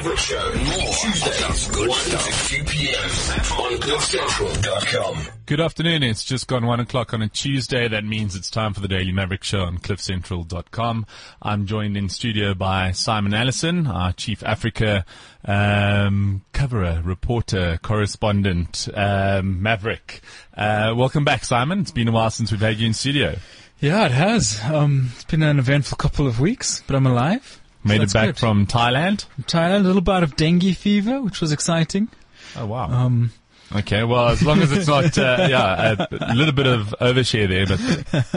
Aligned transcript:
Maverick 0.00 0.18
Show. 0.18 0.54
More 0.54 0.94
Tuesdays, 0.94 1.76
1 1.76 1.88
to 1.88 2.32
2 2.48 2.64
p.m. 2.64 3.04
on 3.04 3.76
CliffCentral.com. 3.80 5.26
Good 5.44 5.60
afternoon. 5.60 6.02
It's 6.02 6.24
just 6.24 6.48
gone 6.48 6.64
one 6.64 6.80
o'clock 6.80 7.12
on 7.12 7.20
a 7.20 7.28
Tuesday. 7.28 7.86
That 7.86 8.06
means 8.06 8.34
it's 8.34 8.48
time 8.48 8.72
for 8.72 8.80
the 8.80 8.88
Daily 8.88 9.12
Maverick 9.12 9.44
Show 9.44 9.60
on 9.60 9.76
CliffCentral.com. 9.76 11.04
I'm 11.42 11.66
joined 11.66 11.98
in 11.98 12.08
studio 12.08 12.54
by 12.54 12.92
Simon 12.92 13.34
Allison, 13.34 13.86
our 13.86 14.14
Chief 14.14 14.42
Africa 14.42 15.04
um, 15.44 16.46
coverer, 16.54 17.02
reporter, 17.04 17.78
correspondent, 17.82 18.88
um, 18.94 19.62
Maverick. 19.62 20.22
Uh, 20.56 20.94
welcome 20.96 21.26
back, 21.26 21.44
Simon. 21.44 21.80
It's 21.80 21.90
been 21.90 22.08
a 22.08 22.12
while 22.12 22.30
since 22.30 22.50
we've 22.50 22.62
had 22.62 22.78
you 22.78 22.86
in 22.86 22.94
studio. 22.94 23.36
Yeah, 23.80 24.06
it 24.06 24.12
has. 24.12 24.62
Um, 24.64 25.10
it's 25.14 25.24
been 25.24 25.42
an 25.42 25.58
eventful 25.58 25.98
couple 25.98 26.26
of 26.26 26.40
weeks, 26.40 26.82
but 26.86 26.96
I'm 26.96 27.06
alive. 27.06 27.59
Made 27.84 28.02
it 28.02 28.12
back 28.12 28.26
good. 28.26 28.38
from 28.38 28.66
Thailand. 28.66 29.24
Thailand. 29.42 29.80
A 29.80 29.84
little 29.84 30.02
bout 30.02 30.22
of 30.22 30.36
dengue 30.36 30.74
fever, 30.76 31.20
which 31.22 31.40
was 31.40 31.52
exciting. 31.52 32.08
Oh 32.56 32.66
wow. 32.66 32.90
Um, 32.90 33.32
Okay, 33.72 34.02
well, 34.02 34.30
as 34.30 34.42
long 34.42 34.60
as 34.62 34.72
it's 34.72 34.88
not, 34.88 35.16
uh, 35.16 35.46
yeah, 35.48 35.94
a, 36.10 36.34
little 36.34 36.52
bit 36.52 36.66
of 36.66 36.92
overshare 37.00 37.48
there, 37.48 37.66
but 37.68 37.78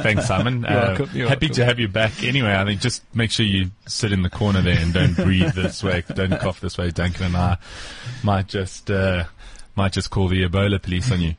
thanks, 0.03 0.27
Simon. 0.27 0.61
You're 0.61 0.69
Uh, 0.71 0.87
welcome, 0.89 1.07
happy 1.07 1.23
welcome. 1.23 1.49
to 1.55 1.65
have 1.65 1.79
you 1.79 1.87
back 1.87 2.23
anyway. 2.23 2.53
I 2.55 2.63
think 2.65 2.81
just 2.81 3.01
make 3.15 3.31
sure 3.31 3.43
you 3.43 3.71
sit 3.87 4.11
in 4.11 4.21
the 4.21 4.29
corner 4.29 4.61
there 4.61 4.77
and 4.77 4.93
don't 4.93 5.15
breathe 5.15 5.53
this 5.55 5.81
way, 5.81 6.03
don't 6.13 6.39
cough 6.39 6.59
this 6.59 6.77
way. 6.77 6.91
Duncan 6.91 7.25
and 7.25 7.35
I 7.35 7.57
might 8.21 8.47
just, 8.47 8.91
uh, 8.91 9.23
might 9.75 9.91
just 9.93 10.11
call 10.11 10.27
the 10.27 10.47
Ebola 10.47 10.79
police 10.79 11.11
on 11.11 11.19
you. 11.21 11.33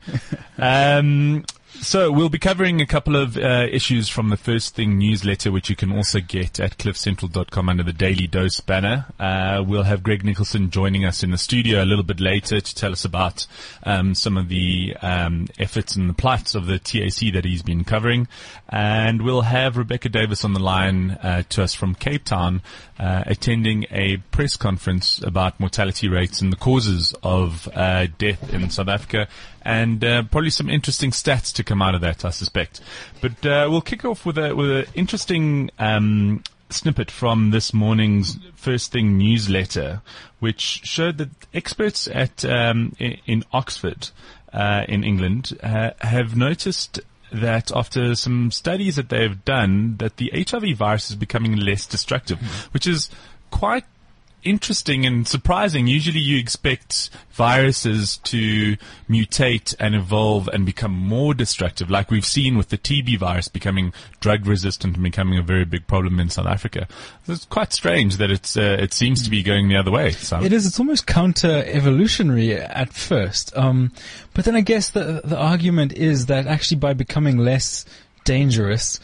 Um, 0.57 1.45
so 1.81 2.11
we'll 2.11 2.29
be 2.29 2.39
covering 2.39 2.81
a 2.81 2.85
couple 2.85 3.15
of 3.15 3.37
uh, 3.37 3.67
issues 3.71 4.09
from 4.09 4.29
the 4.29 4.37
First 4.37 4.75
Thing 4.75 4.97
newsletter, 4.97 5.51
which 5.51 5.69
you 5.69 5.75
can 5.75 5.91
also 5.91 6.19
get 6.19 6.59
at 6.59 6.77
cliffcentral.com 6.77 7.69
under 7.69 7.83
the 7.83 7.93
Daily 7.93 8.27
Dose 8.27 8.59
banner. 8.59 9.05
Uh, 9.19 9.63
we'll 9.65 9.83
have 9.83 10.03
Greg 10.03 10.25
Nicholson 10.25 10.69
joining 10.69 11.05
us 11.05 11.23
in 11.23 11.31
the 11.31 11.37
studio 11.37 11.83
a 11.83 11.85
little 11.85 12.03
bit 12.03 12.19
later 12.19 12.59
to 12.59 12.75
tell 12.75 12.91
us 12.91 13.05
about 13.05 13.45
um, 13.83 14.15
some 14.15 14.37
of 14.37 14.49
the 14.49 14.95
um, 15.01 15.47
efforts 15.59 15.95
and 15.95 16.09
the 16.09 16.13
plights 16.13 16.55
of 16.55 16.65
the 16.65 16.79
TAC 16.79 17.33
that 17.33 17.45
he's 17.45 17.63
been 17.63 17.83
covering. 17.83 18.27
And 18.69 19.21
we'll 19.21 19.41
have 19.41 19.77
Rebecca 19.77 20.09
Davis 20.09 20.43
on 20.43 20.53
the 20.53 20.59
line 20.59 21.11
uh, 21.11 21.43
to 21.49 21.63
us 21.63 21.73
from 21.73 21.95
Cape 21.95 22.23
Town, 22.23 22.61
uh, 22.99 23.23
attending 23.25 23.85
a 23.91 24.17
press 24.31 24.55
conference 24.55 25.21
about 25.21 25.59
mortality 25.59 26.07
rates 26.07 26.41
and 26.41 26.51
the 26.51 26.57
causes 26.57 27.13
of 27.21 27.69
uh, 27.73 28.07
death 28.17 28.53
in 28.53 28.69
South 28.69 28.87
Africa 28.87 29.27
and 29.65 30.05
uh, 30.05 30.23
probably 30.23 30.51
some 30.51 30.69
interesting 30.69 31.09
stats 31.09 31.51
to 31.53 31.63
come 31.63 31.81
out 31.81 31.95
of 31.95 32.01
that, 32.01 32.23
I 32.23 32.29
suspect. 32.29 32.79
But 33.19 33.45
uh, 33.45 33.67
we'll 33.69 33.81
kick 33.81 34.05
off 34.05 34.25
with 34.25 34.37
a 34.37 34.55
with 34.55 34.69
an 34.69 34.85
interesting 34.93 35.71
um, 35.79 36.43
snippet 36.69 37.09
from 37.09 37.49
this 37.49 37.73
morning's 37.73 38.37
First 38.55 38.91
Thing 38.91 39.17
newsletter, 39.17 40.01
which 40.39 40.81
showed 40.83 41.17
that 41.17 41.29
experts 41.53 42.07
at 42.07 42.45
um, 42.45 42.95
in, 42.99 43.17
in 43.25 43.43
Oxford, 43.51 44.09
uh, 44.53 44.85
in 44.87 45.03
England, 45.03 45.57
uh, 45.63 45.91
have 45.99 46.35
noticed 46.35 46.99
that 47.31 47.71
after 47.75 48.15
some 48.15 48.51
studies 48.51 48.95
that 48.95 49.09
they've 49.09 49.43
done, 49.45 49.97
that 49.97 50.17
the 50.17 50.31
HIV 50.31 50.77
virus 50.77 51.09
is 51.09 51.15
becoming 51.15 51.55
less 51.55 51.87
destructive, 51.87 52.39
which 52.71 52.85
is 52.85 53.09
quite 53.49 53.85
interesting 54.45 55.05
and 55.05 55.27
surprising. 55.27 55.87
Usually 55.87 56.19
you 56.19 56.37
expect 56.39 57.09
viruses 57.31 58.17
to 58.17 58.77
mutate 59.09 59.75
and 59.79 59.95
evolve 59.95 60.47
and 60.47 60.65
become 60.65 60.93
more 60.93 61.33
destructive, 61.33 61.89
like 61.89 62.09
we've 62.09 62.25
seen 62.25 62.57
with 62.57 62.69
the 62.69 62.77
TB 62.77 63.17
virus 63.19 63.47
becoming 63.49 63.91
drug 64.21 64.45
resistant 64.45 64.95
and 64.95 65.03
becoming 65.03 65.37
a 65.37 65.41
very 65.41 65.65
big 65.65 65.85
problem 65.87 66.19
in 66.19 66.29
South 66.29 66.47
Africa. 66.47 66.87
It's 67.27 67.45
quite 67.45 67.73
strange 67.73 68.17
that 68.17 68.31
it's, 68.31 68.55
uh, 68.55 68.77
it 68.79 68.93
seems 68.93 69.23
to 69.23 69.29
be 69.29 69.43
going 69.43 69.67
the 69.67 69.75
other 69.75 69.91
way. 69.91 70.11
It 70.45 70.53
is. 70.53 70.65
It's 70.65 70.79
almost 70.79 71.07
counter-evolutionary 71.07 72.53
at 72.53 72.93
first. 72.93 73.55
Um, 73.57 73.91
but 74.33 74.45
then 74.45 74.55
I 74.55 74.61
guess 74.61 74.89
the 74.89 75.21
the 75.23 75.37
argument 75.37 75.93
is 75.93 76.27
that 76.27 76.47
actually 76.47 76.77
by 76.77 76.93
becoming 76.93 77.37
less 77.37 77.85
dangerous. 78.23 78.99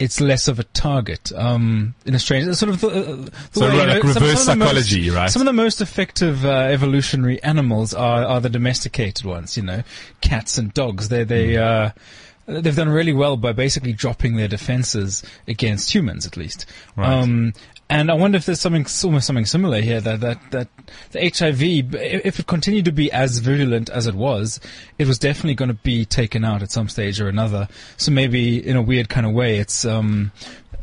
It's 0.00 0.20
less 0.20 0.48
of 0.48 0.58
a 0.58 0.64
target. 0.64 1.30
Um, 1.36 1.94
in 2.06 2.14
a 2.14 2.18
strange, 2.18 2.52
sort 2.56 2.70
of 2.70 2.80
the, 2.80 2.88
uh, 2.88 2.92
the 3.16 3.30
So 3.52 3.68
way, 3.68 3.76
like 3.76 3.86
know, 4.02 4.12
some- 4.12 4.22
reverse 4.22 4.44
some 4.44 4.62
of 4.62 4.68
the 4.68 4.74
most- 4.74 5.14
right? 5.14 5.30
Some 5.30 5.42
of 5.42 5.46
the 5.46 5.52
most 5.52 5.80
effective 5.80 6.44
uh, 6.44 6.48
evolutionary 6.48 7.40
animals 7.42 7.92
are, 7.94 8.24
are 8.24 8.40
the 8.40 8.48
domesticated 8.48 9.24
ones. 9.26 9.56
You 9.56 9.62
know, 9.62 9.82
cats 10.22 10.58
and 10.58 10.72
dogs. 10.74 11.10
They 11.10 11.22
they 11.24 11.54
Hmm. 11.56 11.60
uh, 11.62 12.60
they've 12.60 12.74
done 12.74 12.88
really 12.88 13.12
well 13.12 13.36
by 13.36 13.52
basically 13.52 13.92
dropping 13.92 14.36
their 14.36 14.48
defenses 14.48 15.22
against 15.46 15.94
humans, 15.94 16.26
at 16.26 16.36
least. 16.36 16.66
Right. 16.96 17.12
Um, 17.12 17.52
and 17.90 18.08
I 18.08 18.14
wonder 18.14 18.36
if 18.36 18.46
there's 18.46 18.60
something 18.60 18.86
almost 19.04 19.26
something 19.26 19.44
similar 19.44 19.80
here 19.80 20.00
that 20.00 20.20
that 20.20 20.50
that 20.52 20.68
the 21.10 21.32
HIV, 21.36 21.60
if 21.94 22.38
it 22.38 22.46
continued 22.46 22.84
to 22.84 22.92
be 22.92 23.10
as 23.10 23.38
virulent 23.38 23.90
as 23.90 24.06
it 24.06 24.14
was, 24.14 24.60
it 24.96 25.08
was 25.08 25.18
definitely 25.18 25.54
going 25.54 25.70
to 25.70 25.82
be 25.82 26.04
taken 26.04 26.44
out 26.44 26.62
at 26.62 26.70
some 26.70 26.88
stage 26.88 27.20
or 27.20 27.28
another. 27.28 27.68
So 27.96 28.12
maybe 28.12 28.64
in 28.64 28.76
a 28.76 28.82
weird 28.82 29.08
kind 29.08 29.26
of 29.26 29.32
way, 29.32 29.58
it's 29.58 29.84
um, 29.84 30.30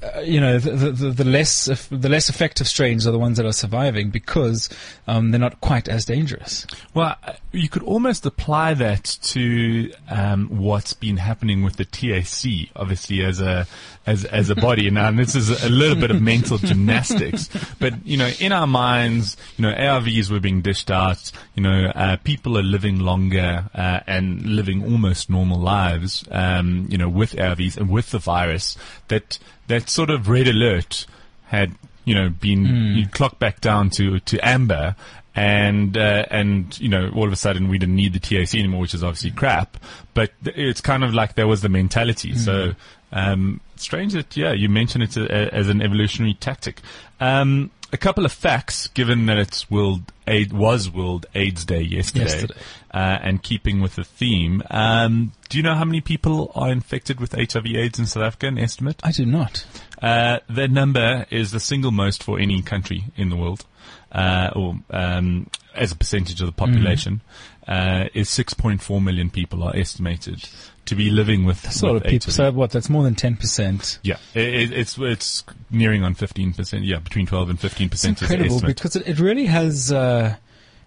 uh, 0.04 0.20
you 0.20 0.40
know, 0.40 0.60
the, 0.60 0.92
the, 0.92 1.10
the 1.10 1.24
less 1.24 1.66
the 1.90 2.10
less 2.10 2.30
effective 2.30 2.68
strains 2.68 3.08
are 3.08 3.12
the 3.12 3.20
ones 3.20 3.38
that 3.38 3.46
are 3.46 3.54
surviving 3.54 4.10
because 4.10 4.70
um, 5.08 5.32
they're 5.32 5.40
not 5.40 5.60
quite 5.62 5.88
as 5.88 6.06
dangerous. 6.06 6.68
Well, 6.94 7.16
uh, 7.24 7.34
you 7.52 7.68
could 7.70 7.84
almost 7.84 8.26
apply 8.26 8.76
that 8.76 9.18
to 9.24 9.92
um, 10.10 10.50
what's 10.50 10.94
been 10.94 11.18
happening 11.18 11.64
with 11.64 11.78
the 11.78 11.86
TAC, 11.86 12.70
obviously 12.76 13.24
as 13.24 13.42
a 13.42 13.66
as 14.08 14.26
as 14.26 14.50
a 14.50 14.56
body. 14.56 14.90
Now, 14.90 15.10
and 15.10 15.20
this 15.20 15.36
is 15.36 15.64
a 15.64 15.70
little 15.70 15.98
bit 15.98 16.10
of 16.10 16.22
mental 16.22 16.58
gymnastics, 16.58 17.50
but 17.80 17.94
you 18.06 18.18
know, 18.18 18.32
in 18.40 18.52
our 18.52 18.66
minds, 18.66 19.38
you 19.58 19.64
know, 19.64 19.74
ARVs 19.74 20.32
were 20.32 20.40
being 20.40 20.62
dished 20.62 20.90
out. 20.90 21.32
You 21.54 21.64
know, 21.64 21.92
uh, 21.94 22.18
people 22.24 22.58
are 22.58 22.64
living 22.64 23.00
longer 23.00 23.66
uh, 23.76 24.00
and 24.08 24.44
living 24.44 24.84
almost 24.84 25.30
normal 25.30 25.60
lives. 25.60 26.26
Um, 26.32 26.88
you 26.90 26.98
know, 26.98 27.10
with 27.10 27.34
ARVs 27.34 27.78
and 27.78 27.90
with 27.90 28.10
the 28.12 28.20
virus, 28.20 28.78
that 29.10 29.38
that 29.68 29.90
sort 29.90 30.10
of 30.10 30.30
red 30.30 30.48
alert 30.48 31.06
had 31.48 31.76
you 32.06 32.16
know 32.16 32.30
been 32.30 32.96
you 32.96 33.08
clocked 33.10 33.40
back 33.40 33.60
down 33.62 33.90
to 33.90 34.20
to 34.22 34.40
amber 34.48 34.96
and 35.38 35.96
uh, 35.96 36.26
and 36.32 36.78
you 36.80 36.90
know 36.90 37.12
all 37.16 37.28
of 37.28 37.32
a 37.32 37.36
sudden 37.36 37.70
we 37.70 37.78
didn't 37.78 37.96
need 37.96 38.14
the 38.14 38.20
TAC 38.20 38.56
anymore, 38.56 38.82
which 38.82 38.96
is 38.96 39.04
obviously 39.04 39.30
crap. 39.30 39.78
But 40.16 40.32
it's 40.44 40.82
kind 40.82 41.04
of 41.04 41.14
like 41.14 41.36
there 41.36 41.48
was 41.48 41.62
the 41.62 41.70
mentality. 41.70 42.34
So 42.34 42.74
um, 43.12 43.62
strange 43.76 44.14
that 44.14 44.36
yeah, 44.36 44.54
you 44.54 44.70
mentioned 44.70 45.04
it 45.04 45.18
as 45.18 45.70
an 45.70 45.82
evolutionary 45.82 46.34
tactic. 46.34 46.82
Um, 47.20 47.72
a 47.94 47.98
couple 47.98 48.26
of 48.26 48.32
facts, 48.32 48.88
given 48.88 49.28
that 49.28 49.38
it's 49.38 49.72
World 49.72 50.12
AIDS 50.28 50.54
was 50.54 50.90
World 50.90 51.26
AIDS 51.34 51.64
Day 51.64 51.82
yesterday, 51.82 52.26
Yesterday. 52.26 52.54
Uh, 52.92 53.18
and 53.22 53.42
keeping 53.42 53.82
with 53.82 53.96
the 53.96 54.04
theme. 54.04 54.62
Um, 54.70 55.32
do 55.50 55.58
you 55.58 55.64
know 55.64 55.76
how 55.76 55.86
many 55.86 56.02
people 56.02 56.52
are 56.54 56.70
infected 56.70 57.20
with 57.22 57.32
HIV/AIDS 57.34 58.00
in 58.00 58.06
South 58.06 58.24
Africa? 58.24 58.48
An 58.48 58.58
estimate? 58.58 59.00
I 59.04 59.12
do 59.12 59.26
not. 59.26 59.66
Uh, 60.02 60.40
that 60.50 60.70
number 60.70 61.26
is 61.30 61.52
the 61.52 61.60
single 61.60 61.92
most 61.92 62.24
for 62.24 62.40
any 62.40 62.62
country 62.62 63.06
in 63.16 63.30
the 63.30 63.38
world, 63.38 63.66
uh, 64.12 64.52
or 64.56 64.80
um, 64.92 65.50
as 65.74 65.92
a 65.92 65.96
percentage 65.96 66.42
of 66.42 66.48
the 66.48 66.54
population, 66.54 67.22
uh, 67.68 68.06
is 68.14 68.30
6.4 68.30 69.04
million 69.04 69.30
people 69.30 69.64
are 69.64 69.76
estimated 69.76 70.50
to 70.88 70.96
be 70.96 71.10
living 71.10 71.46
with, 71.46 71.64
a 71.64 71.94
with 71.94 72.04
of 72.04 72.10
people. 72.10 72.26
HIV. 72.28 72.34
So 72.34 72.52
what? 72.52 72.72
That's 72.72 72.90
more 72.90 73.04
than 73.04 73.16
ten 73.16 73.36
percent. 73.36 74.00
yeah, 74.04 74.18
it, 74.34 74.48
it, 74.48 74.74
it's 74.74 74.98
it's 74.98 75.44
nearing 75.70 76.04
on 76.04 76.14
15 76.14 76.54
percent. 76.54 76.84
Yeah, 76.84 77.00
between 77.00 77.28
12 77.28 77.50
and 77.52 77.60
15 77.60 77.86
It's 77.86 77.92
percent 77.92 78.22
is 78.22 78.32
incredible 78.32 78.62
because 78.62 78.96
it, 78.96 79.08
it 79.08 79.20
really 79.20 79.46
has. 79.46 79.92
Uh, 79.92 80.36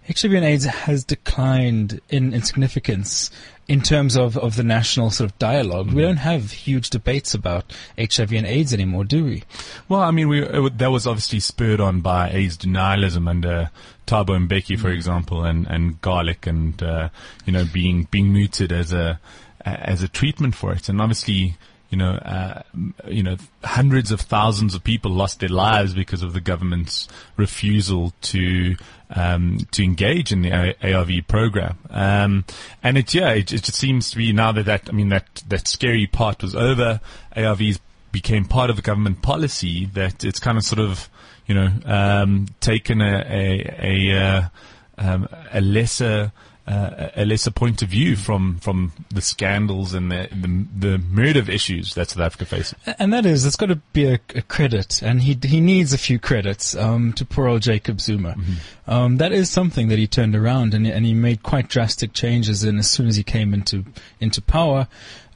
HIV 0.09 0.33
and 0.33 0.45
AIDS 0.45 0.65
has 0.65 1.05
declined 1.05 2.01
in, 2.09 2.33
in 2.33 2.43
significance 2.43 3.31
in 3.69 3.81
terms 3.81 4.17
of, 4.17 4.37
of 4.37 4.57
the 4.57 4.65
national 4.65 5.11
sort 5.11 5.31
of 5.31 5.39
dialog 5.39 5.87
Mm-hmm. 5.87 5.97
We 5.97 6.03
don't 6.03 6.17
have 6.17 6.51
huge 6.51 6.91
debates 6.91 7.35
about 7.35 7.73
HIV 7.97 8.33
and 8.33 8.47
AIDS 8.47 8.75
anymore, 8.75 9.05
do 9.05 9.25
we? 9.25 9.45
Well, 9.89 10.01
I 10.01 10.11
mean, 10.11 10.29
we 10.29 10.45
uh, 10.45 10.69
that 10.77 10.91
was 10.91 11.07
obviously 11.07 11.39
spurred 11.39 11.81
on 11.81 12.01
by 12.01 12.31
AIDS 12.31 12.59
denialism 12.59 13.29
under 13.29 13.71
Thabo 14.07 14.49
Mbeki, 14.49 14.79
for 14.79 14.91
example, 14.91 15.45
and, 15.45 15.67
and 15.69 16.01
garlic, 16.01 16.47
and 16.49 16.83
uh, 16.83 17.11
you 17.47 17.53
know, 17.53 17.65
being 17.73 18.09
being 18.11 18.33
mooted 18.33 18.73
as 18.73 18.93
a 18.93 19.21
as 19.65 20.03
a 20.03 20.09
treatment 20.09 20.55
for 20.55 20.73
it, 20.73 20.89
and 20.89 21.01
obviously. 21.01 21.57
You 21.93 21.99
know, 21.99 22.13
uh, 22.13 22.63
you 23.09 23.25
know, 23.25 23.37
hundreds 23.65 24.13
of 24.13 24.21
thousands 24.21 24.77
of 24.77 24.85
people 24.85 25.11
lost 25.11 25.41
their 25.41 25.49
lives 25.49 25.93
because 25.93 26.23
of 26.23 26.35
the 26.35 26.41
government's 26.41 27.09
refusal 27.37 28.13
to 28.21 28.77
um, 29.13 29.67
to 29.73 29.83
engage 29.83 30.31
in 30.31 30.43
the 30.43 30.77
ARV 30.85 31.27
program. 31.27 31.79
Um, 31.91 32.45
and 32.81 32.97
it, 32.97 33.13
yeah, 33.13 33.31
it, 33.31 33.53
it 33.53 33.65
just 33.65 33.77
seems 33.77 34.09
to 34.13 34.19
be 34.19 34.33
now 34.33 34.53
that 34.53 34.67
that 34.67 34.89
I 34.89 34.93
mean 34.93 35.09
that 35.09 35.43
that 35.49 35.67
scary 35.67 36.07
part 36.07 36.43
was 36.43 36.55
over. 36.55 37.01
ARVs 37.35 37.81
became 38.13 38.45
part 38.45 38.71
of 38.71 38.77
the 38.77 38.83
government 38.83 39.23
policy 39.23 39.87
that 39.87 40.25
it's 40.25 40.41
kind 40.41 40.59
of 40.59 40.65
sort 40.65 40.81
of, 40.81 41.09
you 41.47 41.55
know, 41.55 41.71
um, 41.85 42.47
taken 42.61 43.01
a, 43.01 43.25
a, 43.29 43.77
a, 43.81 44.19
uh, 44.19 44.43
um, 44.99 45.29
a 45.53 45.61
lesser 45.61 46.33
uh, 46.67 47.09
a 47.17 47.25
lesser 47.25 47.51
point 47.51 47.83
of 47.83 47.89
view 47.89 48.17
from 48.17 48.59
from 48.59 48.93
the 49.09 49.21
scandals 49.21 49.95
and 49.95 50.11
the 50.11 50.29
the, 50.31 50.67
the 50.89 51.39
of 51.39 51.49
issues 51.49 51.95
that 51.95 52.11
South 52.11 52.23
Africa 52.23 52.45
faces. 52.45 52.75
And 52.99 53.13
that 53.13 53.27
is, 53.27 53.45
it's 53.45 53.57
got 53.57 53.67
to 53.67 53.77
be 53.93 54.07
a, 54.07 54.21
a 54.35 54.43
credit, 54.43 55.03
and 55.03 55.23
he 55.23 55.39
he 55.43 55.61
needs 55.61 55.93
a 55.93 55.99
few 55.99 56.19
credits 56.19 56.77
um, 56.77 57.13
to 57.15 57.25
poor 57.25 57.49
old 57.49 57.63
Jacob 57.63 58.01
Zuma. 58.01 58.37
Um, 58.91 59.19
that 59.19 59.33
is 59.33 59.49
something 59.49 59.89
that 59.89 59.99
he 59.99 60.09
turned 60.09 60.35
around, 60.35 60.75
and 60.75 60.85
and 60.87 61.07
he 61.07 61.15
made 61.15 61.45
quite 61.45 61.69
drastic 61.69 62.13
changes 62.13 62.65
in 62.65 62.77
as 62.79 62.91
soon 62.91 63.07
as 63.07 63.15
he 63.15 63.23
came 63.23 63.55
into 63.55 63.85
into 64.21 64.43
power. 64.43 64.89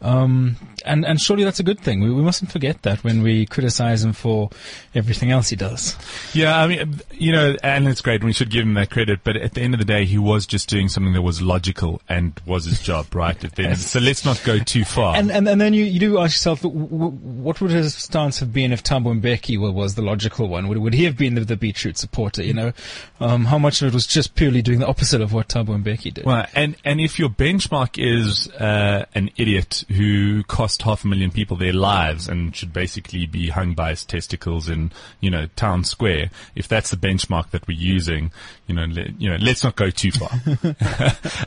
Um, 0.02 0.56
and 0.84 1.06
and 1.06 1.18
surely 1.18 1.44
that's 1.44 1.60
a 1.60 1.62
good 1.62 1.80
thing. 1.80 2.02
We, 2.02 2.10
we 2.10 2.20
mustn't 2.20 2.52
forget 2.52 2.82
that 2.82 3.02
when 3.02 3.22
we 3.22 3.46
criticize 3.46 4.04
him 4.04 4.12
for 4.12 4.50
everything 4.94 5.30
else 5.30 5.48
he 5.48 5.56
does. 5.56 5.96
Yeah, 6.34 6.58
I 6.58 6.66
mean, 6.66 7.00
you 7.12 7.32
know, 7.32 7.56
and 7.62 7.88
it's 7.88 8.02
great. 8.02 8.22
We 8.22 8.34
should 8.34 8.50
give 8.50 8.64
him 8.64 8.74
that 8.74 8.90
credit. 8.90 9.20
But 9.24 9.36
at 9.36 9.54
the 9.54 9.62
end 9.62 9.72
of 9.72 9.78
the 9.78 9.86
day, 9.86 10.04
he 10.04 10.18
was 10.18 10.44
just 10.46 10.68
doing 10.68 10.90
something 10.90 11.14
that 11.14 11.22
was 11.22 11.40
logical 11.40 12.02
and 12.06 12.38
was 12.44 12.66
his 12.66 12.82
job, 12.82 13.14
right? 13.14 13.42
At 13.42 13.54
the 13.54 13.62
end. 13.68 13.78
So 13.78 13.98
let's 13.98 14.26
not 14.26 14.42
go 14.44 14.58
too 14.58 14.84
far. 14.84 15.16
And 15.16 15.30
and, 15.30 15.48
and 15.48 15.58
then 15.58 15.72
you, 15.72 15.84
you 15.84 16.00
do 16.00 16.18
ask 16.18 16.34
yourself, 16.34 16.62
what 16.64 17.62
would 17.62 17.70
his 17.70 17.94
stance 17.94 18.40
have 18.40 18.52
been 18.52 18.72
if 18.72 18.82
Thabo 18.82 19.18
Mbeki 19.18 19.58
was 19.72 19.94
the 19.94 20.02
logical 20.02 20.48
one? 20.48 20.68
Would, 20.68 20.78
would 20.78 20.92
he 20.92 21.04
have 21.04 21.16
been 21.16 21.34
the, 21.34 21.46
the 21.46 21.56
beetroot 21.56 21.96
supporter? 21.96 22.42
You 22.42 22.52
know, 22.52 22.72
um, 23.20 23.43
how 23.46 23.58
much 23.58 23.82
of 23.82 23.88
it 23.88 23.94
was 23.94 24.06
just 24.06 24.34
purely 24.34 24.62
doing 24.62 24.80
the 24.80 24.86
opposite 24.86 25.20
of 25.20 25.32
what 25.32 25.48
Thabo 25.48 25.82
Mbeki 25.82 26.14
did? 26.14 26.24
Well, 26.24 26.46
and 26.54 26.76
and 26.84 27.00
if 27.00 27.18
your 27.18 27.28
benchmark 27.28 27.98
is 27.98 28.48
uh, 28.52 29.06
an 29.14 29.30
idiot 29.36 29.84
who 29.88 30.42
cost 30.44 30.82
half 30.82 31.04
a 31.04 31.06
million 31.06 31.30
people 31.30 31.56
their 31.56 31.72
lives 31.72 32.28
and 32.28 32.54
should 32.54 32.72
basically 32.72 33.26
be 33.26 33.48
hung 33.48 33.74
by 33.74 33.90
his 33.90 34.04
testicles 34.04 34.68
in 34.68 34.92
you 35.20 35.30
know 35.30 35.46
town 35.56 35.84
square, 35.84 36.30
if 36.54 36.68
that's 36.68 36.90
the 36.90 36.96
benchmark 36.96 37.50
that 37.50 37.66
we're 37.66 37.78
using, 37.78 38.32
you 38.66 38.74
know, 38.74 38.84
le- 38.84 39.10
you 39.18 39.30
know, 39.30 39.36
let's 39.36 39.64
not 39.64 39.76
go 39.76 39.90
too 39.90 40.10
far. 40.10 40.30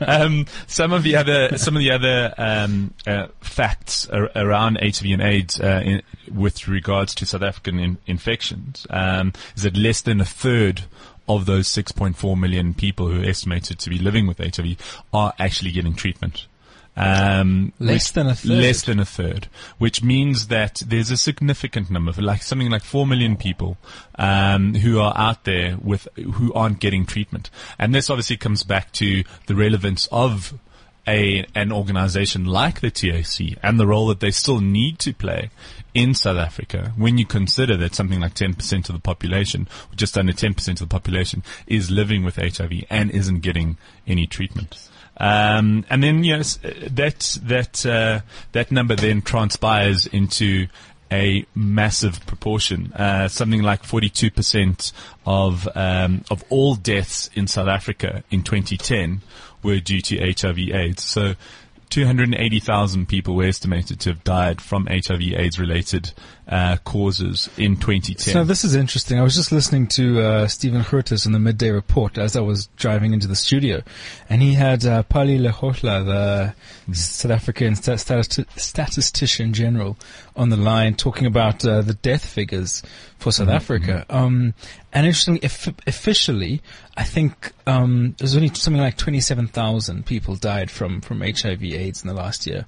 um, 0.06 0.46
some 0.66 0.92
of 0.92 1.02
the 1.02 1.16
other 1.16 1.56
some 1.58 1.76
of 1.76 1.80
the 1.80 1.90
other 1.90 2.34
um, 2.38 2.94
uh, 3.06 3.26
facts 3.40 4.08
ar- 4.08 4.30
around 4.36 4.78
HIV 4.80 5.12
and 5.12 5.22
AIDS 5.22 5.60
uh, 5.60 5.82
in, 5.84 6.02
with 6.32 6.68
regards 6.68 7.14
to 7.16 7.26
South 7.26 7.42
African 7.42 7.78
in- 7.78 7.98
infections 8.06 8.86
um, 8.90 9.32
is 9.56 9.62
that 9.62 9.76
less 9.76 10.02
than 10.02 10.20
a 10.20 10.24
third 10.24 10.82
of 11.28 11.46
those 11.46 11.68
6.4 11.68 12.38
million 12.38 12.74
people 12.74 13.08
who 13.08 13.22
are 13.22 13.28
estimated 13.28 13.78
to 13.80 13.90
be 13.90 13.98
living 13.98 14.26
with 14.26 14.38
HIV 14.38 15.04
are 15.12 15.32
actually 15.38 15.72
getting 15.72 15.94
treatment. 15.94 16.46
Um, 16.96 17.72
Less 17.78 18.10
than 18.10 18.26
a 18.26 18.34
third? 18.34 18.50
Less 18.50 18.82
than 18.82 18.98
a 18.98 19.04
third, 19.04 19.46
which 19.78 20.02
means 20.02 20.48
that 20.48 20.82
there's 20.84 21.12
a 21.12 21.16
significant 21.16 21.92
number, 21.92 22.10
like 22.20 22.42
something 22.42 22.70
like 22.70 22.82
four 22.82 23.06
million 23.06 23.36
people, 23.36 23.76
um, 24.16 24.74
who 24.74 24.98
are 24.98 25.16
out 25.16 25.44
there 25.44 25.76
with 25.80 26.08
who 26.16 26.52
aren't 26.54 26.80
getting 26.80 27.06
treatment, 27.06 27.50
and 27.78 27.94
this 27.94 28.10
obviously 28.10 28.36
comes 28.36 28.64
back 28.64 28.90
to 28.94 29.22
the 29.46 29.54
relevance 29.54 30.08
of 30.10 30.58
a 31.06 31.46
an 31.54 31.70
organization 31.70 32.44
like 32.44 32.80
the 32.80 32.90
TAC 32.90 33.56
and 33.62 33.78
the 33.78 33.86
role 33.86 34.08
that 34.08 34.20
they 34.20 34.32
still 34.32 34.60
need 34.60 34.98
to 34.98 35.12
play 35.12 35.50
in 35.94 36.14
South 36.14 36.36
Africa 36.36 36.92
when 36.96 37.18
you 37.18 37.26
consider 37.26 37.76
that 37.76 37.94
something 37.94 38.20
like 38.20 38.34
10% 38.34 38.88
of 38.88 38.94
the 38.94 39.00
population, 39.00 39.68
just 39.94 40.16
under 40.16 40.32
10% 40.32 40.68
of 40.68 40.78
the 40.78 40.86
population, 40.86 41.42
is 41.66 41.90
living 41.90 42.24
with 42.24 42.36
HIV 42.36 42.84
and 42.90 43.10
isn't 43.10 43.40
getting 43.40 43.76
any 44.06 44.26
treatment. 44.26 44.88
Um, 45.18 45.84
and 45.90 46.02
then 46.02 46.22
yes, 46.22 46.58
that 46.62 47.38
that 47.42 47.84
uh, 47.84 48.20
that 48.52 48.70
number 48.70 48.94
then 48.94 49.20
transpires 49.20 50.06
into 50.06 50.68
a 51.10 51.44
massive 51.54 52.24
proportion. 52.26 52.92
Uh, 52.92 53.28
something 53.28 53.62
like 53.62 53.82
42% 53.82 54.92
of 55.26 55.68
um, 55.74 56.24
of 56.30 56.44
all 56.50 56.74
deaths 56.74 57.30
in 57.34 57.46
South 57.46 57.68
Africa 57.68 58.22
in 58.30 58.42
2010 58.42 59.22
were 59.62 59.80
due 59.80 60.00
to 60.02 60.32
HIV/AIDS. 60.32 61.02
So. 61.02 61.34
280,000 61.90 63.06
people 63.06 63.34
were 63.34 63.44
estimated 63.44 64.00
to 64.00 64.10
have 64.10 64.24
died 64.24 64.60
from 64.60 64.86
HIV/AIDS 64.86 65.58
related 65.58 66.12
uh, 66.48 66.76
causes 66.84 67.50
in 67.58 67.76
2010. 67.76 68.32
So 68.32 68.44
this 68.44 68.64
is 68.64 68.74
interesting. 68.74 69.18
I 69.18 69.22
was 69.22 69.34
just 69.34 69.52
listening 69.52 69.86
to 69.88 70.20
uh, 70.20 70.46
Stephen 70.46 70.82
Grootes 70.82 71.26
in 71.26 71.32
the 71.32 71.38
midday 71.38 71.70
report 71.70 72.16
as 72.16 72.36
I 72.36 72.40
was 72.40 72.66
driving 72.76 73.12
into 73.12 73.26
the 73.26 73.36
studio, 73.36 73.82
and 74.30 74.40
he 74.40 74.54
had 74.54 74.84
uh, 74.86 75.02
Pali 75.02 75.38
Lehohla, 75.38 76.54
the 76.86 76.94
South 76.94 77.32
African 77.32 77.74
sta- 77.76 77.94
stati- 77.94 78.46
statistician 78.58 79.52
general, 79.52 79.98
on 80.36 80.48
the 80.48 80.56
line 80.56 80.94
talking 80.94 81.26
about 81.26 81.64
uh, 81.64 81.82
the 81.82 81.94
death 81.94 82.24
figures 82.24 82.82
for 83.18 83.32
South 83.32 83.48
Africa. 83.48 84.06
Um, 84.08 84.54
and 84.92 85.06
interestingly, 85.06 85.40
if, 85.42 85.68
officially, 85.86 86.62
I 86.96 87.04
think 87.04 87.52
um, 87.66 88.14
there's 88.18 88.34
only 88.34 88.48
something 88.54 88.80
like 88.80 88.96
27,000 88.96 90.06
people 90.06 90.36
died 90.36 90.70
from, 90.70 91.00
from 91.00 91.20
HIV/AIDS 91.20 92.02
in 92.02 92.08
the 92.08 92.14
last 92.14 92.46
year. 92.46 92.64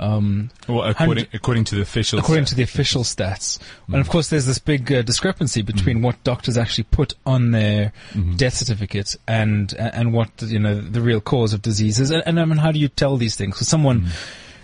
Um, 0.00 0.50
well, 0.66 0.82
according, 0.82 1.26
according 1.34 1.64
to 1.64 1.74
the 1.74 1.82
official 1.82 2.18
according 2.18 2.46
to 2.46 2.54
the 2.54 2.62
official 2.62 3.04
stats. 3.04 3.58
And 3.86 3.96
of 3.96 4.08
course, 4.08 4.30
there's 4.30 4.46
this 4.46 4.58
big 4.58 4.90
uh, 4.90 5.02
discrepancy 5.02 5.60
between 5.60 6.00
what 6.00 6.24
doctors 6.24 6.56
actually 6.56 6.84
put 6.84 7.14
on 7.26 7.50
their 7.50 7.92
death 8.36 8.54
certificates 8.54 9.18
and 9.28 9.74
and 9.74 10.14
what 10.14 10.30
you 10.40 10.58
know 10.58 10.80
the 10.80 11.02
real 11.02 11.20
cause 11.20 11.52
of 11.52 11.60
diseases. 11.60 12.10
And, 12.10 12.22
and 12.24 12.40
I 12.40 12.46
mean, 12.46 12.56
how 12.56 12.72
do 12.72 12.78
you 12.78 12.88
tell 12.88 13.18
these 13.18 13.36
things? 13.36 13.56
Because 13.56 13.68
someone 13.68 14.06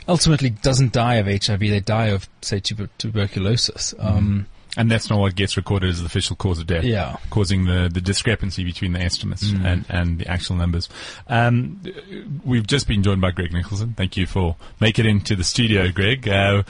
ultimately 0.08 0.48
doesn't 0.50 0.92
die 0.92 1.16
of 1.16 1.26
HIV; 1.26 1.60
they 1.60 1.80
die 1.80 2.06
of 2.06 2.30
say 2.40 2.58
tuber- 2.58 2.88
tuberculosis. 2.96 3.94
Um, 3.98 4.46
And 4.76 4.90
that's 4.90 5.08
not 5.08 5.18
what 5.18 5.34
gets 5.34 5.56
recorded 5.56 5.90
as 5.90 6.00
the 6.00 6.06
official 6.06 6.36
cause 6.36 6.58
of 6.58 6.66
death. 6.66 6.84
Yeah. 6.84 7.16
Causing 7.30 7.64
the, 7.64 7.88
the 7.92 8.00
discrepancy 8.00 8.62
between 8.62 8.92
the 8.92 9.00
estimates 9.00 9.50
and, 9.50 9.86
and 9.88 10.18
the 10.18 10.28
actual 10.28 10.56
numbers. 10.56 10.88
Um, 11.28 11.80
we've 12.44 12.66
just 12.66 12.86
been 12.86 13.02
joined 13.02 13.20
by 13.20 13.30
Greg 13.30 13.52
Nicholson. 13.52 13.94
Thank 13.96 14.16
you 14.16 14.26
for 14.26 14.56
making 14.78 15.06
it 15.06 15.08
into 15.08 15.34
the 15.34 15.44
studio, 15.44 15.90
Greg. 15.90 16.28
Uh, 16.28 16.64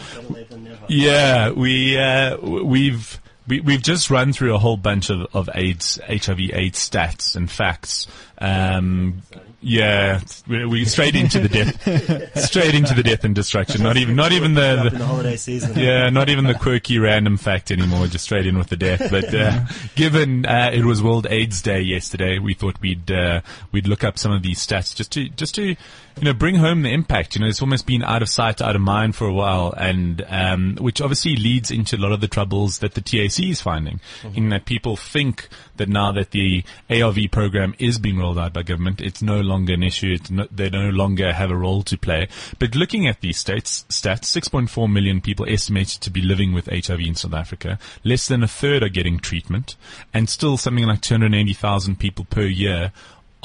yeah, 0.88 1.50
we, 1.50 1.98
uh, 1.98 2.36
we've, 2.38 3.20
we, 3.48 3.60
we've 3.60 3.82
just 3.82 4.10
run 4.10 4.32
through 4.32 4.54
a 4.54 4.58
whole 4.58 4.76
bunch 4.76 5.10
of, 5.10 5.26
of 5.34 5.48
AIDS, 5.54 5.98
HIV 6.06 6.40
AIDS 6.52 6.78
stats 6.78 7.34
and 7.34 7.50
facts. 7.50 8.06
Um, 8.38 9.22
yeah, 9.68 10.20
we, 10.46 10.64
we 10.64 10.84
straight 10.84 11.16
into 11.16 11.40
the 11.40 11.48
death, 11.48 12.38
straight 12.44 12.76
into 12.76 12.94
the 12.94 13.02
death 13.02 13.24
and 13.24 13.34
destruction. 13.34 13.82
Not 13.82 13.96
even, 13.96 14.14
not 14.14 14.30
even 14.30 14.54
the, 14.54 14.90
the 14.90 14.96
the 14.96 15.04
holiday 15.04 15.36
season. 15.36 15.76
yeah, 15.76 16.08
not 16.08 16.28
even 16.28 16.44
the 16.44 16.54
quirky 16.54 17.00
random 17.00 17.36
fact 17.36 17.72
anymore, 17.72 18.06
just 18.06 18.24
straight 18.24 18.46
in 18.46 18.56
with 18.56 18.68
the 18.68 18.76
death. 18.76 19.10
But 19.10 19.34
uh, 19.34 19.64
given 19.96 20.46
uh, 20.46 20.70
it 20.72 20.84
was 20.84 21.02
World 21.02 21.26
AIDS 21.28 21.62
Day 21.62 21.80
yesterday, 21.80 22.38
we 22.38 22.54
thought 22.54 22.80
we'd 22.80 23.10
uh, 23.10 23.40
we'd 23.72 23.88
look 23.88 24.04
up 24.04 24.20
some 24.20 24.30
of 24.30 24.42
these 24.42 24.64
stats 24.64 24.94
just 24.94 25.10
to 25.12 25.28
just 25.30 25.56
to 25.56 25.74
you 26.18 26.24
know 26.24 26.32
bring 26.32 26.54
home 26.54 26.82
the 26.82 26.90
impact. 26.90 27.34
You 27.34 27.42
know, 27.42 27.48
it's 27.48 27.60
almost 27.60 27.86
been 27.86 28.02
out 28.02 28.22
of 28.22 28.28
sight, 28.28 28.62
out 28.62 28.74
of 28.74 28.82
mind 28.82 29.14
for 29.14 29.26
a 29.26 29.32
while, 29.32 29.74
and 29.76 30.24
um, 30.28 30.76
which 30.80 31.00
obviously 31.00 31.36
leads 31.36 31.70
into 31.70 31.96
a 31.96 31.98
lot 31.98 32.12
of 32.12 32.20
the 32.20 32.28
troubles 32.28 32.78
that 32.78 32.94
the 32.94 33.00
TAC 33.00 33.40
is 33.40 33.60
finding, 33.60 34.00
in 34.34 34.48
that 34.48 34.64
people 34.64 34.96
think 34.96 35.48
that 35.76 35.88
now 35.88 36.12
that 36.12 36.30
the 36.30 36.64
ARV 36.88 37.18
program 37.30 37.74
is 37.78 37.98
being 37.98 38.18
rolled 38.18 38.38
out 38.38 38.54
by 38.54 38.62
government, 38.62 39.00
it's 39.00 39.20
no 39.20 39.40
longer 39.40 39.74
an 39.74 39.82
issue. 39.82 40.14
It's 40.14 40.30
no, 40.30 40.46
they 40.50 40.70
no 40.70 40.88
longer 40.88 41.32
have 41.32 41.50
a 41.50 41.56
role 41.56 41.82
to 41.82 41.98
play. 41.98 42.28
But 42.58 42.74
looking 42.74 43.06
at 43.06 43.20
these 43.20 43.36
states, 43.36 43.84
stats, 43.90 44.24
6.4 44.24 44.90
million 44.90 45.20
people 45.20 45.46
estimated 45.48 46.00
to 46.02 46.10
be 46.10 46.22
living 46.22 46.54
with 46.54 46.66
HIV 46.66 47.00
in 47.00 47.14
South 47.14 47.34
Africa. 47.34 47.78
Less 48.04 48.26
than 48.26 48.42
a 48.42 48.48
third 48.48 48.82
are 48.82 48.88
getting 48.88 49.18
treatment, 49.18 49.76
and 50.14 50.30
still 50.30 50.56
something 50.56 50.86
like 50.86 51.02
280,000 51.02 51.98
people 51.98 52.24
per 52.24 52.44
year 52.44 52.92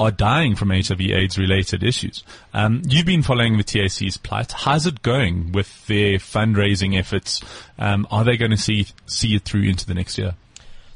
are 0.02 0.10
dying 0.10 0.56
from 0.56 0.70
HIV 0.70 1.00
AIDS 1.00 1.38
related 1.38 1.84
issues. 1.84 2.24
Um, 2.52 2.82
you've 2.88 3.06
been 3.06 3.22
following 3.22 3.56
the 3.56 3.62
TAC's 3.62 4.16
plight. 4.16 4.50
How's 4.50 4.84
it 4.84 5.00
going 5.02 5.52
with 5.52 5.86
their 5.86 6.18
fundraising 6.18 6.98
efforts? 6.98 7.40
Um, 7.78 8.08
are 8.10 8.24
they 8.24 8.36
going 8.36 8.50
to 8.50 8.56
see 8.56 8.88
see 9.06 9.36
it 9.36 9.44
through 9.44 9.62
into 9.62 9.86
the 9.86 9.94
next 9.94 10.18
year? 10.18 10.34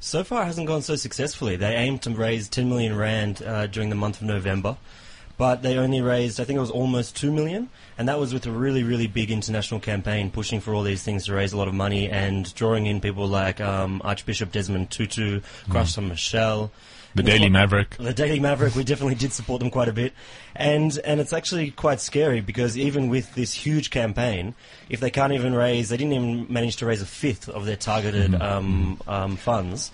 So 0.00 0.24
far, 0.24 0.42
it 0.42 0.46
hasn't 0.46 0.66
gone 0.66 0.82
so 0.82 0.96
successfully. 0.96 1.54
They 1.54 1.74
aimed 1.76 2.02
to 2.02 2.10
raise 2.10 2.48
10 2.48 2.68
million 2.68 2.96
rand 2.96 3.42
uh, 3.42 3.68
during 3.68 3.90
the 3.90 3.96
month 3.96 4.20
of 4.20 4.26
November, 4.26 4.76
but 5.38 5.62
they 5.62 5.78
only 5.78 6.00
raised, 6.00 6.40
I 6.40 6.44
think 6.44 6.56
it 6.56 6.60
was 6.60 6.70
almost 6.70 7.16
2 7.16 7.32
million, 7.32 7.70
and 7.98 8.08
that 8.08 8.18
was 8.18 8.34
with 8.34 8.46
a 8.46 8.50
really, 8.50 8.82
really 8.82 9.06
big 9.06 9.30
international 9.30 9.80
campaign 9.80 10.30
pushing 10.30 10.60
for 10.60 10.74
all 10.74 10.82
these 10.82 11.02
things 11.02 11.26
to 11.26 11.34
raise 11.34 11.52
a 11.52 11.56
lot 11.56 11.68
of 11.68 11.74
money 11.74 12.10
and 12.10 12.52
drawing 12.54 12.86
in 12.86 13.00
people 13.00 13.26
like 13.26 13.60
um, 13.60 14.02
Archbishop 14.04 14.52
Desmond 14.52 14.90
Tutu, 14.90 15.40
Graça 15.68 16.06
Machel. 16.06 16.70
The 17.16 17.22
Daily 17.22 17.48
Maverick. 17.48 17.96
The 17.96 18.12
Daily 18.12 18.40
Maverick, 18.40 18.74
we 18.74 18.84
definitely 18.84 19.14
did 19.14 19.32
support 19.32 19.60
them 19.60 19.70
quite 19.70 19.88
a 19.88 19.92
bit, 19.94 20.12
and 20.54 20.98
and 21.02 21.18
it's 21.18 21.32
actually 21.32 21.70
quite 21.70 21.98
scary 21.98 22.42
because 22.42 22.76
even 22.76 23.08
with 23.08 23.34
this 23.34 23.54
huge 23.54 23.88
campaign, 23.88 24.54
if 24.90 25.00
they 25.00 25.08
can't 25.08 25.32
even 25.32 25.54
raise, 25.54 25.88
they 25.88 25.96
didn't 25.96 26.12
even 26.12 26.52
manage 26.52 26.76
to 26.76 26.86
raise 26.86 27.00
a 27.00 27.06
fifth 27.06 27.48
of 27.48 27.64
their 27.64 27.76
targeted 27.76 28.34
um, 28.34 29.00
um, 29.08 29.36
funds. 29.36 29.90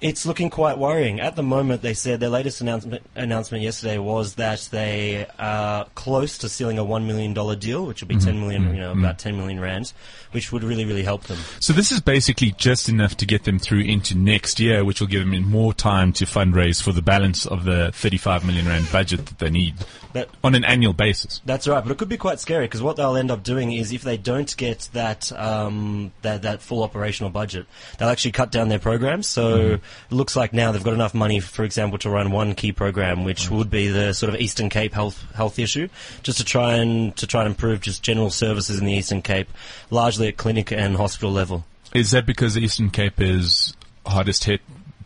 It's 0.00 0.24
looking 0.24 0.48
quite 0.48 0.78
worrying. 0.78 1.20
At 1.20 1.34
the 1.34 1.42
moment, 1.42 1.82
they 1.82 1.94
said 1.94 2.20
their 2.20 2.28
latest 2.28 2.60
announcement, 2.60 3.02
announcement 3.16 3.64
yesterday 3.64 3.98
was 3.98 4.36
that 4.36 4.68
they 4.70 5.26
are 5.38 5.86
close 5.96 6.38
to 6.38 6.48
sealing 6.48 6.78
a 6.78 6.84
$1 6.84 7.04
million 7.04 7.34
deal, 7.58 7.84
which 7.84 8.00
would 8.00 8.08
be 8.08 8.16
10 8.16 8.34
mm-hmm. 8.34 8.40
million, 8.40 8.74
you 8.74 8.80
know, 8.80 8.92
about 8.92 9.18
mm-hmm. 9.18 9.30
10 9.30 9.36
million 9.36 9.60
rand, 9.60 9.92
which 10.30 10.52
would 10.52 10.62
really, 10.62 10.84
really 10.84 11.02
help 11.02 11.24
them. 11.24 11.38
So 11.58 11.72
this 11.72 11.90
is 11.90 12.00
basically 12.00 12.52
just 12.52 12.88
enough 12.88 13.16
to 13.16 13.26
get 13.26 13.42
them 13.42 13.58
through 13.58 13.80
into 13.80 14.16
next 14.16 14.60
year, 14.60 14.84
which 14.84 15.00
will 15.00 15.08
give 15.08 15.28
them 15.28 15.50
more 15.50 15.74
time 15.74 16.12
to 16.14 16.26
fundraise 16.26 16.80
for 16.80 16.92
the 16.92 17.02
balance 17.02 17.44
of 17.44 17.64
the 17.64 17.90
35 17.92 18.46
million 18.46 18.66
rand 18.66 18.90
budget 18.92 19.26
that 19.26 19.38
they 19.38 19.50
need 19.50 19.74
That, 20.12 20.28
on 20.44 20.54
an 20.54 20.64
annual 20.64 20.92
basis. 20.92 21.40
That's 21.44 21.66
right, 21.66 21.82
but 21.82 21.90
it 21.90 21.98
could 21.98 22.08
be 22.08 22.16
quite 22.16 22.38
scary 22.38 22.66
because 22.66 22.82
what 22.82 22.96
they'll 22.96 23.16
end 23.16 23.32
up 23.32 23.42
doing 23.42 23.72
is 23.72 23.92
if 23.92 24.02
they 24.02 24.16
don't 24.16 24.56
get 24.56 24.88
that 24.92 25.32
um, 25.32 26.12
that 26.22 26.42
that 26.42 26.62
full 26.62 26.82
operational 26.82 27.30
budget, 27.30 27.66
they'll 27.98 28.08
actually 28.08 28.32
cut 28.32 28.52
down 28.52 28.68
their 28.68 28.78
programs. 28.78 29.26
So 29.26 29.58
mm-hmm. 29.58 29.84
It 30.10 30.14
looks 30.14 30.36
like 30.36 30.52
now 30.52 30.72
they've 30.72 30.84
got 30.84 30.94
enough 30.94 31.14
money, 31.14 31.40
for 31.40 31.64
example, 31.64 31.98
to 31.98 32.10
run 32.10 32.30
one 32.30 32.54
key 32.54 32.72
program, 32.72 33.24
which 33.24 33.50
would 33.50 33.70
be 33.70 33.88
the 33.88 34.12
sort 34.12 34.32
of 34.32 34.40
Eastern 34.40 34.68
Cape 34.68 34.92
health 34.92 35.24
health 35.34 35.58
issue, 35.58 35.88
just 36.22 36.38
to 36.38 36.44
try 36.44 36.74
and 36.74 37.16
to 37.16 37.26
try 37.26 37.42
and 37.42 37.50
improve 37.50 37.80
just 37.80 38.02
general 38.02 38.30
services 38.30 38.78
in 38.78 38.86
the 38.86 38.92
Eastern 38.92 39.22
Cape, 39.22 39.48
largely 39.90 40.28
at 40.28 40.36
clinic 40.36 40.72
and 40.72 40.96
hospital 40.96 41.30
level. 41.30 41.64
Is 41.94 42.10
that 42.10 42.26
because 42.26 42.54
the 42.54 42.60
Eastern 42.60 42.90
Cape 42.90 43.20
is 43.20 43.74
hardest 44.06 44.44
hit 44.44 44.60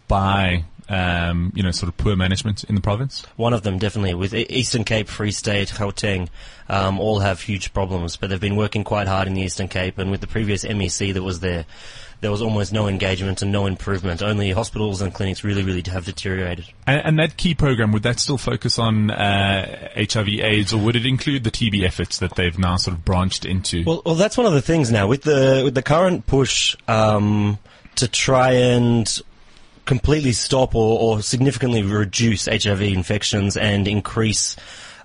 by, 0.09 0.65
um, 0.89 1.53
you 1.55 1.63
know, 1.63 1.71
sort 1.71 1.89
of 1.89 1.97
poor 1.97 2.17
management 2.17 2.65
in 2.65 2.75
the 2.75 2.81
province? 2.81 3.25
One 3.37 3.55
of 3.55 3.63
them, 3.63 3.79
definitely, 3.79 4.15
with 4.15 4.35
Eastern 4.35 4.85
Cape, 4.85 5.09
Free 5.09 5.31
State, 5.31 5.69
Gauteng, 5.69 6.29
um, 6.69 6.99
all 6.99 7.21
have 7.21 7.41
huge 7.41 7.73
problems, 7.73 8.17
but 8.17 8.31
they've 8.31 8.41
been 8.41 8.57
working 8.57 8.85
quite 8.85 9.07
hard 9.07 9.29
in 9.29 9.35
the 9.35 9.43
Eastern 9.43 9.69
Cape, 9.69 9.99
and 9.99 10.11
with 10.11 10.21
the 10.21 10.27
previous 10.27 10.65
MEC 10.65 11.15
that 11.15 11.23
was 11.23 11.41
there, 11.41 11.67
there 12.23 12.31
was 12.31 12.41
almost 12.41 12.73
no 12.73 12.87
engagement 12.87 13.43
and 13.43 13.51
no 13.51 13.67
improvement. 13.67 14.23
Only 14.23 14.53
hospitals 14.53 15.03
and 15.03 15.13
clinics 15.13 15.43
really, 15.43 15.65
really 15.65 15.83
have 15.91 16.05
deteriorated. 16.05 16.67
And, 16.87 17.03
and 17.05 17.19
that 17.19 17.37
key 17.37 17.53
program, 17.53 17.91
would 17.91 18.05
that 18.05 18.21
still 18.21 18.39
focus 18.39 18.79
on 18.79 19.11
uh, 19.11 19.89
HIV 19.97 20.29
AIDS 20.29 20.73
or 20.73 20.81
would 20.81 20.95
it 20.95 21.05
include 21.05 21.43
the 21.43 21.51
TB 21.51 21.85
efforts 21.85 22.21
that 22.21 22.37
they've 22.37 22.57
now 22.57 22.77
sort 22.77 22.97
of 22.97 23.05
branched 23.05 23.45
into? 23.45 23.83
Well, 23.85 24.03
well, 24.07 24.15
that's 24.15 24.39
one 24.39 24.47
of 24.47 24.53
the 24.53 24.63
things 24.63 24.91
now 24.93 25.09
with 25.09 25.23
the 25.23 25.63
with 25.65 25.75
the 25.75 25.83
current 25.83 26.29
push 26.29 26.77
um, 26.87 27.59
to 27.97 28.07
try 28.07 28.53
and 28.53 29.21
completely 29.85 30.31
stop 30.31 30.77
or, 30.77 31.01
or 31.01 31.23
significantly 31.23 31.83
reduce 31.83 32.47
HIV 32.47 32.83
infections 32.83 33.57
and 33.57 33.89
increase 33.89 34.57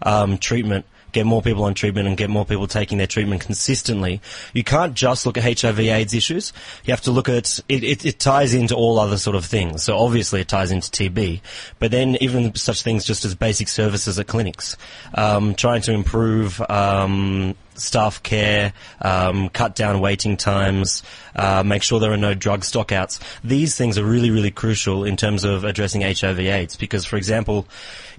um, 0.04 0.38
treatment. 0.38 0.86
Get 1.18 1.26
more 1.26 1.42
people 1.42 1.64
on 1.64 1.74
treatment 1.74 2.08
and 2.08 2.16
get 2.16 2.30
more 2.30 2.46
people 2.46 2.68
taking 2.68 3.00
their 3.00 3.08
treatment 3.08 3.42
consistently. 3.42 4.22
You 4.54 4.64
can't 4.64 4.94
just 4.94 5.26
look 5.26 5.36
at 5.36 5.60
HIV/AIDS 5.60 6.14
issues. 6.14 6.54
You 6.86 6.92
have 6.92 7.02
to 7.02 7.12
look 7.12 7.28
at 7.28 7.60
it, 7.68 7.84
it. 7.84 8.06
It 8.06 8.20
ties 8.20 8.54
into 8.54 8.76
all 8.76 9.00
other 9.00 9.18
sort 9.18 9.36
of 9.36 9.44
things. 9.44 9.82
So 9.82 9.98
obviously 9.98 10.42
it 10.42 10.48
ties 10.48 10.70
into 10.70 10.92
TB, 10.92 11.42
but 11.80 11.90
then 11.90 12.18
even 12.22 12.54
such 12.54 12.84
things 12.84 13.04
just 13.04 13.26
as 13.26 13.34
basic 13.34 13.68
services 13.68 14.20
at 14.20 14.28
clinics, 14.28 14.78
um, 15.16 15.56
trying 15.56 15.82
to 15.82 15.92
improve 15.92 16.62
um, 16.70 17.56
staff 17.74 18.22
care, 18.22 18.74
um, 19.02 19.50
cut 19.50 19.74
down 19.74 20.00
waiting 20.00 20.38
times, 20.38 21.02
uh, 21.36 21.64
make 21.66 21.82
sure 21.82 22.00
there 22.00 22.14
are 22.14 22.16
no 22.18 22.36
drug 22.36 22.62
stockouts. 22.62 23.20
These 23.44 23.76
things 23.76 23.98
are 23.98 24.06
really, 24.06 24.30
really 24.30 24.52
crucial 24.52 25.04
in 25.04 25.18
terms 25.18 25.44
of 25.44 25.64
addressing 25.64 26.02
HIV/AIDS. 26.02 26.76
Because, 26.76 27.06
for 27.06 27.18
example, 27.18 27.68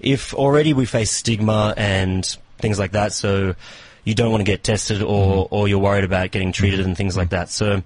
if 0.01 0.33
already 0.33 0.73
we 0.73 0.85
face 0.85 1.11
stigma 1.11 1.73
and 1.77 2.37
things 2.59 2.79
like 2.79 2.91
that, 2.91 3.13
so 3.13 3.55
you 4.03 4.15
don't 4.15 4.31
want 4.31 4.41
to 4.41 4.45
get 4.45 4.63
tested 4.63 5.01
or, 5.01 5.45
mm-hmm. 5.45 5.55
or 5.55 5.67
you're 5.67 5.79
worried 5.79 6.03
about 6.03 6.31
getting 6.31 6.51
treated 6.51 6.79
and 6.79 6.95
things 6.95 7.17
like 7.17 7.27
mm-hmm. 7.27 7.35
that. 7.35 7.49
So, 7.49 7.83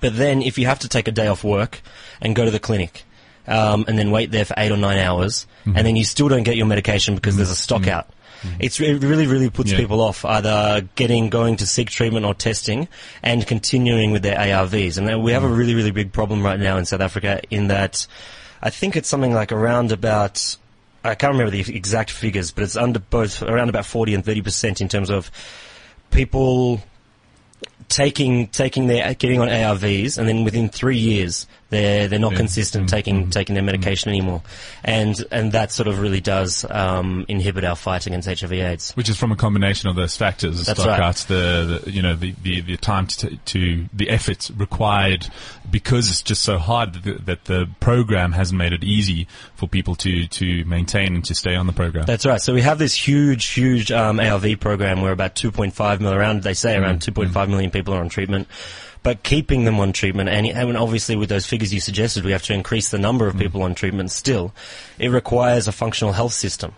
but 0.00 0.16
then 0.16 0.42
if 0.42 0.58
you 0.58 0.66
have 0.66 0.80
to 0.80 0.88
take 0.88 1.08
a 1.08 1.12
day 1.12 1.26
off 1.26 1.42
work 1.42 1.80
and 2.20 2.36
go 2.36 2.44
to 2.44 2.50
the 2.50 2.60
clinic, 2.60 3.04
um, 3.46 3.84
and 3.88 3.98
then 3.98 4.10
wait 4.10 4.30
there 4.30 4.44
for 4.44 4.54
eight 4.56 4.70
or 4.70 4.76
nine 4.76 4.98
hours, 4.98 5.46
mm-hmm. 5.64 5.76
and 5.76 5.86
then 5.86 5.96
you 5.96 6.04
still 6.04 6.28
don't 6.28 6.44
get 6.44 6.56
your 6.56 6.66
medication 6.66 7.14
because 7.14 7.36
there's 7.36 7.50
a 7.50 7.56
stock 7.56 7.88
out. 7.88 8.08
It's, 8.58 8.80
it 8.80 9.02
really, 9.02 9.26
really 9.26 9.50
puts 9.50 9.70
Yeah. 9.70 9.78
people 9.78 10.00
off 10.00 10.24
either 10.24 10.88
getting, 10.94 11.28
going 11.28 11.56
to 11.56 11.66
seek 11.66 11.90
treatment 11.90 12.24
or 12.24 12.32
testing 12.32 12.88
and 13.22 13.46
continuing 13.46 14.12
with 14.12 14.22
their 14.22 14.38
ARVs. 14.38 14.96
And 14.96 15.06
then 15.06 15.22
we 15.22 15.32
have 15.32 15.44
a 15.44 15.48
really, 15.48 15.74
really 15.74 15.90
big 15.90 16.12
problem 16.12 16.42
right 16.42 16.58
now 16.58 16.78
in 16.78 16.86
South 16.86 17.02
Africa 17.02 17.42
in 17.50 17.68
that 17.68 18.06
I 18.62 18.70
think 18.70 18.96
it's 18.96 19.08
something 19.08 19.34
like 19.34 19.52
around 19.52 19.92
about, 19.92 20.56
I 21.02 21.14
can't 21.14 21.32
remember 21.32 21.50
the 21.50 21.74
exact 21.74 22.10
figures, 22.10 22.50
but 22.50 22.64
it's 22.64 22.76
under 22.76 22.98
both, 22.98 23.42
around 23.42 23.68
about 23.70 23.86
40 23.86 24.14
and 24.14 24.24
30% 24.24 24.80
in 24.80 24.88
terms 24.88 25.10
of 25.10 25.30
people 26.10 26.82
taking 27.88 28.46
taking 28.48 28.86
their 28.86 29.14
getting 29.14 29.40
on 29.40 29.48
ARVs, 29.48 30.18
and 30.18 30.28
then 30.28 30.44
within 30.44 30.68
three 30.68 30.98
years 30.98 31.46
they're 31.70 32.06
they're 32.08 32.18
not 32.18 32.32
Yeah. 32.32 32.38
consistent 32.38 32.86
Mm, 32.86 32.90
taking 32.90 33.26
mm, 33.26 33.32
taking 33.32 33.54
their 33.54 33.62
medication 33.64 34.10
anymore, 34.10 34.42
and 34.84 35.24
and 35.30 35.52
that 35.52 35.72
sort 35.72 35.88
of 35.88 36.00
really 36.00 36.20
does 36.20 36.64
um, 36.70 37.24
inhibit 37.28 37.64
our 37.64 37.76
fight 37.76 38.06
against 38.06 38.28
HIV/AIDS. 38.28 38.92
Which 38.92 39.08
is 39.08 39.16
from 39.16 39.32
a 39.32 39.36
combination 39.36 39.88
of 39.88 39.96
those 39.96 40.16
factors, 40.16 40.66
That's 40.66 40.80
stockouts, 40.80 41.26
the, 41.26 41.80
the 41.84 41.90
you 41.90 42.02
know 42.02 42.14
the, 42.14 42.34
the, 42.42 42.60
the 42.60 42.76
time 42.76 43.06
to, 43.06 43.36
to 43.36 43.86
the 43.92 44.10
efforts 44.10 44.50
required, 44.50 45.26
because 45.70 46.10
it's 46.10 46.22
just 46.22 46.42
so 46.42 46.58
hard 46.58 46.92
that 46.94 47.02
the, 47.04 47.12
that 47.24 47.44
the 47.46 47.68
program 47.80 48.32
hasn't 48.32 48.58
made 48.58 48.72
it 48.72 48.84
easy 48.84 49.26
for 49.54 49.68
people 49.68 49.94
to 49.96 50.26
to 50.26 50.64
maintain 50.66 51.14
and 51.14 51.24
to 51.24 51.34
stay 51.34 51.54
on 51.54 51.66
the 51.66 51.72
program. 51.72 52.04
That's 52.06 52.26
right. 52.26 52.40
So 52.40 52.52
we 52.54 52.62
have 52.62 52.78
this 52.78 52.94
huge, 52.94 53.46
huge 53.46 53.90
um, 53.92 54.18
ARV 54.20 54.58
program 54.60 55.00
where 55.02 55.12
about 55.12 55.34
2.5 55.36 56.00
million, 56.00 56.18
around 56.18 56.42
they 56.42 56.54
say 56.54 56.76
around 56.76 57.00
2.5 57.00 57.48
million 57.48 57.70
people 57.70 57.94
are 57.94 58.00
on 58.00 58.08
treatment. 58.08 58.48
But 59.02 59.22
keeping 59.22 59.64
them 59.64 59.80
on 59.80 59.92
treatment, 59.92 60.28
and, 60.28 60.46
and 60.46 60.76
obviously 60.76 61.16
with 61.16 61.30
those 61.30 61.46
figures 61.46 61.72
you 61.72 61.80
suggested, 61.80 62.24
we 62.24 62.32
have 62.32 62.42
to 62.44 62.52
increase 62.52 62.90
the 62.90 62.98
number 62.98 63.26
of 63.26 63.34
mm. 63.34 63.40
people 63.40 63.62
on 63.62 63.74
treatment 63.74 64.10
still. 64.10 64.52
It 64.98 65.08
requires 65.08 65.66
a 65.66 65.72
functional 65.72 66.12
health 66.12 66.34
system. 66.34 66.74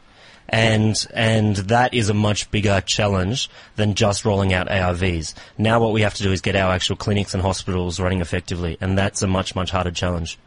And, 0.48 1.06
and 1.14 1.56
that 1.56 1.94
is 1.94 2.10
a 2.10 2.14
much 2.14 2.50
bigger 2.50 2.80
challenge 2.82 3.48
than 3.76 3.94
just 3.94 4.24
rolling 4.24 4.52
out 4.52 4.68
ARVs. 4.68 5.34
Now 5.56 5.80
what 5.80 5.92
we 5.92 6.02
have 6.02 6.14
to 6.14 6.22
do 6.22 6.30
is 6.30 6.40
get 6.40 6.56
our 6.56 6.72
actual 6.72 6.96
clinics 6.96 7.32
and 7.32 7.42
hospitals 7.42 7.98
running 7.98 8.20
effectively, 8.20 8.76
and 8.80 8.98
that's 8.98 9.22
a 9.22 9.26
much, 9.26 9.54
much 9.54 9.70
harder 9.70 9.90
challenge. 9.90 10.38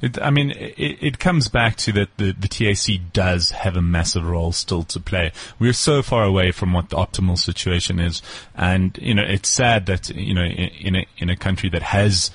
It, 0.00 0.20
I 0.20 0.30
mean, 0.30 0.50
it, 0.52 0.98
it 1.00 1.18
comes 1.18 1.48
back 1.48 1.76
to 1.78 1.92
that 1.92 2.16
the, 2.16 2.32
the 2.32 2.48
TAC 2.48 3.12
does 3.12 3.50
have 3.50 3.76
a 3.76 3.82
massive 3.82 4.24
role 4.24 4.52
still 4.52 4.82
to 4.84 5.00
play. 5.00 5.32
We're 5.58 5.72
so 5.72 6.02
far 6.02 6.24
away 6.24 6.50
from 6.50 6.72
what 6.72 6.90
the 6.90 6.96
optimal 6.96 7.38
situation 7.38 7.98
is, 7.98 8.22
and 8.54 8.98
you 9.00 9.14
know, 9.14 9.22
it's 9.22 9.48
sad 9.48 9.86
that 9.86 10.10
you 10.10 10.34
know, 10.34 10.44
in, 10.44 10.68
in 10.68 10.96
a 10.96 11.06
in 11.18 11.30
a 11.30 11.36
country 11.36 11.68
that 11.70 11.82
has 11.82 12.30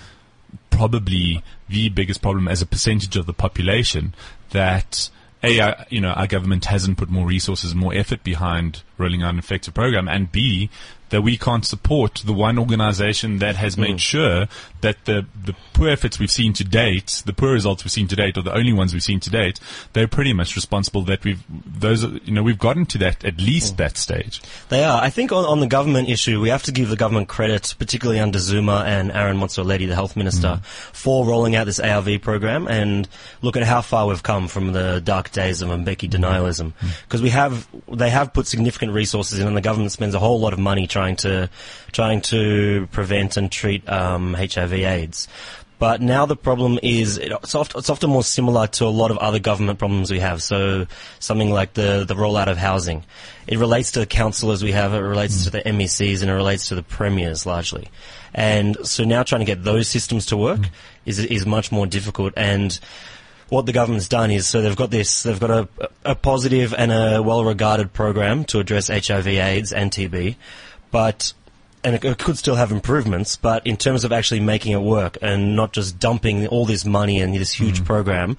probably 0.69 1.43
the 1.69 1.89
biggest 1.89 2.21
problem 2.21 2.47
as 2.47 2.61
a 2.61 2.65
percentage 2.65 3.15
of 3.15 3.25
the 3.25 3.33
population 3.33 4.13
that. 4.51 5.09
A, 5.43 5.59
uh, 5.59 5.83
you 5.89 6.01
know, 6.01 6.09
our 6.09 6.25
government 6.25 6.65
hasn't 6.65 6.97
put 6.97 7.07
more 7.07 7.27
resources, 7.27 7.75
more 7.75 7.93
effort 7.93 8.23
behind 8.23 8.81
rolling 8.97 9.21
out 9.21 9.33
an 9.33 9.37
effective 9.37 9.75
program, 9.75 10.07
and 10.07 10.31
B, 10.31 10.71
that 11.09 11.21
we 11.21 11.37
can't 11.37 11.65
support 11.65 12.21
the 12.25 12.33
one 12.33 12.57
organization 12.57 13.39
that 13.39 13.55
has 13.55 13.77
made 13.77 13.95
mm. 13.95 13.99
sure 13.99 14.47
that 14.81 15.05
the, 15.05 15.25
the 15.43 15.55
poor 15.73 15.89
efforts 15.89 16.19
we've 16.19 16.31
seen 16.31 16.53
to 16.53 16.63
date, 16.63 17.23
the 17.25 17.33
poor 17.33 17.53
results 17.53 17.83
we've 17.83 17.91
seen 17.91 18.07
to 18.07 18.15
date, 18.15 18.37
or 18.37 18.41
the 18.41 18.55
only 18.55 18.73
ones 18.73 18.93
we've 18.93 19.03
seen 19.03 19.19
to 19.19 19.29
date, 19.29 19.59
they're 19.93 20.07
pretty 20.07 20.33
much 20.33 20.55
responsible 20.55 21.01
that 21.03 21.23
we've, 21.23 21.43
those, 21.49 22.03
you 22.03 22.31
know, 22.31 22.43
we've 22.43 22.59
gotten 22.59 22.85
to 22.85 22.97
that, 22.97 23.23
at 23.23 23.37
least 23.37 23.73
mm. 23.73 23.77
that 23.77 23.97
stage. 23.97 24.41
They 24.69 24.83
are. 24.83 25.01
I 25.01 25.09
think 25.09 25.31
on, 25.31 25.45
on 25.45 25.59
the 25.59 25.67
government 25.67 26.09
issue, 26.09 26.41
we 26.41 26.49
have 26.49 26.63
to 26.63 26.71
give 26.71 26.89
the 26.89 26.95
government 26.95 27.27
credit, 27.27 27.75
particularly 27.77 28.19
under 28.19 28.39
Zuma 28.39 28.83
and 28.85 29.11
Aaron 29.11 29.37
Motsoaledi, 29.37 29.87
the 29.87 29.95
health 29.95 30.15
minister, 30.15 30.59
mm. 30.61 30.65
for 30.65 31.25
rolling 31.25 31.55
out 31.55 31.65
this 31.65 31.79
ARV 31.79 32.21
program 32.21 32.67
and 32.67 33.07
look 33.41 33.57
at 33.57 33.63
how 33.63 33.81
far 33.81 34.07
we've 34.07 34.23
come 34.23 34.47
from 34.47 34.73
the 34.73 35.01
dark 35.01 35.31
days 35.31 35.61
of 35.61 35.69
Mbeki 35.69 36.09
denialism. 36.09 36.73
Because 37.03 37.21
we 37.21 37.29
have, 37.29 37.67
they 37.91 38.09
have 38.09 38.33
put 38.33 38.47
significant 38.47 38.93
resources 38.93 39.39
in 39.39 39.47
and 39.47 39.55
the 39.55 39.61
government 39.61 39.91
spends 39.91 40.15
a 40.15 40.19
whole 40.19 40.39
lot 40.39 40.53
of 40.53 40.59
money 40.59 40.87
trying 40.95 41.17
to, 41.17 41.49
trying 41.91 42.21
to 42.21 42.87
prevent 42.91 43.35
and 43.35 43.51
treat 43.51 43.87
um, 43.89 44.33
HIV 44.33 44.73
AIDS. 44.73 45.27
But 45.77 46.01
now 46.01 46.25
the 46.25 46.37
problem 46.37 46.79
is 46.81 47.17
it's, 47.17 47.53
oft, 47.53 47.75
it's 47.75 47.89
often 47.89 48.09
more 48.09 48.23
similar 48.23 48.67
to 48.67 48.85
a 48.85 48.93
lot 49.01 49.11
of 49.11 49.17
other 49.17 49.39
government 49.39 49.77
problems 49.77 50.09
we 50.09 50.19
have. 50.19 50.41
So 50.41 50.87
something 51.19 51.51
like 51.51 51.73
the 51.73 52.05
the 52.07 52.15
rollout 52.15 52.47
of 52.47 52.57
housing, 52.57 53.03
it 53.45 53.59
relates 53.59 53.91
to 53.91 53.99
the 53.99 54.05
councillors 54.05 54.63
we 54.63 54.71
have, 54.71 54.93
it 54.93 54.99
relates 54.99 55.43
to 55.43 55.49
the 55.49 55.61
MECs, 55.61 56.21
and 56.21 56.31
it 56.31 56.33
relates 56.33 56.69
to 56.69 56.75
the 56.75 56.83
premiers 56.83 57.45
largely. 57.45 57.89
And 58.33 58.77
so 58.87 59.03
now 59.03 59.23
trying 59.23 59.41
to 59.41 59.45
get 59.45 59.63
those 59.63 59.89
systems 59.89 60.25
to 60.27 60.37
work 60.37 60.61
is 61.05 61.19
is 61.19 61.45
much 61.45 61.73
more 61.73 61.85
difficult. 61.85 62.33
And 62.37 62.79
what 63.49 63.65
the 63.65 63.73
government's 63.73 64.07
done 64.07 64.31
is 64.31 64.47
so 64.47 64.61
they've 64.61 64.75
got 64.75 64.91
this, 64.91 65.23
they've 65.23 65.39
got 65.39 65.51
a, 65.51 65.67
a 66.03 66.15
positive 66.15 66.73
and 66.73 66.91
a 66.91 67.21
well-regarded 67.21 67.93
program 67.93 68.43
to 68.45 68.59
address 68.59 68.87
HIV/AIDS 68.87 69.73
and 69.73 69.91
TB, 69.91 70.35
but 70.95 71.33
and 71.83 71.93
it, 72.01 72.17
could 72.19 72.37
still 72.37 72.55
have 72.55 72.71
improvements, 72.71 73.35
but 73.35 73.67
in 73.67 73.75
terms 73.75 74.05
of 74.05 74.13
actually 74.13 74.39
making 74.39 74.71
it 74.71 74.81
work 74.81 75.17
and 75.21 75.53
not 75.53 75.73
just 75.73 75.99
dumping 75.99 76.47
all 76.47 76.65
this 76.65 76.85
money 76.85 77.19
and 77.19 77.35
this 77.35 77.51
huge 77.51 77.83
program, 77.83 78.37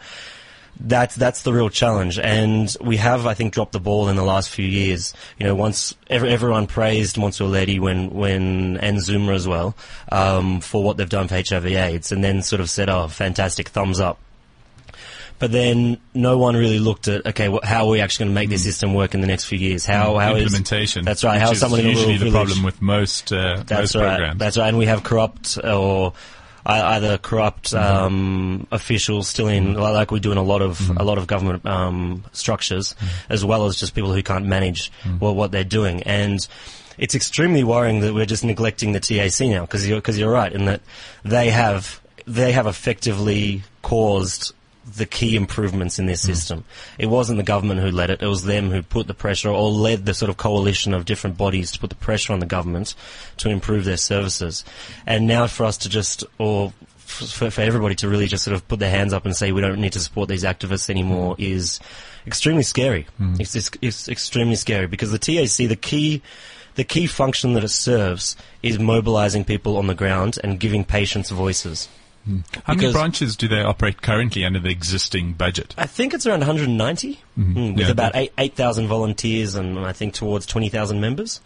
that's 0.80 1.14
that's 1.14 1.42
the 1.42 1.52
real 1.52 1.68
challenge. 1.68 2.18
And 2.18 2.74
we 2.80 2.96
have, 2.96 3.26
I 3.26 3.34
think, 3.34 3.52
dropped 3.52 3.72
the 3.72 3.78
ball 3.78 4.08
in 4.08 4.16
the 4.16 4.24
last 4.24 4.48
few 4.48 4.64
years. 4.64 5.12
You 5.38 5.44
know, 5.44 5.54
once 5.54 5.94
every, 6.08 6.30
everyone 6.30 6.66
praised 6.66 7.16
Motsoaledi 7.16 7.78
when 7.78 8.08
when 8.08 8.78
and 8.78 9.02
Zuma 9.02 9.34
as 9.34 9.46
well 9.46 9.76
um, 10.10 10.62
for 10.62 10.82
what 10.82 10.96
they've 10.96 11.06
done 11.06 11.28
for 11.28 11.34
HIV/AIDS, 11.34 12.10
and 12.10 12.24
then 12.24 12.40
sort 12.40 12.60
of 12.60 12.70
said, 12.70 12.88
"Oh, 12.88 13.06
fantastic, 13.08 13.68
thumbs 13.68 14.00
up." 14.00 14.18
But 15.38 15.52
then 15.52 15.98
no 16.14 16.38
one 16.38 16.56
really 16.56 16.78
looked 16.78 17.08
at 17.08 17.26
okay, 17.26 17.48
wh- 17.48 17.62
how 17.64 17.84
are 17.86 17.90
we 17.90 18.00
actually 18.00 18.24
going 18.26 18.34
to 18.34 18.40
make 18.40 18.48
this 18.48 18.62
system 18.62 18.94
work 18.94 19.12
in 19.14 19.20
the 19.20 19.26
next 19.26 19.44
few 19.44 19.58
years? 19.58 19.84
How 19.84 20.16
how 20.18 20.34
is- 20.34 20.44
implementation. 20.44 21.04
That's 21.04 21.22
right. 21.24 21.38
How 21.40 21.50
is 21.50 21.60
someone 21.60 21.80
in 21.80 21.86
a 21.86 21.88
usually 21.90 22.14
rural 22.16 22.18
the 22.24 22.30
village- 22.30 22.46
problem 22.48 22.64
with 22.64 22.80
most 22.80 23.32
uh, 23.32 23.62
That's 23.66 23.94
most 23.94 23.94
right. 23.96 24.16
programs. 24.16 24.38
That's 24.38 24.56
right. 24.56 24.68
And 24.68 24.78
we 24.78 24.86
have 24.86 25.02
corrupt 25.02 25.58
or 25.62 26.14
either 26.64 27.16
corrupt 27.18 27.72
Mm-hmm. 27.72 28.04
um, 28.06 28.66
officials 28.72 29.28
still 29.28 29.46
in, 29.48 29.74
like 29.74 30.10
we 30.10 30.18
do 30.20 30.32
in 30.32 30.38
a 30.38 30.42
lot 30.42 30.62
of 30.62 30.78
Mm-hmm. 30.78 30.96
a 30.96 31.04
lot 31.04 31.18
of 31.18 31.26
government 31.26 31.64
um, 31.66 32.24
structures, 32.32 32.94
as 33.28 33.44
well 33.44 33.66
as 33.66 33.76
just 33.76 33.94
people 33.94 34.12
who 34.12 34.22
can't 34.22 34.46
manage 34.46 34.90
Mm. 35.04 35.20
well, 35.20 35.34
what 35.34 35.52
they're 35.52 35.64
doing. 35.64 36.02
And 36.04 36.44
it's 36.98 37.14
extremely 37.14 37.62
worrying 37.62 38.00
that 38.00 38.14
we're 38.14 38.26
just 38.26 38.42
neglecting 38.42 38.92
the 38.92 39.00
TAC 39.00 39.46
now, 39.48 39.60
because 39.66 39.86
you're, 39.86 40.00
'cause 40.00 40.16
you're 40.18 40.32
right 40.32 40.50
in 40.52 40.64
that 40.64 40.80
they 41.24 41.50
have 41.50 42.00
they 42.26 42.50
have 42.50 42.66
effectively 42.66 43.62
caused 43.82 44.52
the 44.94 45.06
key 45.06 45.34
improvements 45.34 45.98
in 45.98 46.06
this 46.06 46.22
Mm. 46.22 46.26
system. 46.26 46.64
It 46.98 47.06
wasn't 47.06 47.38
the 47.38 47.42
government 47.42 47.80
who 47.80 47.90
led 47.90 48.10
it, 48.10 48.22
it 48.22 48.26
was 48.26 48.44
them 48.44 48.70
who 48.70 48.82
put 48.82 49.08
the 49.08 49.14
pressure 49.14 49.48
or 49.50 49.70
led 49.70 50.06
the 50.06 50.14
sort 50.14 50.30
of 50.30 50.36
coalition 50.36 50.94
of 50.94 51.04
different 51.04 51.36
bodies 51.36 51.72
to 51.72 51.78
put 51.80 51.90
the 51.90 51.96
pressure 51.96 52.32
on 52.32 52.38
the 52.38 52.46
government 52.46 52.94
to 53.38 53.48
improve 53.50 53.84
their 53.84 53.96
services. 53.96 54.64
And 55.06 55.26
now 55.26 55.48
for 55.48 55.64
us 55.66 55.76
to 55.78 55.88
just, 55.88 56.22
or 56.38 56.72
for, 56.98 57.50
for 57.50 57.60
everybody 57.60 57.94
to 57.96 58.08
really 58.08 58.26
just 58.26 58.44
sort 58.44 58.54
of 58.54 58.66
put 58.68 58.78
their 58.78 58.90
hands 58.90 59.12
up 59.12 59.24
and 59.24 59.34
say 59.36 59.50
we 59.52 59.60
don't 59.60 59.80
need 59.80 59.92
to 59.92 60.00
support 60.00 60.28
these 60.28 60.44
activists 60.44 60.88
anymore 60.90 61.34
is 61.38 61.80
extremely 62.26 62.62
scary. 62.62 63.06
It's, 63.40 63.54
it's, 63.56 63.70
it's 63.82 64.08
extremely 64.08 64.56
scary 64.56 64.86
because 64.86 65.10
the 65.12 65.18
TAC, 65.18 65.68
the 65.68 65.76
key, 65.76 66.22
the 66.74 66.84
key 66.84 67.06
function 67.06 67.54
that 67.54 67.64
it 67.64 67.68
serves 67.70 68.36
is 68.62 68.78
mobilizing 68.78 69.44
people 69.44 69.76
on 69.78 69.86
the 69.88 69.94
ground 69.94 70.38
and 70.44 70.60
giving 70.60 70.84
patients 70.84 71.30
voices. 71.30 71.88
How 72.64 72.74
many 72.74 72.92
branches 72.92 73.36
do 73.36 73.48
they 73.48 73.60
operate 73.62 74.02
currently 74.02 74.44
under 74.44 74.58
the 74.58 74.70
existing 74.70 75.34
budget? 75.34 75.74
I 75.78 75.86
think 75.86 76.12
it's 76.14 76.26
around 76.26 76.40
190, 76.40 77.08
mm, 77.08 77.18
with 77.36 77.46
Mm-hmm. 77.56 77.78
Yeah, 77.78 77.88
about 77.90 78.12
that- 78.14 78.18
eight 78.22 78.32
8,000 78.38 78.88
volunteers 78.88 79.54
and 79.54 79.78
I 79.78 79.92
think 79.92 80.14
towards 80.14 80.46
20,000 80.46 81.00
members. 81.00 81.40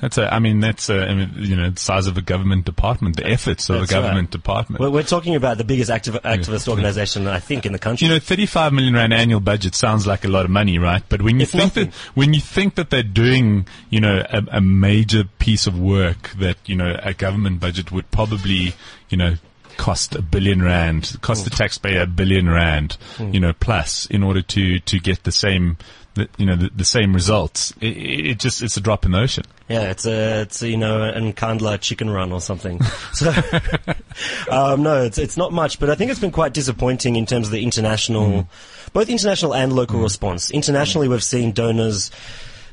That's 0.00 0.18
a, 0.18 0.34
I 0.34 0.40
mean, 0.40 0.58
that's 0.58 0.90
a, 0.90 1.06
I 1.08 1.14
mean, 1.14 1.30
you 1.36 1.54
know, 1.54 1.70
the 1.70 1.78
size 1.78 2.08
of 2.08 2.16
a 2.16 2.22
government 2.22 2.64
department, 2.64 3.14
the 3.18 3.24
efforts 3.26 3.70
of 3.70 3.82
a 3.82 3.86
government 3.86 4.26
right. 4.26 4.30
department. 4.32 4.80
We're, 4.80 4.90
we're 4.90 5.04
talking 5.04 5.36
about 5.36 5.58
the 5.58 5.64
biggest 5.64 5.92
activ- 5.92 6.20
activist 6.22 6.66
organization, 6.66 7.28
I 7.28 7.38
think, 7.38 7.66
in 7.66 7.72
the 7.72 7.78
country. 7.78 8.08
you 8.08 8.12
know, 8.12 8.18
35 8.18 8.72
million 8.72 8.94
rand 8.94 9.14
annual 9.14 9.38
budget 9.38 9.76
sounds 9.76 10.04
like 10.04 10.24
a 10.24 10.28
lot 10.28 10.44
of 10.44 10.50
money, 10.50 10.76
right? 10.76 11.04
But 11.08 11.22
when 11.22 11.36
you 11.36 11.42
It's 11.44 11.52
think 11.52 11.62
nothing. 11.62 11.86
that, 11.90 11.94
when 12.14 12.34
you 12.34 12.40
think 12.40 12.74
that 12.74 12.90
they're 12.90 13.04
doing, 13.04 13.68
you 13.90 14.00
know, 14.00 14.24
a, 14.28 14.42
a 14.56 14.60
major 14.60 15.22
piece 15.38 15.68
of 15.68 15.78
work 15.78 16.30
that, 16.30 16.56
you 16.66 16.74
know, 16.74 16.98
a 17.00 17.14
government 17.14 17.60
budget 17.60 17.92
would 17.92 18.10
probably, 18.10 18.74
you 19.08 19.16
know, 19.16 19.36
cost 19.82 20.14
a 20.14 20.22
billion 20.22 20.62
rand, 20.62 21.16
cost 21.22 21.42
the 21.42 21.50
taxpayer 21.50 22.02
a 22.02 22.06
billion 22.06 22.48
rand, 22.48 22.96
hmm. 23.16 23.34
you 23.34 23.40
know, 23.40 23.52
plus 23.52 24.06
in 24.06 24.22
order 24.22 24.40
to, 24.40 24.78
to 24.78 25.00
get 25.00 25.24
the 25.24 25.32
same, 25.32 25.76
the, 26.14 26.28
you 26.38 26.46
know, 26.46 26.54
the, 26.54 26.70
the 26.76 26.84
same 26.84 27.12
results. 27.12 27.72
It, 27.80 27.96
it 27.96 28.38
just, 28.38 28.62
it's 28.62 28.76
a 28.76 28.80
drop 28.80 29.04
in 29.04 29.10
the 29.10 29.18
ocean. 29.18 29.42
Yeah, 29.68 29.90
it's 29.90 30.06
a, 30.06 30.42
it's 30.42 30.62
a, 30.62 30.68
you 30.68 30.76
know, 30.76 31.02
an 31.02 31.32
Nkandla 31.32 31.80
chicken 31.80 32.10
run 32.10 32.30
or 32.30 32.40
something. 32.40 32.80
so, 33.12 33.32
um, 34.52 34.84
no, 34.84 35.02
it's 35.02 35.18
it's 35.18 35.36
not 35.36 35.52
much, 35.52 35.80
but 35.80 35.90
I 35.90 35.96
think 35.96 36.12
it's 36.12 36.20
been 36.20 36.30
quite 36.30 36.54
disappointing 36.54 37.16
in 37.16 37.26
terms 37.26 37.48
of 37.48 37.52
the 37.52 37.64
international, 37.64 38.42
hmm. 38.42 38.90
both 38.92 39.08
international 39.08 39.52
and 39.52 39.72
local 39.72 39.96
hmm. 39.96 40.04
response. 40.04 40.52
Internationally, 40.52 41.08
we've 41.08 41.24
seen 41.24 41.50
donors 41.50 42.12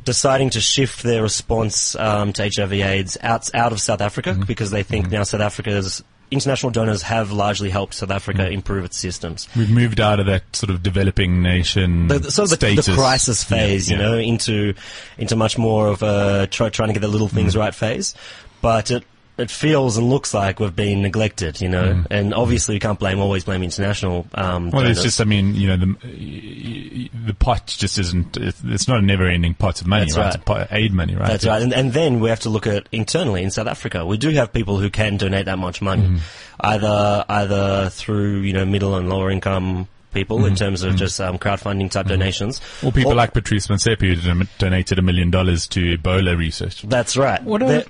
deciding 0.05 0.51
to 0.51 0.61
shift 0.61 1.01
their 1.01 1.23
response 1.23 1.95
um, 1.95 2.33
to 2.33 2.43
HIV/AIDS 2.55 3.17
out 3.23 3.49
out 3.55 3.71
of 3.71 3.81
South 3.81 4.01
Africa 4.01 4.37
because 4.45 4.69
they 4.69 4.83
think 4.83 5.09
now 5.09 5.23
South 5.23 5.41
Africa's 5.41 6.03
international 6.31 6.71
donors 6.71 7.01
have 7.03 7.31
largely 7.31 7.69
helped 7.69 7.93
South 7.95 8.11
Africa 8.11 8.49
improve 8.49 8.85
its 8.85 8.97
systems. 8.97 9.47
We've 9.55 9.69
moved 9.71 9.99
out 9.99 10.19
of 10.19 10.25
that 10.27 10.55
sort 10.55 10.69
of 10.69 10.83
developing 10.83 11.41
nation 11.41 12.07
the, 12.07 12.19
the- 12.19 12.31
sort 12.31 12.51
of 12.51 12.59
the, 12.59 12.75
the 12.75 12.93
crisis 12.93 13.43
phase, 13.43 13.89
Yeah, 13.89 13.97
you 13.97 14.01
know, 14.03 14.17
into 14.17 14.73
into 15.17 15.35
much 15.35 15.57
more 15.57 15.87
of 15.87 16.03
a 16.03 16.47
try, 16.51 16.69
trying 16.69 16.89
to 16.89 16.93
get 16.93 17.01
the 17.01 17.07
little 17.07 17.27
things 17.29 17.55
Mm. 17.55 17.59
right 17.59 17.73
phase. 17.75 18.15
But 18.61 18.91
it 18.91 19.03
it 19.39 19.49
feels 19.51 19.97
and 19.97 20.09
looks 20.09 20.33
like 20.33 20.59
we've 20.59 20.75
been 20.75 21.01
neglected, 21.01 21.61
you 21.61 21.69
know, 21.69 22.03
and 22.11 22.33
obviously 22.33 22.75
we 22.75 22.79
can't 22.79 22.99
blame 22.99 23.19
always 23.19 23.43
blame 23.45 23.63
international. 23.63 24.27
Um, 24.33 24.69
Mm. 24.69 24.73
Well, 24.73 24.85
it's 24.85 25.01
just, 25.01 25.21
I 25.21 25.23
mean, 25.23 25.55
you 25.55 25.67
know, 25.67 25.77
the 25.77 27.09
the 27.25 27.33
pot 27.33 27.67
just 27.67 27.97
isn't. 27.97 28.37
It's 28.37 28.87
not 28.87 28.99
a 28.99 29.01
never-ending 29.01 29.53
pot 29.55 29.81
of 29.81 29.87
money, 29.87 30.05
That's 30.05 30.17
right? 30.17 30.23
right. 30.23 30.35
It's 30.35 30.35
a 30.35 30.45
pot, 30.45 30.67
aid 30.71 30.93
money, 30.93 31.15
right? 31.15 31.27
That's 31.27 31.45
right. 31.45 31.61
And, 31.61 31.73
and 31.73 31.93
then 31.93 32.19
we 32.19 32.29
have 32.29 32.41
to 32.41 32.49
look 32.49 32.67
at 32.67 32.87
internally 32.91 33.43
in 33.43 33.51
South 33.51 33.67
Africa. 33.67 34.05
We 34.05 34.17
do 34.17 34.29
have 34.31 34.51
people 34.53 34.77
who 34.79 34.89
can 34.89 35.17
donate 35.17 35.45
that 35.45 35.57
much 35.59 35.81
money, 35.81 36.03
Mm-hmm. 36.03 36.17
either 36.61 37.25
either 37.29 37.89
through 37.89 38.39
you 38.41 38.53
know 38.53 38.65
middle 38.65 38.95
and 38.95 39.09
lower 39.09 39.29
income 39.31 39.87
people 40.13 40.37
Mm-hmm. 40.39 40.47
in 40.47 40.55
terms 40.55 40.83
of 40.83 40.95
just 40.95 41.19
um, 41.21 41.37
crowdfunding 41.37 41.91
type 41.91 42.07
donations. 42.07 42.61
Or 42.83 42.91
people 42.91 43.11
Or- 43.11 43.15
like 43.15 43.33
Patrice 43.33 43.67
Motsepe 43.67 44.15
who 44.15 44.43
donated 44.57 44.97
a 44.99 45.01
million 45.01 45.29
dollars 45.31 45.67
to 45.69 45.97
Ebola 45.97 46.37
research. 46.37 46.81
That's 46.83 47.15
right. 47.17 47.41
What 47.43 47.59
They're- 47.59 47.83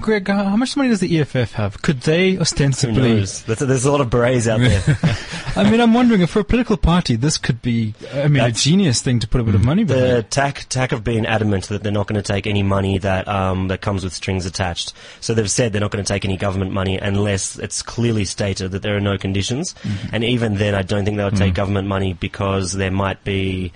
Greg, 0.00 0.28
how 0.28 0.44
how 0.44 0.56
much 0.56 0.76
money 0.76 0.88
does 0.88 1.00
the 1.00 1.18
EFF 1.20 1.52
have? 1.52 1.82
Could 1.82 2.00
they 2.02 2.32
who 2.32 2.40
ostensibly? 2.40 3.14
knows? 3.16 3.42
There's, 3.44 3.58
there's 3.58 3.84
a 3.84 3.92
lot 3.92 4.00
of 4.00 4.10
berets 4.10 4.46
out 4.46 4.60
there. 4.60 4.82
I 5.56 5.68
mean, 5.68 5.80
I'm 5.80 5.92
wondering 5.94 6.20
if 6.20 6.30
for 6.30 6.40
a 6.40 6.44
political 6.44 6.76
party, 6.76 7.16
this 7.16 7.36
could 7.36 7.60
be, 7.60 7.94
I 8.14 8.28
mean, 8.28 8.42
a 8.44 8.52
genius 8.52 9.02
thing 9.02 9.18
to 9.20 9.28
put 9.28 9.40
a 9.40 9.44
bit 9.44 9.54
of 9.54 9.64
money 9.64 9.84
back. 9.84 9.96
The 9.96 10.02
behind. 10.02 10.30
TAC, 10.30 10.66
TAC 10.68 10.90
have 10.92 11.02
been 11.04 11.26
adamant 11.26 11.68
that 11.68 11.82
they're 11.82 11.90
not 11.92 12.06
going 12.06 12.22
to 12.22 12.32
take 12.32 12.46
any 12.46 12.62
money 12.62 12.98
that 12.98 13.26
um, 13.26 13.68
that 13.68 13.80
comes 13.80 14.04
with 14.04 14.12
strings 14.14 14.46
attached. 14.46 14.92
So 15.20 15.34
they've 15.34 15.50
said 15.50 15.72
they're 15.72 15.80
not 15.80 15.90
going 15.90 16.04
to 16.04 16.08
take 16.12 16.24
any 16.24 16.36
government 16.36 16.72
money 16.72 16.98
unless 16.98 17.58
it's 17.58 17.82
clearly 17.82 18.24
stated 18.24 18.70
that 18.70 18.82
there 18.82 18.96
are 18.96 19.00
no 19.00 19.18
conditions. 19.18 19.74
And 20.12 20.22
even 20.24 20.54
then, 20.54 20.74
I 20.74 20.82
don't 20.82 21.04
think 21.04 21.16
they'll 21.16 21.30
take 21.30 21.49
government 21.50 21.88
money 21.88 22.12
because 22.14 22.72
there 22.72 22.90
might 22.90 23.22
be 23.24 23.72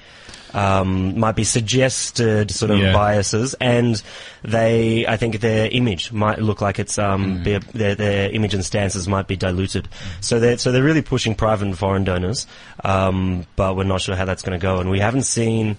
um, 0.55 1.19
might 1.19 1.35
be 1.35 1.43
suggested 1.43 2.51
sort 2.53 2.71
of 2.71 2.79
Yeah. 2.79 2.93
biases, 2.93 3.55
and 3.61 4.01
they, 4.45 5.05
I 5.05 5.17
think 5.17 5.41
their 5.41 5.69
image 5.69 6.13
might 6.13 6.39
look 6.39 6.61
like 6.61 6.79
it's 6.79 6.97
um, 6.97 7.43
be 7.43 7.55
a, 7.55 7.61
their, 7.73 7.97
their 7.97 8.31
image 8.31 8.55
and 8.55 8.65
stances 8.65 9.09
might 9.09 9.27
be 9.27 9.35
diluted. 9.37 9.89
So 10.21 10.39
they're 10.39 10.57
so 10.57 10.71
they're 10.71 10.85
really 10.85 11.03
pushing 11.03 11.35
private 11.35 11.67
and 11.67 11.77
foreign 11.77 12.05
donors, 12.05 12.47
um, 12.85 13.47
but 13.57 13.75
we're 13.77 13.83
not 13.83 14.01
sure 14.01 14.15
how 14.15 14.25
that's 14.27 14.43
going 14.43 14.59
to 14.59 14.63
go, 14.63 14.79
and 14.79 14.91
we 14.91 15.01
haven't 15.01 15.25
seen. 15.25 15.77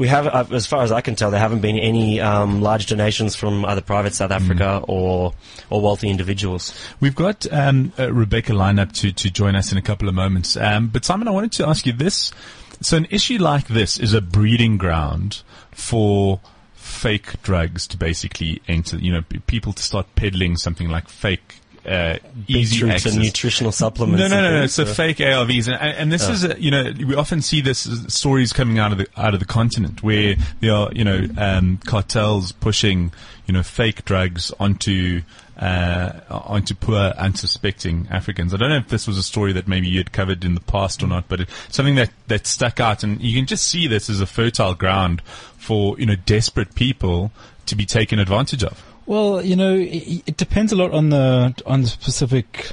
We 0.00 0.08
have, 0.08 0.26
uh, 0.26 0.46
as 0.52 0.66
far 0.66 0.82
as 0.82 0.92
I 0.92 1.02
can 1.02 1.14
tell, 1.14 1.30
there 1.30 1.38
haven't 1.38 1.60
been 1.60 1.78
any 1.78 2.22
um, 2.22 2.62
large 2.62 2.86
donations 2.86 3.36
from 3.36 3.66
either 3.66 3.82
private 3.82 4.14
South 4.14 4.30
Africa 4.30 4.82
or 4.88 5.34
or 5.68 5.82
wealthy 5.82 6.08
individuals. 6.08 6.72
We've 7.00 7.14
got 7.14 7.46
um, 7.52 7.92
uh, 7.98 8.10
Rebecca 8.10 8.54
lined 8.54 8.80
up 8.80 8.92
to, 8.92 9.12
to 9.12 9.30
join 9.30 9.56
us 9.56 9.72
in 9.72 9.76
a 9.76 9.82
couple 9.82 10.08
of 10.08 10.14
moments. 10.14 10.56
Um, 10.56 10.88
but 10.88 11.04
Simon, 11.04 11.28
I 11.28 11.32
wanted 11.32 11.52
to 11.52 11.68
ask 11.68 11.84
you 11.84 11.92
this. 11.92 12.32
So 12.80 12.96
an 12.96 13.08
issue 13.10 13.36
like 13.36 13.68
this 13.68 13.98
is 13.98 14.14
a 14.14 14.22
breeding 14.22 14.78
ground 14.78 15.42
for 15.70 16.40
fake 16.72 17.42
drugs 17.42 17.86
to 17.88 17.98
basically 17.98 18.62
enter, 18.66 18.96
you 18.96 19.12
know, 19.12 19.22
people 19.46 19.74
to 19.74 19.82
start 19.82 20.06
peddling 20.14 20.56
something 20.56 20.88
like 20.88 21.10
fake 21.10 21.59
uh, 21.86 22.16
easy 22.46 22.76
Beetroot 22.76 22.90
access. 22.92 23.14
and 23.14 23.22
nutritional 23.22 23.72
supplements. 23.72 24.20
No, 24.20 24.28
no, 24.28 24.42
no, 24.42 24.50
no. 24.52 24.60
things, 24.60 24.74
So 24.74 24.84
so- 24.84 24.94
fake 24.94 25.18
ARVs, 25.18 25.66
and, 25.68 25.76
and 25.80 26.12
this 26.12 26.28
is, 26.28 26.44
uh, 26.44 26.54
you 26.58 26.70
know, 26.70 26.92
we 27.06 27.14
often 27.14 27.42
see 27.42 27.60
this 27.60 27.88
stories 28.08 28.52
coming 28.52 28.78
out 28.78 28.92
of 28.92 28.98
the 28.98 29.06
out 29.16 29.34
of 29.34 29.40
the 29.40 29.46
continent 29.46 30.02
where 30.02 30.36
there 30.60 30.72
are, 30.74 30.90
you 30.92 31.04
know, 31.04 31.26
um, 31.38 31.78
cartels 31.86 32.52
pushing, 32.52 33.12
you 33.46 33.54
know, 33.54 33.62
fake 33.62 34.04
drugs 34.04 34.52
onto 34.60 35.22
uh, 35.58 36.20
onto 36.30 36.74
poor, 36.74 37.12
unsuspecting 37.18 38.08
Africans. 38.10 38.54
I 38.54 38.56
don't 38.56 38.70
know 38.70 38.76
if 38.76 38.88
this 38.88 39.06
was 39.06 39.18
a 39.18 39.22
story 39.22 39.52
that 39.52 39.68
maybe 39.68 39.88
you 39.88 39.98
had 39.98 40.10
covered 40.12 40.44
in 40.44 40.54
the 40.54 40.60
past 40.60 41.02
or 41.02 41.06
not, 41.06 41.28
but 41.28 41.40
it's 41.42 41.52
something 41.74 41.96
that 41.96 42.10
that 42.28 42.46
stuck 42.46 42.80
out, 42.80 43.02
and 43.02 43.20
you 43.20 43.36
can 43.36 43.46
just 43.46 43.66
see 43.68 43.86
this 43.86 44.08
as 44.08 44.20
a 44.20 44.26
fertile 44.26 44.74
ground 44.74 45.20
for 45.58 45.98
you 45.98 46.06
know 46.06 46.16
desperate 46.16 46.74
people 46.74 47.30
to 47.66 47.76
be 47.76 47.84
taken 47.86 48.18
advantage 48.18 48.64
of. 48.64 48.82
Well, 49.10 49.44
you 49.44 49.56
know, 49.56 49.74
it, 49.74 50.22
it 50.24 50.36
depends 50.36 50.70
a 50.70 50.76
lot 50.76 50.92
on 50.92 51.10
the 51.10 51.52
on 51.66 51.82
the 51.82 51.88
specific 51.88 52.70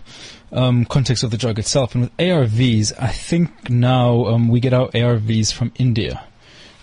um, 0.52 0.86
context 0.86 1.23
of 1.23 1.32
the 1.32 1.38
drug 1.38 1.58
itself. 1.58 1.95
And 1.95 2.04
with 2.04 2.17
ARVs, 2.17 2.93
I 3.00 3.08
think 3.08 3.71
now 3.71 4.26
um, 4.28 4.47
we 4.47 4.60
get 4.60 4.71
our 4.71 4.88
ARVs 4.89 5.52
from 5.52 5.71
India, 5.80 6.23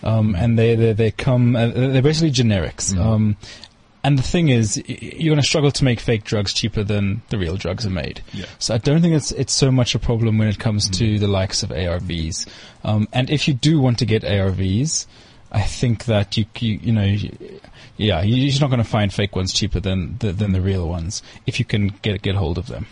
um, 0.02 0.34
and 0.34 0.58
they 0.58 0.74
they, 0.74 0.92
they 0.92 1.12
come 1.12 1.54
uh, 1.54 1.68
they're 1.68 2.02
basically 2.02 2.32
generics. 2.32 2.98
Um, 2.98 3.36
and 4.02 4.18
the 4.18 4.24
thing 4.24 4.48
is, 4.48 4.82
you're 4.88 5.32
going 5.32 5.40
to 5.40 5.46
struggle 5.46 5.70
to 5.70 5.84
make 5.84 6.00
fake 6.00 6.24
drugs 6.24 6.52
cheaper 6.52 6.82
than 6.82 7.22
the 7.28 7.38
real 7.38 7.56
drugs 7.56 7.86
are 7.86 7.90
made. 7.90 8.22
Yeah. 8.32 8.46
So 8.58 8.74
I 8.74 8.78
don't 8.78 9.02
think 9.02 9.14
it's 9.14 9.30
it's 9.30 9.52
so 9.52 9.70
much 9.70 9.94
a 9.94 10.00
problem 10.00 10.36
when 10.36 10.48
it 10.48 10.58
comes 10.58 10.88
to 10.98 11.20
the 11.20 11.28
likes 11.28 11.62
of 11.62 11.68
ARVs. 11.70 12.48
Um, 12.82 13.06
and 13.12 13.30
if 13.30 13.46
you 13.46 13.54
do 13.54 13.78
want 13.78 14.00
to 14.00 14.04
get 14.04 14.24
ARVs, 14.24 15.06
I 15.52 15.62
think 15.62 16.06
that 16.06 16.36
you 16.36 16.46
you, 16.58 16.80
you 16.82 16.92
know. 16.92 17.04
you- 17.04 17.60
yeah, 17.96 18.22
you- 18.22 18.36
you're 18.36 18.60
not 18.60 18.70
going 18.70 18.82
to 18.82 18.88
find 18.88 19.12
fake 19.12 19.34
ones 19.36 19.52
cheaper 19.52 19.80
than 19.80 20.16
the, 20.18 20.32
than 20.32 20.52
the 20.52 20.60
real 20.60 20.88
ones 20.88 21.22
if 21.46 21.58
you 21.58 21.64
can 21.64 21.88
get 22.02 22.22
get 22.22 22.34
hold 22.34 22.58
of 22.58 22.66
them. 22.66 22.86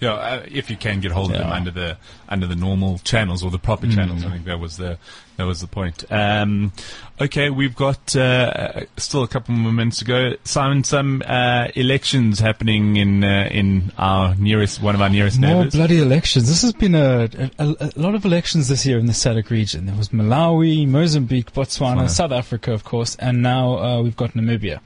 Yeah, 0.00 0.14
uh, 0.14 0.42
if 0.50 0.70
you 0.70 0.76
can 0.76 1.00
get 1.00 1.12
hold 1.12 1.30
of 1.30 1.38
them 1.38 1.50
under 1.50 1.70
the 1.70 1.96
under 2.28 2.46
the 2.46 2.56
normal 2.56 2.98
channels 2.98 3.44
or 3.44 3.50
the 3.50 3.60
proper 3.60 3.86
channels, 3.86 4.24
I 4.24 4.30
think 4.30 4.44
that 4.46 4.58
was 4.58 4.76
the 4.76 4.98
that 5.36 5.44
was 5.44 5.60
the 5.60 5.68
point. 5.68 6.04
Um, 6.10 6.72
okay, 7.20 7.48
we've 7.48 7.76
got 7.76 8.14
uh, 8.16 8.86
still 8.96 9.22
a 9.22 9.28
couple 9.28 9.54
more 9.54 9.72
minutes 9.72 10.00
to 10.00 10.04
go. 10.04 10.32
Simon, 10.42 10.82
some 10.82 11.22
uh, 11.24 11.68
elections 11.76 12.40
happening 12.40 12.96
in 12.96 13.22
uh, 13.22 13.48
in 13.52 13.92
our 13.96 14.34
nearest 14.34 14.82
one 14.82 14.96
of 14.96 15.00
our 15.00 15.08
nearest 15.08 15.38
More 15.38 15.50
neighbors. 15.50 15.74
bloody 15.74 16.02
elections. 16.02 16.48
This 16.48 16.62
has 16.62 16.72
been 16.72 16.96
a, 16.96 17.28
a, 17.58 17.76
a 17.80 17.92
lot 17.94 18.16
of 18.16 18.24
elections 18.24 18.66
this 18.68 18.84
year 18.84 18.98
in 18.98 19.06
the 19.06 19.12
SADC 19.12 19.48
region. 19.50 19.86
There 19.86 19.96
was 19.96 20.08
Malawi, 20.08 20.88
Mozambique, 20.88 21.52
Botswana, 21.52 22.02
Botswana. 22.02 22.10
South 22.10 22.32
Africa, 22.32 22.72
of 22.72 22.82
course, 22.82 23.14
and 23.16 23.42
now 23.42 23.78
uh, 23.78 24.02
we've 24.02 24.16
got 24.16 24.32
Namibia. 24.32 24.80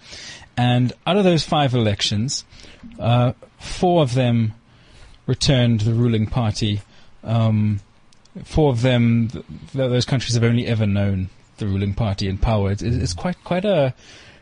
And 0.57 0.93
out 1.07 1.17
of 1.17 1.25
those 1.25 1.45
five 1.45 1.73
elections, 1.75 2.45
uh, 2.99 3.33
four 3.59 4.03
of 4.03 4.15
them 4.15 4.55
returned 5.29 5.83
the 5.83 5.95
ruling 5.95 6.27
party. 6.27 6.81
Um, 7.23 7.81
four 8.43 8.71
of 8.71 8.83
them, 8.83 9.29
th- 9.29 9.45
th- 9.73 9.91
those 9.91 10.05
countries 10.05 10.35
have 10.35 10.43
only 10.43 10.67
ever 10.67 10.87
known 10.87 11.29
the 11.59 11.67
ruling 11.67 11.95
party 11.95 12.27
in 12.27 12.39
power. 12.39 12.73
It's, 12.73 12.83
it's 12.83 13.13
quite 13.15 13.37
quite 13.45 13.65
a 13.65 13.95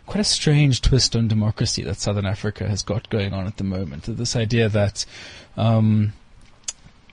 quite 0.07 0.21
a 0.21 0.25
strange 0.25 0.81
twist 0.81 1.17
on 1.17 1.29
democracy 1.29 1.83
that 1.83 1.97
Southern 1.97 2.25
Africa 2.25 2.69
has 2.69 2.83
got 2.83 3.11
going 3.11 3.35
on 3.35 3.47
at 3.47 3.57
the 3.57 3.65
moment. 3.65 4.05
This 4.05 4.37
idea 4.37 4.69
that 4.69 5.05
um, 5.57 6.13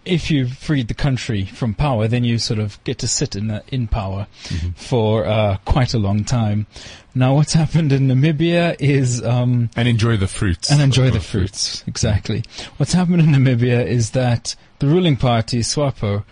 if 0.06 0.30
you've 0.30 0.58
freed 0.58 0.88
the 0.88 0.94
country 0.94 1.46
from 1.46 1.74
power, 1.74 2.08
then 2.08 2.24
you 2.24 2.38
sort 2.38 2.60
of 2.60 2.84
get 2.84 2.98
to 3.00 3.08
sit 3.08 3.36
in 3.36 3.48
the, 3.48 3.63
in 3.70 3.88
power 3.88 4.28
for 4.76 5.26
uh, 5.26 5.58
quite 5.66 5.94
a 5.94 6.00
long 6.00 6.24
time. 6.24 6.68
Now, 7.16 7.36
what's 7.36 7.54
happened 7.63 7.92
in 7.92 8.08
Namibia 8.08 8.76
is 8.80 9.24
um, 9.24 9.70
and 9.76 9.88
enjoy 9.88 10.18
the 10.18 10.28
fruits. 10.28 10.72
and 10.72 10.82
enjoy 10.82 11.10
the 11.12 11.20
fruits. 11.20 11.84
Exactly. 11.88 12.44
What's 12.78 12.94
happened 12.94 13.22
in 13.22 13.28
Namibia 13.28 13.86
is 13.86 14.12
that 14.12 14.56
the 14.80 14.88
ruling 14.88 15.16
party, 15.16 15.60
SWAPO, 15.60 16.24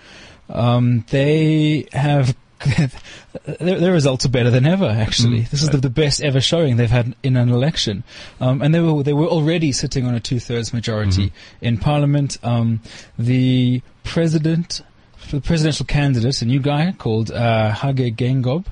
um, 0.50 1.06
they 1.10 1.88
have 1.94 2.36
their, 3.60 3.80
their 3.80 3.92
results 3.92 4.26
are 4.26 4.30
better 4.30 4.50
than 4.50 4.66
ever. 4.66 4.86
Actually, 4.86 5.42
Mm. 5.42 5.50
this 5.50 5.62
is 5.64 5.70
the, 5.70 5.78
the 5.78 5.90
best 5.90 6.22
ever 6.22 6.42
showing 6.42 6.78
they've 6.78 6.90
had 6.90 7.16
in 7.24 7.36
an 7.38 7.50
election, 7.50 8.04
um, 8.40 8.62
and 8.62 8.74
they 8.74 8.80
were 8.80 9.04
they 9.04 9.14
were 9.14 9.28
already 9.28 9.72
sitting 9.72 10.06
on 10.06 10.14
a 10.16 10.20
two 10.20 10.40
thirds 10.40 10.74
majority 10.74 11.32
in 11.62 11.78
parliament. 11.78 12.38
Um, 12.44 12.82
the 13.18 13.82
president. 14.04 14.82
The 15.30 15.40
presidential 15.40 15.86
candidate, 15.86 16.42
a 16.42 16.46
new 16.46 16.60
guy 16.60 16.94
called 16.98 17.32
uh, 17.32 17.72
Hage 17.74 18.18
Geingob, 18.18 18.66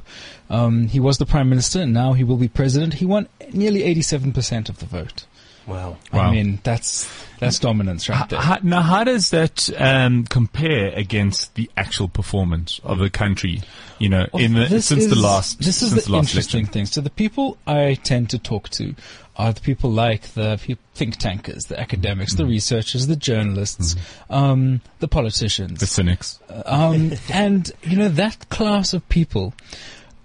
um, 0.50 0.88
he 0.88 1.00
was 1.00 1.20
the 1.20 1.26
prime 1.26 1.48
minister, 1.48 1.80
and 1.82 1.94
now 1.94 2.14
he 2.14 2.24
will 2.24 2.38
be 2.38 2.48
president. 2.50 2.96
He 2.96 3.06
won 3.06 3.30
nearly 3.54 3.82
87% 3.84 4.68
of 4.68 4.80
the 4.80 4.86
vote. 4.88 5.26
Wow. 5.68 5.98
Wow. 6.12 6.20
I 6.22 6.32
mean, 6.32 6.60
that's 6.64 7.08
that's 7.40 7.60
dominance 7.60 8.10
right 8.10 8.28
there. 8.30 8.40
how- 8.42 8.58
now, 8.64 8.82
how 8.82 9.04
does 9.04 9.30
that 9.30 9.70
um, 9.78 10.26
compare 10.26 10.88
against 10.94 11.54
the 11.56 11.70
actual 11.78 12.08
performance 12.08 12.80
of 12.84 12.98
the 13.00 13.10
country? 13.10 13.62
You 14.00 14.10
know, 14.10 14.28
in 14.34 14.54
the, 14.54 14.66
This 14.66 14.88
since 14.88 15.06
the 15.08 15.16
last 15.20 15.60
This 15.60 15.82
is 15.82 15.92
since 15.92 16.06
the 16.06 16.12
last 16.12 16.30
interesting 16.30 16.62
election. 16.62 16.74
thing. 16.74 16.86
So 16.88 17.02
the 17.02 17.10
people 17.10 17.58
I 17.68 17.96
tend 18.04 18.30
to 18.32 18.40
talk 18.40 18.70
to 18.70 18.96
are 19.36 19.54
the 19.54 19.62
people 19.62 19.90
like 19.92 20.24
the 20.34 20.58
think 20.96 21.18
tankers, 21.18 21.66
the 21.66 21.80
academics, 21.80 22.34
Mm-hmm. 22.34 22.44
the 22.44 22.50
researchers, 22.50 23.08
the 23.08 23.16
journalists, 23.16 23.96
um, 24.30 24.82
the 25.00 25.08
politicians, 25.08 25.80
The 25.80 25.88
cynics. 25.88 26.40
um, 26.66 27.14
and 27.32 27.72
you 27.84 27.96
know 27.98 28.10
that 28.10 28.50
class 28.50 28.94
of 28.94 29.08
people. 29.10 29.54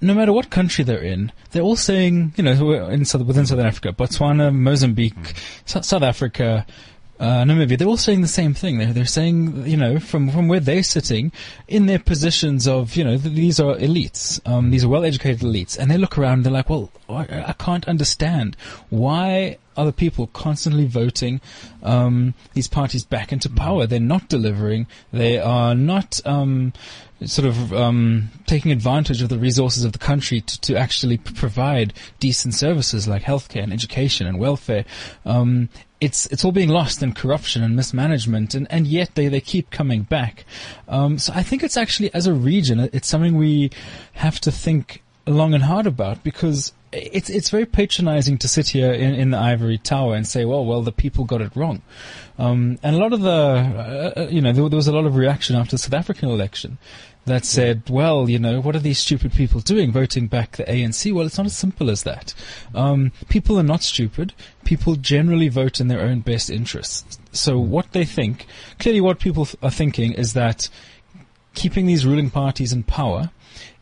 No 0.05 0.14
matter 0.14 0.33
what 0.33 0.51
country 0.51 0.85
they're 0.85 1.03
in, 1.03 1.33
they're 1.53 1.62
all 1.62 1.77
saying, 1.77 2.35
you 2.37 2.45
know, 2.45 2.53
in 2.88 3.05
South, 3.05 3.23
within 3.23 3.47
Southern 3.47 3.67
Africa, 3.67 3.93
Botswana, 3.93 4.55
Mozambique, 4.55 5.35
Sou- 5.64 5.83
South 5.83 6.03
Africa, 6.03 6.67
uh, 7.21 7.45
Namibia, 7.45 7.79
they're 7.79 7.88
all 7.88 7.97
saying 7.97 8.21
the 8.21 8.29
same 8.29 8.55
thing. 8.55 8.79
They're, 8.79 8.93
they're 8.93 9.07
saying, 9.07 9.67
you 9.67 9.77
know, 9.77 9.99
from, 9.99 10.31
from 10.31 10.49
where 10.49 10.61
they're 10.61 10.83
sitting 10.83 11.33
in 11.69 11.87
their 11.87 11.99
positions 11.99 12.67
of, 12.67 12.97
you 12.97 13.05
know, 13.05 13.17
th- 13.17 13.35
these 13.35 13.61
are 13.61 13.77
elites. 13.77 14.40
Um, 14.47 14.71
these 14.71 14.85
are 14.85 14.88
well-educated 14.88 15.40
elites. 15.40 15.79
And 15.79 15.90
they 15.90 15.97
look 15.97 16.19
around 16.19 16.38
and 16.38 16.47
they're 16.47 16.53
like, 16.53 16.69
well, 16.69 16.90
I, 17.09 17.45
I 17.49 17.55
can't 17.59 17.87
understand 17.88 18.57
why 18.90 19.59
are 19.77 19.87
the 19.87 19.93
people 19.93 20.27
constantly 20.29 20.87
voting 20.87 21.40
um, 21.83 22.35
these 22.55 22.69
parties 22.69 23.05
back 23.05 23.33
into 23.33 23.49
power? 23.49 23.87
They're 23.87 24.01
not 24.01 24.29
delivering. 24.29 24.87
They 25.12 25.38
are 25.38 25.75
not 25.75 26.21
um, 26.25 26.73
sort 27.27 27.47
of 27.47 27.73
um, 27.73 28.31
taking 28.47 28.73
advantage 28.73 29.23
of 29.23 29.29
the 29.29 29.39
resources 29.39 29.85
of 29.85 29.93
the 29.93 29.99
country 29.99 30.41
to, 30.41 30.61
to 30.63 30.77
actually 30.77 31.19
p- 31.19 31.35
provide 31.35 31.93
decent 32.21 32.55
services 32.55 33.09
like 33.09 33.23
healthcare 33.23 33.63
and 33.63 33.73
education 33.73 34.27
and 34.27 34.39
welfare. 34.39 34.85
Um, 35.25 35.69
it's 36.01 36.27
it's 36.27 36.45
all 36.45 36.53
being 36.53 36.69
lost 36.69 37.03
in 37.03 37.15
corruption 37.15 37.63
and 37.63 37.75
mismanagement, 37.75 38.55
and, 38.55 38.67
and 38.71 38.87
yet 38.87 39.15
they, 39.15 39.29
they 39.29 39.41
keep 39.41 39.71
coming 39.71 40.03
back. 40.03 40.45
Um, 40.89 41.19
so 41.19 41.33
I 41.35 41.43
think 41.43 41.63
it's 41.63 41.77
actually 41.77 42.13
as 42.13 42.27
a 42.27 42.35
region, 42.35 42.81
it's 42.93 43.09
something 43.09 43.37
we 43.37 43.71
have 44.15 44.39
to 44.41 44.53
think 44.53 45.03
long 45.27 45.55
and 45.55 45.65
hard 45.65 45.87
about 45.87 46.23
because 46.23 46.73
it's 46.93 47.31
it's 47.31 47.51
very 47.51 47.67
patronizing 47.67 48.39
to 48.39 48.49
sit 48.49 48.69
here 48.69 48.93
in, 48.93 49.15
in 49.15 49.31
the 49.31 49.39
ivory 49.39 49.79
tower 49.79 50.15
and 50.15 50.27
say, 50.27 50.45
well, 50.45 50.65
well, 50.65 50.83
the 50.83 50.93
people 50.93 51.25
got 51.25 51.41
it 51.41 51.55
wrong. 51.57 51.83
Um, 52.39 52.79
and 52.83 52.97
a 52.97 52.99
lot 52.99 53.13
of 53.13 53.21
the, 53.21 53.31
uh, 53.31 54.21
uh, 54.21 54.29
you 54.29 54.41
know, 54.41 54.53
there, 54.53 54.69
there 54.69 54.77
was 54.77 54.89
a 54.89 54.93
lot 54.93 55.07
of 55.07 55.17
reaction 55.17 55.57
after 55.57 55.73
the 55.73 55.79
South 55.79 55.95
African 55.95 56.29
election 56.29 56.79
that 57.27 57.45
said, 57.45 57.89
well, 57.89 58.29
you 58.29 58.39
know, 58.39 58.61
what 58.61 58.77
are 58.77 58.81
these 58.81 58.99
stupid 58.99 59.33
people 59.33 59.61
doing 59.61 59.91
voting 59.91 60.27
back 60.27 60.53
the 60.53 60.65
ANC? 60.65 61.13
Well, 61.13 61.27
it's 61.27 61.39
not 61.39 61.47
as 61.47 61.57
simple 61.57 61.91
as 61.91 62.03
that. 62.03 62.35
Um, 62.75 63.13
people 63.29 63.59
are 63.59 63.65
not 63.65 63.83
stupid. 63.83 64.35
People 64.65 64.97
generally 64.97 65.49
vote 65.49 65.81
in 65.81 65.89
their 65.89 66.01
own 66.01 66.21
best 66.21 66.51
interests. 66.51 67.19
So 67.33 67.59
what 67.59 67.93
they 67.93 68.05
think, 68.05 68.47
clearly 68.79 69.01
what 69.01 69.19
people 69.21 69.49
are 69.63 69.71
thinking 69.71 70.13
is 70.13 70.35
that 70.35 70.69
keeping 71.55 71.87
these 71.87 72.05
ruling 72.05 72.31
parties 72.31 72.73
in 72.73 72.83
power 72.83 73.31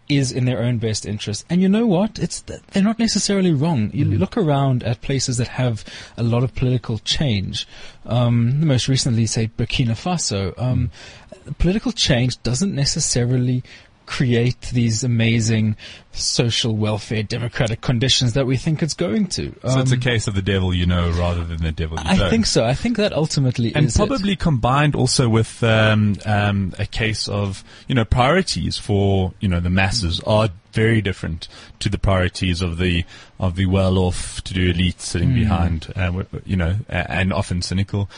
is 0.09 0.33
in 0.33 0.45
their 0.45 0.61
own 0.61 0.79
best 0.79 1.07
interest. 1.07 1.45
And 1.49 1.63
you 1.63 1.69
know 1.69 1.87
what? 1.87 2.19
It's 2.19 2.43
th- 2.43 2.61
they're 2.73 2.83
not 2.83 2.99
necessarily 2.99 3.53
wrong. 3.53 3.91
You 3.95 4.05
look 4.05 4.37
around 4.37 4.83
at 4.83 5.01
places 5.01 5.37
that 5.39 5.49
have 5.49 5.85
a 6.17 6.23
lot 6.23 6.43
of 6.43 6.55
political 6.55 6.99
change. 6.99 7.67
Um, 8.05 8.67
most 8.67 8.89
recently, 8.89 9.27
say 9.27 9.51
Burkina 9.57 9.93
Faso. 9.93 10.59
Um, 10.61 10.91
Political 11.59 11.93
change 11.93 12.43
doesn't 12.43 12.75
necessarily 12.75 13.63
create 14.05 14.61
these 14.73 15.05
amazing 15.05 15.77
social 16.11 16.77
welfare 16.77 17.23
democratic 17.23 17.81
conditions 17.81 18.33
that 18.35 18.47
we 18.47 18.57
think 18.57 18.83
it's 18.83 18.95
going 18.95 19.27
to. 19.29 19.55
So 19.65 19.79
it's 19.79 19.93
a 19.93 19.95
Um, 19.95 20.01
case 20.01 20.27
of 20.27 20.35
the 20.35 20.43
devil 20.43 20.75
you 20.75 20.85
know 20.87 21.11
rather 21.13 21.45
than 21.45 21.59
the 21.63 21.71
devil 21.73 21.97
you 21.99 22.05
I 22.05 22.17
don't. 22.17 22.27
I 22.27 22.31
think 22.31 22.47
so. 22.47 22.65
I 22.65 22.75
think 22.75 22.97
that 22.97 23.13
ultimately 23.13 23.73
and 23.75 23.87
is 23.87 23.95
it. 23.95 23.99
probably 23.99 24.35
combined 24.37 24.95
also 24.97 25.29
with 25.29 25.63
um, 25.63 26.17
um, 26.27 26.75
a 26.79 26.85
case 26.85 27.29
of 27.29 27.63
you 27.87 27.95
know 27.95 28.05
priorities 28.05 28.77
for 28.77 29.33
you 29.41 29.49
know 29.49 29.61
the 29.61 29.71
masses 29.71 30.21
are 30.27 30.51
very 30.73 31.01
different 31.01 31.47
to 31.79 31.89
the 31.89 31.99
priorities 31.99 32.61
of 32.61 32.79
the 32.79 33.05
of 33.39 33.55
the 33.55 33.67
well-off 33.67 34.43
to-do 34.43 34.69
elite 34.71 35.01
sitting 35.01 35.31
Hmm. 35.31 35.35
behind, 35.41 35.93
uh, 35.97 36.25
you 36.45 36.57
know, 36.57 36.77
and 36.89 37.33
often 37.33 37.63
cynical. 37.63 38.11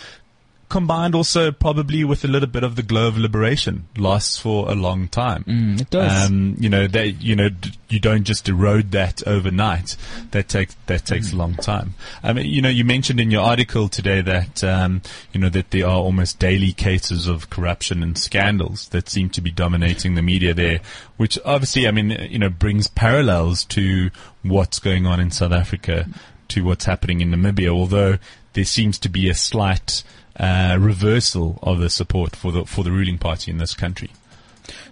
Combined 0.75 1.15
also 1.15 1.53
probably 1.53 2.03
with 2.03 2.25
a 2.25 2.27
little 2.27 2.49
bit 2.49 2.65
of 2.65 2.75
the 2.75 2.83
glow 2.83 3.07
of 3.07 3.17
liberation 3.17 3.87
lasts 3.97 4.39
for 4.39 4.69
a 4.69 4.75
long 4.75 5.07
time. 5.07 5.45
Mm, 5.45 5.81
it 5.81 5.89
does. 5.89 6.29
Um, 6.29 6.57
you 6.59 6.69
know 6.69 6.89
that 6.89 7.23
you 7.23 7.37
know 7.37 7.49
d- 7.49 7.75
you 7.89 8.01
don't 8.01 8.25
just 8.25 8.49
erode 8.49 8.91
that 8.91 9.25
overnight. 9.25 9.97
That 10.33 10.49
takes 10.49 10.75
that 10.87 11.07
takes 11.07 11.33
a 11.33 11.37
long 11.37 11.55
time. 11.55 11.95
I 12.25 12.33
mean, 12.33 12.47
you 12.47 12.61
know, 12.61 12.69
you 12.69 12.85
mentioned 12.85 13.21
in 13.21 13.31
your 13.31 13.43
article 13.43 13.89
today 13.89 14.21
that 14.23 14.65
um, 14.65 15.01
you 15.33 15.39
know 15.39 15.49
that 15.51 15.71
there 15.71 15.87
are 15.87 15.95
almost 15.95 16.41
daily 16.41 16.73
cases 16.73 17.29
of 17.29 17.51
corruption 17.51 18.03
and 18.03 18.19
scandals 18.19 18.89
that 18.89 19.09
seem 19.09 19.31
to 19.31 19.41
be 19.41 19.53
dominating 19.53 20.17
the 20.17 20.23
media 20.23 20.55
there, 20.55 20.81
which 21.19 21.39
obviously, 21.45 21.87
I 21.87 21.93
mean, 21.93 22.11
you 22.29 22.41
know, 22.41 22.51
brings 22.51 22.89
parallels 22.89 23.65
to 23.67 24.11
what's 24.43 24.81
going 24.81 25.07
on 25.07 25.21
in 25.21 25.31
South 25.31 25.53
Africa 25.53 26.09
to 26.49 26.65
what's 26.65 26.87
happening 26.87 27.21
in 27.21 27.31
Namibia. 27.31 27.69
Although 27.69 28.19
there 28.55 28.65
seems 28.65 28.99
to 28.99 29.09
be 29.09 29.29
a 29.29 29.35
slight 29.37 30.03
uh, 30.39 30.77
reversal 30.81 31.59
of 31.63 31.79
the 31.79 31.91
support 31.91 32.35
for 32.37 32.53
the 32.53 32.65
for 32.65 32.85
the 32.85 32.93
ruling 32.93 33.19
party 33.19 33.51
in 33.51 33.59
this 33.59 33.75
country. 33.75 34.11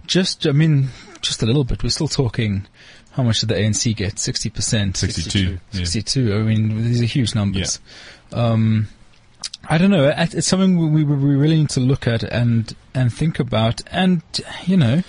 Just, 0.05 0.45
I 0.45 0.51
mean, 0.51 0.89
just 1.21 1.41
a 1.41 1.45
little 1.45 1.63
bit. 1.63 1.83
We're 1.83 1.89
still 1.89 2.07
talking. 2.07 2.67
How 3.11 3.23
much 3.23 3.41
did 3.41 3.49
the 3.49 3.55
ANC 3.55 3.95
get? 3.95 4.19
Sixty 4.19 4.49
percent. 4.49 4.97
62, 4.97 5.39
yeah. 5.39 5.57
Sixty-two. 5.71 6.33
I 6.33 6.39
mean, 6.39 6.83
these 6.83 7.01
are 7.01 7.05
huge 7.05 7.35
numbers. 7.35 7.79
Um, 8.31 8.87
I 9.69 9.77
don't 9.77 9.91
know. 9.91 10.13
It's 10.17 10.47
something 10.47 10.91
we, 10.91 11.03
we 11.03 11.35
really 11.35 11.55
need 11.55 11.69
to 11.69 11.79
look 11.79 12.05
at 12.05 12.23
and 12.23 12.75
and 12.93 13.13
think 13.13 13.39
about. 13.39 13.81
And 13.91 14.21
you 14.65 14.75
know, 14.75 15.03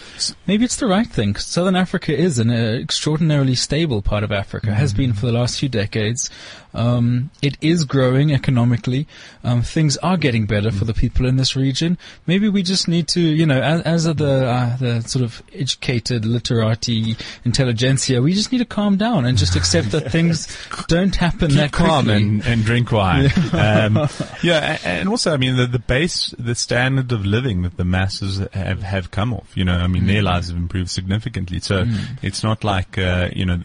maybe 0.47 0.65
it's 0.65 0.77
the 0.77 0.87
right 0.87 1.07
thing. 1.07 1.35
Southern 1.37 1.75
Africa 1.75 2.17
is 2.17 2.39
an 2.39 2.51
uh, 2.51 2.79
extraordinarily 2.81 3.57
stable 3.57 4.01
part 4.01 4.23
of 4.23 4.31
Africa. 4.31 4.73
Has 4.73 4.93
been 4.93 5.13
for 5.13 5.27
the 5.27 5.33
last 5.33 5.59
few 5.59 5.69
decades. 5.69 6.31
Um, 6.75 7.31
it 7.41 7.57
is 7.61 7.85
growing 7.85 8.33
economically. 8.33 9.07
Um, 9.43 9.63
things 9.63 9.97
are 9.99 10.17
getting 10.17 10.47
better 10.47 10.71
for 10.71 10.85
the 10.85 10.95
people 10.95 11.27
in 11.27 11.37
this 11.37 11.55
region. 11.57 11.99
Maybe 12.27 12.49
we 12.49 12.63
just 12.63 12.89
need 12.89 13.09
to, 13.09 13.21
you 13.21 13.47
know, 13.47 13.61
as, 13.61 13.81
as 13.83 14.07
are 14.07 14.15
the 14.15 14.47
uh, 14.47 14.77
the 14.77 15.01
sort 15.03 15.25
of 15.25 15.43
educated 15.53 16.25
literati 16.25 17.17
intelligentsia, 17.45 18.21
we 18.21 18.33
just 18.35 18.53
need 18.53 18.59
to 18.59 18.65
calm 18.65 18.97
down 18.97 19.25
and 19.25 19.39
just 19.39 19.57
accept 19.57 19.93
that 19.93 20.11
things 20.13 20.49
don't 20.89 21.15
happen 21.15 21.49
Keep 21.49 21.59
that 21.59 21.73
calm 21.73 22.07
quickly. 22.07 22.23
and, 22.23 22.47
and 22.47 22.65
drink 22.65 22.91
wine. 22.93 23.27
um, 23.53 24.09
yeah, 24.43 24.79
and 24.85 25.09
also, 25.09 25.33
I 25.33 25.37
mean, 25.37 25.57
the, 25.57 25.67
the 25.67 25.79
base, 25.79 26.35
the 26.39 26.55
standard 26.55 27.13
of 27.13 27.25
living 27.25 27.63
that 27.63 27.77
the 27.77 27.85
masses 27.85 28.39
have, 28.53 28.83
have 28.83 29.11
come 29.11 29.33
off, 29.33 29.51
you 29.55 29.65
know, 29.65 29.77
I 29.77 29.87
mean, 29.87 30.07
their 30.07 30.23
lives 30.23 30.49
have 30.49 30.57
improved 30.57 30.91
significantly. 30.91 31.61
So 31.61 31.85
it's 32.23 32.43
not 32.43 32.65
like, 32.65 32.99
uh, 32.99 33.31
you 33.33 33.47
know, 33.47 33.61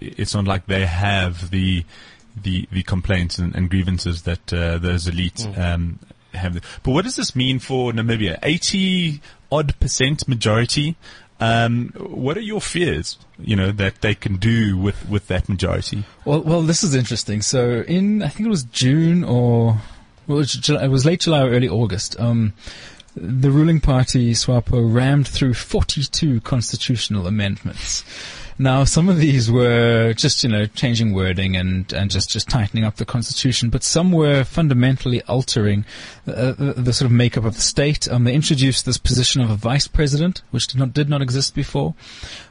it's 0.00 0.34
not 0.34 0.44
like 0.46 0.66
they 0.66 0.86
have 0.86 1.50
the, 1.50 1.84
the, 2.36 2.66
the 2.70 2.82
complaints 2.82 3.38
and, 3.38 3.54
and 3.54 3.70
grievances 3.70 4.22
that, 4.22 4.52
uh, 4.52 4.78
those 4.78 5.06
elites, 5.06 5.46
um, 5.58 5.98
have. 6.34 6.54
But 6.82 6.92
what 6.92 7.04
does 7.04 7.16
this 7.16 7.34
mean 7.34 7.58
for 7.58 7.92
Namibia? 7.92 8.38
80 8.42 9.20
odd 9.50 9.78
percent 9.80 10.28
majority. 10.28 10.96
Um, 11.40 11.92
what 11.96 12.36
are 12.36 12.42
your 12.42 12.60
fears, 12.60 13.16
you 13.38 13.56
know, 13.56 13.72
that 13.72 14.02
they 14.02 14.14
can 14.14 14.36
do 14.36 14.76
with, 14.76 15.08
with 15.08 15.26
that 15.28 15.48
majority? 15.48 16.04
Well, 16.26 16.42
well, 16.42 16.62
this 16.62 16.84
is 16.84 16.94
interesting. 16.94 17.40
So 17.40 17.82
in, 17.88 18.22
I 18.22 18.28
think 18.28 18.46
it 18.46 18.50
was 18.50 18.64
June 18.64 19.24
or, 19.24 19.80
well, 20.26 20.36
it 20.36 20.40
was, 20.40 20.52
July, 20.52 20.84
it 20.84 20.88
was 20.88 21.06
late 21.06 21.20
July 21.20 21.40
or 21.40 21.50
early 21.50 21.68
August. 21.68 22.20
Um, 22.20 22.52
the 23.16 23.50
ruling 23.50 23.80
party 23.80 24.32
SWAPO 24.32 24.94
rammed 24.94 25.26
through 25.26 25.54
42 25.54 26.42
constitutional 26.42 27.26
amendments. 27.26 28.04
Now, 28.60 28.84
some 28.84 29.08
of 29.08 29.16
these 29.16 29.50
were 29.50 30.12
just, 30.12 30.44
you 30.44 30.50
know, 30.50 30.66
changing 30.66 31.14
wording 31.14 31.56
and, 31.56 31.90
and 31.94 32.10
just, 32.10 32.28
just 32.28 32.46
tightening 32.46 32.84
up 32.84 32.96
the 32.96 33.06
constitution, 33.06 33.70
but 33.70 33.82
some 33.82 34.12
were 34.12 34.44
fundamentally 34.44 35.22
altering 35.22 35.86
uh, 36.26 36.52
the, 36.52 36.74
the 36.76 36.92
sort 36.92 37.06
of 37.06 37.12
makeup 37.12 37.46
of 37.46 37.54
the 37.54 37.62
state. 37.62 38.06
Um, 38.10 38.24
they 38.24 38.34
introduced 38.34 38.84
this 38.84 38.98
position 38.98 39.40
of 39.40 39.48
a 39.48 39.54
vice 39.54 39.88
president, 39.88 40.42
which 40.50 40.66
did 40.66 40.78
not, 40.78 40.92
did 40.92 41.08
not 41.08 41.22
exist 41.22 41.54
before. 41.54 41.94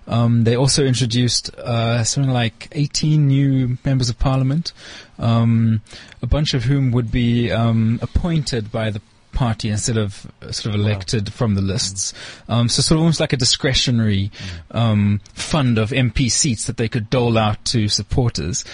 Um, 0.07 0.45
they 0.45 0.55
also 0.55 0.83
introduced 0.83 1.53
uh, 1.57 2.03
something 2.03 2.33
like 2.33 2.69
18 2.71 3.27
new 3.27 3.77
members 3.85 4.09
of 4.09 4.17
parliament, 4.17 4.73
um, 5.19 5.83
a 6.23 6.25
bunch 6.25 6.55
of 6.55 6.63
whom 6.63 6.89
would 6.89 7.11
be 7.11 7.51
um, 7.51 7.99
appointed 8.01 8.71
by 8.71 8.89
the 8.89 9.01
party 9.31 9.69
instead 9.69 9.97
of 9.97 10.29
uh, 10.41 10.51
sort 10.51 10.75
of 10.75 10.81
elected 10.81 11.33
from 11.33 11.55
the 11.55 11.61
lists. 11.61 12.13
Um, 12.47 12.69
so 12.69 12.81
sort 12.81 12.97
of 12.97 13.01
almost 13.01 13.19
like 13.19 13.33
a 13.33 13.37
discretionary 13.37 14.31
um, 14.71 15.21
fund 15.33 15.77
of 15.77 15.91
MP 15.91 16.31
seats 16.31 16.65
that 16.65 16.77
they 16.77 16.87
could 16.87 17.09
dole 17.09 17.37
out 17.37 17.63
to 17.65 17.87
supporters. 17.87 18.65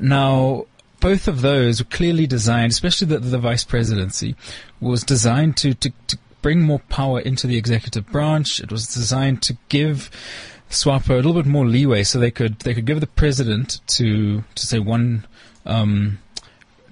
Now, 0.00 0.66
both 1.00 1.28
of 1.28 1.40
those 1.40 1.80
were 1.80 1.88
clearly 1.88 2.26
designed, 2.26 2.72
especially 2.72 3.08
the, 3.08 3.18
the 3.18 3.38
vice 3.38 3.64
presidency, 3.64 4.36
was 4.80 5.02
designed 5.02 5.56
to, 5.58 5.74
to, 5.74 5.92
to 6.08 6.18
bring 6.42 6.62
more 6.62 6.80
power 6.88 7.20
into 7.20 7.46
the 7.46 7.56
executive 7.56 8.06
branch. 8.06 8.60
It 8.60 8.70
was 8.70 8.86
designed 8.86 9.42
to 9.42 9.56
give 9.68 10.10
SWAPO 10.70 11.10
a 11.10 11.16
little 11.16 11.34
bit 11.34 11.46
more 11.46 11.66
leeway 11.66 12.04
so 12.04 12.18
they 12.18 12.30
could 12.30 12.60
they 12.60 12.74
could 12.74 12.86
give 12.86 13.00
the 13.00 13.06
president 13.06 13.80
to 13.88 14.44
to 14.54 14.66
say 14.66 14.78
one 14.78 15.26
um, 15.66 16.18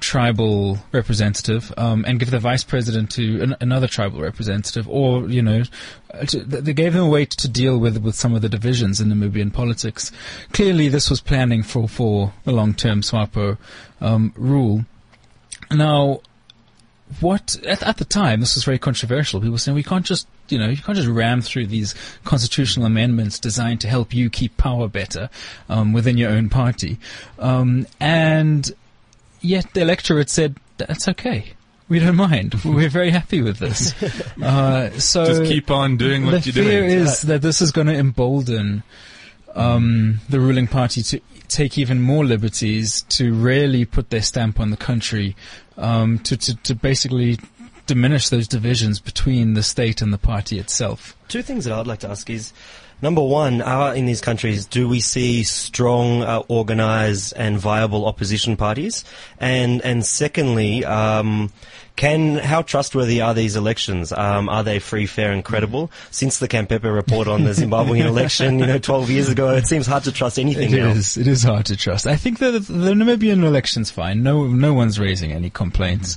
tribal 0.00 0.78
representative 0.92 1.72
um, 1.76 2.04
and 2.06 2.18
give 2.18 2.30
the 2.30 2.38
vice 2.38 2.64
president 2.64 3.10
to 3.10 3.42
an, 3.42 3.56
another 3.60 3.86
tribal 3.86 4.20
representative, 4.20 4.88
or 4.88 5.28
you 5.28 5.42
know, 5.42 5.62
to, 6.26 6.40
they 6.44 6.72
gave 6.72 6.92
them 6.92 7.04
a 7.04 7.08
way 7.08 7.24
to 7.24 7.48
deal 7.48 7.78
with 7.78 7.98
with 7.98 8.14
some 8.14 8.34
of 8.34 8.42
the 8.42 8.48
divisions 8.48 9.00
in 9.00 9.08
Namibian 9.08 9.52
politics. 9.52 10.12
Clearly, 10.52 10.88
this 10.88 11.10
was 11.10 11.20
planning 11.20 11.62
for 11.62 11.88
for 11.88 12.32
the 12.44 12.52
long 12.52 12.74
term 12.74 13.02
SWAPO 13.02 13.58
um, 14.00 14.32
rule. 14.36 14.84
Now, 15.70 16.20
what 17.20 17.58
at, 17.66 17.82
at 17.82 17.96
the 17.96 18.04
time 18.04 18.40
this 18.40 18.54
was 18.54 18.64
very 18.64 18.78
controversial. 18.78 19.40
People 19.40 19.52
were 19.52 19.58
saying 19.58 19.74
we 19.74 19.82
can't 19.82 20.06
just 20.06 20.28
you 20.48 20.58
know 20.58 20.68
you 20.68 20.76
can't 20.76 20.96
just 20.96 21.08
ram 21.08 21.40
through 21.40 21.66
these 21.66 21.94
constitutional 22.24 22.86
amendments 22.86 23.38
designed 23.38 23.80
to 23.80 23.88
help 23.88 24.14
you 24.14 24.30
keep 24.30 24.56
power 24.56 24.88
better 24.88 25.28
um, 25.68 25.92
within 25.92 26.16
your 26.16 26.30
own 26.30 26.48
party, 26.48 26.98
um, 27.38 27.86
and 28.00 28.72
yet 29.40 29.72
the 29.74 29.80
electorate 29.80 30.30
said 30.30 30.56
that's 30.76 31.08
okay. 31.08 31.52
We 31.88 32.00
don't 32.00 32.16
mind. 32.16 32.54
We're 32.64 32.90
very 32.90 33.10
happy 33.10 33.40
with 33.40 33.58
this. 33.58 33.94
Uh, 34.42 34.90
so 34.98 35.26
Just 35.26 35.44
keep 35.44 35.70
on 35.70 35.96
doing 35.96 36.24
what 36.24 36.46
you're 36.46 36.52
doing. 36.52 36.66
The 36.66 36.72
fear 36.72 36.88
doing. 36.88 37.00
is 37.00 37.22
that 37.22 37.42
this 37.42 37.60
is 37.60 37.72
going 37.72 37.88
to 37.88 37.94
embolden 37.94 38.84
um, 39.54 40.20
the 40.28 40.38
ruling 40.38 40.68
party 40.68 41.02
to 41.02 41.20
take 41.48 41.76
even 41.76 42.00
more 42.00 42.24
liberties, 42.24 43.02
to 43.08 43.34
really 43.34 43.84
put 43.84 44.10
their 44.10 44.22
stamp 44.22 44.60
on 44.60 44.70
the 44.70 44.76
country, 44.76 45.34
um, 45.76 46.20
to, 46.20 46.36
to, 46.36 46.54
to 46.56 46.74
basically 46.74 47.38
diminish 47.86 48.28
those 48.28 48.46
divisions 48.46 49.00
between 49.00 49.54
the 49.54 49.62
state 49.62 50.00
and 50.00 50.12
the 50.12 50.18
party 50.18 50.58
itself. 50.58 51.16
Two 51.26 51.42
things 51.42 51.64
that 51.64 51.72
I'd 51.72 51.86
like 51.86 52.00
to 52.00 52.08
ask 52.08 52.30
is 52.30 52.52
number 53.02 53.22
one, 53.22 53.62
are 53.62 53.94
in 53.94 54.06
these 54.06 54.20
countries, 54.20 54.66
do 54.66 54.88
we 54.88 55.00
see 55.00 55.42
strong, 55.42 56.22
uh, 56.22 56.42
organized, 56.48 57.32
and 57.36 57.58
viable 57.58 58.06
opposition 58.06 58.56
parties? 58.56 59.04
And 59.38 59.80
and 59.82 60.04
secondly, 60.04 60.84
um, 60.84 61.52
can 61.96 62.36
how 62.36 62.62
trustworthy 62.62 63.20
are 63.20 63.34
these 63.34 63.56
elections? 63.56 64.12
Um, 64.12 64.48
are 64.48 64.62
they 64.62 64.78
free, 64.78 65.06
fair, 65.06 65.32
and 65.32 65.44
credible? 65.44 65.90
Since 66.12 66.38
the 66.38 66.46
Khampepe 66.46 66.84
report 66.84 67.26
on 67.26 67.42
the 67.42 67.50
Zimbabwean 67.50 68.04
election, 68.14 68.60
you 68.60 68.66
know, 68.66 68.78
12 68.78 69.10
years 69.10 69.28
ago, 69.28 69.50
it 69.50 69.66
seems 69.66 69.86
hard 69.86 70.04
to 70.04 70.12
trust 70.12 70.38
anything 70.38 70.72
It 70.72 70.78
now. 70.78 70.90
is. 70.90 71.16
It 71.16 71.26
is 71.26 71.42
hard 71.42 71.66
to 71.66 71.76
trust. 71.76 72.06
I 72.06 72.14
think 72.14 72.38
that 72.38 72.52
the 72.52 72.92
Namibian 72.92 73.42
election's 73.42 73.90
fine. 73.90 74.22
No, 74.22 74.46
no 74.46 74.74
one's 74.74 75.00
raising 75.00 75.32
any 75.32 75.50
complaints. 75.50 76.16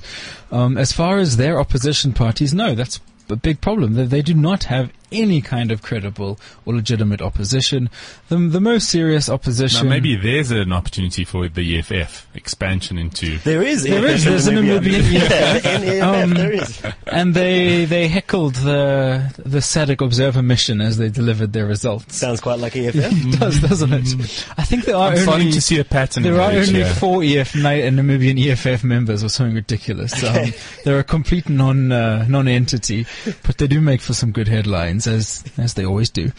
Um, 0.52 0.78
as 0.78 0.92
far 0.92 1.18
as 1.18 1.36
their 1.36 1.58
opposition 1.58 2.12
parties, 2.12 2.54
no, 2.54 2.76
that's 2.76 3.00
a 3.28 3.34
big 3.34 3.60
problem. 3.60 3.94
They, 3.94 4.04
they 4.04 4.22
do 4.22 4.34
not 4.34 4.64
have 4.64 4.92
any 5.12 5.40
kind 5.40 5.70
of 5.70 5.82
credible 5.82 6.38
or 6.64 6.74
legitimate 6.74 7.20
opposition. 7.22 7.90
The, 8.28 8.36
the 8.38 8.60
most 8.60 8.88
serious 8.88 9.28
Now, 9.28 9.34
opposition. 9.34 9.88
maybe 9.88 10.16
there's 10.16 10.50
an 10.50 10.72
opportunity 10.72 11.24
for 11.24 11.48
the 11.48 11.78
EFF 11.78 12.26
expansion 12.34 12.98
into. 12.98 13.38
There 13.38 13.62
is. 13.62 13.84
There 13.84 14.06
is. 14.06 14.24
There's 14.24 14.46
a 14.46 14.52
Namibian 14.52 15.12
Yeah, 15.12 15.58
NEFF, 15.78 16.02
Um, 16.24 16.34
there 16.34 16.52
is. 16.52 16.82
and 17.06 17.34
they 17.34 17.84
they 17.84 18.08
heckled 18.08 18.54
the 18.56 19.32
the 19.38 19.58
SADC 19.58 20.00
Observer 20.04 20.42
mission 20.42 20.80
as 20.80 20.96
they 20.96 21.08
delivered 21.08 21.52
their 21.52 21.66
results. 21.66 22.16
Sounds 22.16 22.40
quite 22.40 22.58
like 22.58 22.76
EFF. 22.76 22.94
it 22.96 23.38
does, 23.38 23.60
doesn't 23.60 23.92
it? 23.92 24.46
I 24.56 24.64
think 24.64 24.84
there 24.84 24.96
are 24.96 25.08
I'm 25.08 25.12
only 25.12 25.22
starting 25.22 25.50
to 25.52 25.60
see 25.60 25.78
a 25.78 25.84
pattern. 25.84 26.22
There 26.22 26.40
are 26.40 26.50
only 26.52 26.64
here. 26.66 26.86
four 26.94 27.22
EF 27.22 27.54
Ni- 27.54 27.62
Namibian 27.90 28.38
EFF 28.50 28.84
members 28.84 29.22
or 29.22 29.28
something 29.28 29.54
ridiculous. 29.54 30.22
Um, 30.24 30.52
they're 30.84 30.98
a 30.98 31.04
complete 31.04 31.48
non 31.48 31.92
uh, 31.92 32.26
non-entity, 32.28 33.06
but 33.44 33.58
they 33.58 33.66
do 33.66 33.80
make 33.80 34.00
for 34.00 34.14
some 34.14 34.32
good 34.32 34.48
headlines 34.48 35.01
as 35.06 35.44
as 35.58 35.74
they 35.74 35.84
always 35.84 36.10
do. 36.10 36.32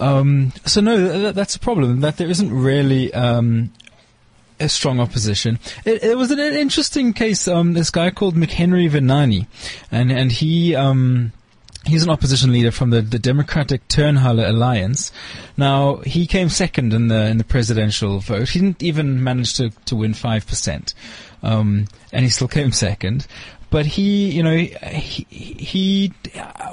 Um, 0.00 0.52
so 0.64 0.80
no, 0.80 0.96
th- 0.96 1.34
that's 1.34 1.56
a 1.56 1.60
problem 1.60 2.00
that 2.00 2.16
there 2.18 2.30
isn't 2.30 2.52
really 2.52 3.12
um, 3.14 3.72
a 4.60 4.68
strong 4.68 5.00
opposition. 5.00 5.58
It, 5.84 6.02
it 6.02 6.16
was 6.16 6.30
an 6.30 6.38
interesting 6.38 7.12
case. 7.12 7.48
Um, 7.48 7.72
this 7.72 7.90
guy 7.90 8.10
called 8.10 8.36
McHenry 8.36 8.88
Venaani, 8.90 9.46
and 9.90 10.12
and 10.12 10.32
he. 10.32 10.74
Um, 10.74 11.32
He's 11.86 12.02
an 12.02 12.10
opposition 12.10 12.52
leader 12.52 12.72
from 12.72 12.90
the, 12.90 13.00
the 13.00 13.20
Democratic 13.20 13.86
Turnhalle 13.88 14.46
Alliance. 14.46 15.10
Now 15.56 15.98
he 15.98 16.26
came 16.26 16.50
second 16.50 16.92
in 16.92 17.08
the 17.08 17.28
in 17.28 17.38
the 17.38 17.44
presidential 17.44 18.18
vote. 18.18 18.50
He 18.50 18.58
didn't 18.58 18.82
even 18.82 19.24
manage 19.24 19.54
to, 19.54 19.70
to 19.86 19.96
win 19.96 20.12
five 20.12 20.46
percent, 20.46 20.92
um, 21.42 21.86
and 22.12 22.24
he 22.24 22.30
still 22.30 22.48
came 22.48 22.72
second. 22.72 23.26
But 23.70 23.86
he, 23.86 24.30
you 24.30 24.42
know, 24.42 24.56
he, 24.56 25.26
he 25.30 26.12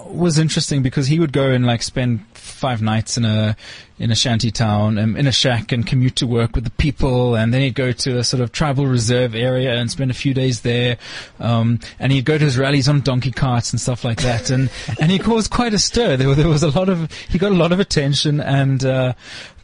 was 0.06 0.40
interesting 0.40 0.82
because 0.82 1.08
he 1.08 1.20
would 1.20 1.34
go 1.34 1.50
and 1.50 1.66
like 1.66 1.84
spend 1.84 2.26
five 2.34 2.82
nights 2.82 3.18
in 3.18 3.26
a 3.26 3.56
in 3.98 4.12
a 4.12 4.16
shanty 4.16 4.52
town, 4.52 4.98
um, 4.98 5.16
in 5.16 5.26
a 5.26 5.32
shack, 5.32 5.72
and 5.72 5.88
commute 5.88 6.18
to 6.18 6.28
work 6.28 6.54
with 6.54 6.66
the 6.66 6.72
people, 6.72 7.36
and 7.36 7.54
then 7.54 7.62
he'd 7.62 7.76
go 7.76 7.94
to 7.94 8.18
a 8.18 8.24
sort 8.24 8.42
of 8.42 8.52
tribal 8.52 8.86
reserve 8.86 9.34
area 9.34 9.74
and 9.74 9.90
spend 9.90 10.12
a 10.12 10.14
few 10.14 10.34
days 10.34 10.62
there, 10.62 10.98
um, 11.40 11.80
and 11.98 12.12
he'd 12.12 12.26
go 12.26 12.38
to 12.38 12.44
his 12.44 12.58
rallies 12.58 12.90
on 12.90 13.02
donkey 13.02 13.32
carts 13.32 13.72
and 13.72 13.80
stuff 13.80 14.04
like 14.04 14.22
that, 14.22 14.50
and 14.50 14.70
and 15.00 15.12
he 15.12 15.20
caused 15.20 15.50
quite 15.52 15.74
a 15.74 15.80
stir. 15.80 16.18
There, 16.18 16.36
there 16.36 16.48
was 16.48 16.64
a 16.64 16.70
lot 16.70 16.90
of 16.90 17.12
he 17.30 17.38
got 17.38 17.52
a 17.52 17.56
lot 17.56 17.72
of 17.72 17.80
attention, 17.80 18.42
and 18.42 18.84
uh, 18.84 19.14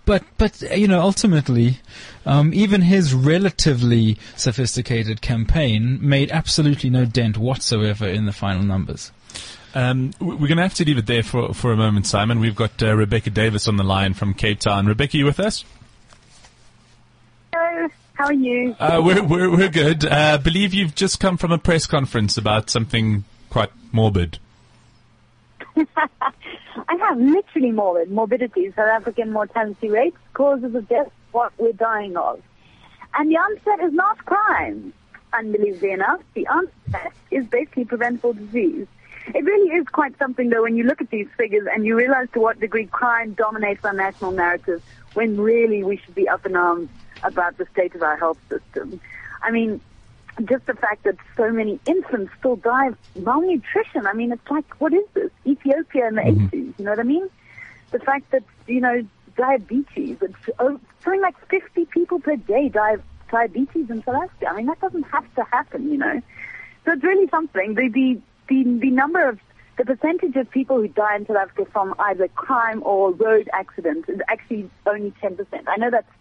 but 0.05 0.23
but 0.37 0.61
you 0.61 0.87
know 0.87 1.01
ultimately. 1.01 1.79
Um, 2.23 2.53
even 2.53 2.81
his 2.81 3.15
relatively 3.15 4.15
sophisticated 4.35 5.21
campaign 5.21 5.97
made 6.01 6.31
absolutely 6.31 6.91
no 6.91 7.03
dent 7.03 7.35
whatsoever 7.35 8.07
in 8.07 8.25
the 8.27 8.31
final 8.31 8.61
numbers. 8.61 9.11
Um, 9.73 10.11
we're 10.19 10.35
going 10.35 10.57
to 10.57 10.63
have 10.63 10.73
to 10.75 10.85
leave 10.85 10.97
it 10.97 11.05
there 11.05 11.23
for, 11.23 11.53
for 11.53 11.71
a 11.71 11.77
moment, 11.77 12.05
Simon. 12.05 12.39
We've 12.39 12.55
got 12.55 12.81
uh, 12.83 12.95
Rebecca 12.95 13.29
Davis 13.29 13.67
on 13.67 13.77
the 13.77 13.83
line 13.83 14.13
from 14.13 14.33
Cape 14.33 14.59
Town. 14.59 14.85
Rebecca, 14.85 15.17
you 15.17 15.25
with 15.25 15.39
us? 15.39 15.63
Hello, 17.53 17.87
how 18.13 18.25
are 18.25 18.33
you? 18.33 18.75
Uh, 18.79 19.01
we're, 19.03 19.23
we're, 19.23 19.49
we're 19.49 19.69
good. 19.69 20.05
Uh, 20.05 20.37
believe 20.37 20.73
you've 20.73 20.93
just 20.93 21.19
come 21.19 21.37
from 21.37 21.51
a 21.51 21.57
press 21.57 21.87
conference 21.87 22.37
about 22.37 22.69
something 22.69 23.23
quite 23.49 23.71
morbid. 23.91 24.39
I 25.95 26.95
have 26.99 27.19
literally 27.19 27.71
morbid 27.71 28.11
morbidity, 28.11 28.71
South 28.71 28.89
African 28.89 29.31
mortality 29.31 29.89
rates, 29.89 30.17
causes 30.33 30.75
of 30.75 30.87
death, 30.87 31.11
what 31.31 31.53
we're 31.57 31.73
dying 31.73 32.17
of. 32.17 32.41
And 33.13 33.29
the 33.29 33.37
answer 33.37 33.85
is 33.85 33.93
not 33.93 34.25
crime. 34.25 34.93
Unbelievably 35.33 35.91
enough, 35.91 36.21
the 36.33 36.47
answer 36.47 37.11
is 37.29 37.45
basically 37.45 37.85
preventable 37.85 38.33
disease. 38.33 38.87
It 39.27 39.45
really 39.45 39.75
is 39.75 39.87
quite 39.87 40.17
something, 40.17 40.49
though, 40.49 40.63
when 40.63 40.75
you 40.75 40.83
look 40.83 40.99
at 40.99 41.09
these 41.09 41.27
figures 41.37 41.67
and 41.73 41.85
you 41.85 41.95
realize 41.95 42.27
to 42.33 42.41
what 42.41 42.59
degree 42.59 42.87
crime 42.87 43.33
dominates 43.33 43.85
our 43.85 43.93
national 43.93 44.31
narrative, 44.31 44.83
when 45.13 45.39
really 45.39 45.83
we 45.83 45.97
should 45.97 46.15
be 46.15 46.27
up 46.27 46.45
in 46.45 46.55
arms 46.55 46.89
about 47.23 47.57
the 47.57 47.67
state 47.71 47.93
of 47.95 48.01
our 48.01 48.17
health 48.17 48.39
system. 48.49 48.99
I 49.41 49.51
mean, 49.51 49.79
just 50.45 50.65
the 50.65 50.73
fact 50.73 51.03
that 51.03 51.15
so 51.35 51.51
many 51.51 51.79
infants 51.85 52.31
still 52.39 52.55
die 52.55 52.87
of 52.87 52.97
malnutrition. 53.15 54.07
I 54.07 54.13
mean, 54.13 54.31
it's 54.31 54.49
like, 54.49 54.65
what 54.79 54.93
is 54.93 55.05
this? 55.13 55.29
Ethiopia 55.45 56.07
in 56.07 56.15
the 56.15 56.21
mm-hmm. 56.21 56.45
80s, 56.45 56.73
you 56.79 56.85
know 56.85 56.91
what 56.91 56.99
I 56.99 57.03
mean? 57.03 57.29
The 57.91 57.99
fact 57.99 58.31
that, 58.31 58.43
you 58.67 58.79
know, 58.79 59.05
diabetes, 59.37 60.17
it's 60.21 60.35
oh, 60.59 60.79
something 61.03 61.21
like 61.21 61.35
50 61.47 61.85
people 61.85 62.19
per 62.19 62.35
day 62.35 62.69
die 62.69 62.93
of 62.93 63.03
diabetes 63.29 63.89
in 63.89 64.03
South 64.03 64.23
Africa. 64.23 64.47
I 64.49 64.55
mean, 64.55 64.65
that 64.67 64.79
doesn't 64.79 65.03
have 65.03 65.35
to 65.35 65.43
happen, 65.43 65.91
you 65.91 65.97
know? 65.97 66.21
So 66.85 66.93
it's 66.93 67.03
really 67.03 67.27
something. 67.29 67.75
The, 67.75 67.89
the, 67.89 68.19
the, 68.47 68.63
the 68.79 68.91
number 68.91 69.27
of, 69.27 69.39
the 69.77 69.85
percentage 69.85 70.35
of 70.35 70.49
people 70.51 70.77
who 70.77 70.87
die 70.89 71.15
in 71.15 71.25
South 71.25 71.37
Africa 71.37 71.69
from 71.71 71.95
either 71.97 72.27
crime 72.29 72.83
or 72.85 73.11
road 73.11 73.49
accidents 73.53 74.09
is 74.09 74.19
actually 74.27 74.69
only 74.85 75.11
10%. 75.23 75.45
I 75.67 75.77
know 75.77 75.89
that's 75.89 76.11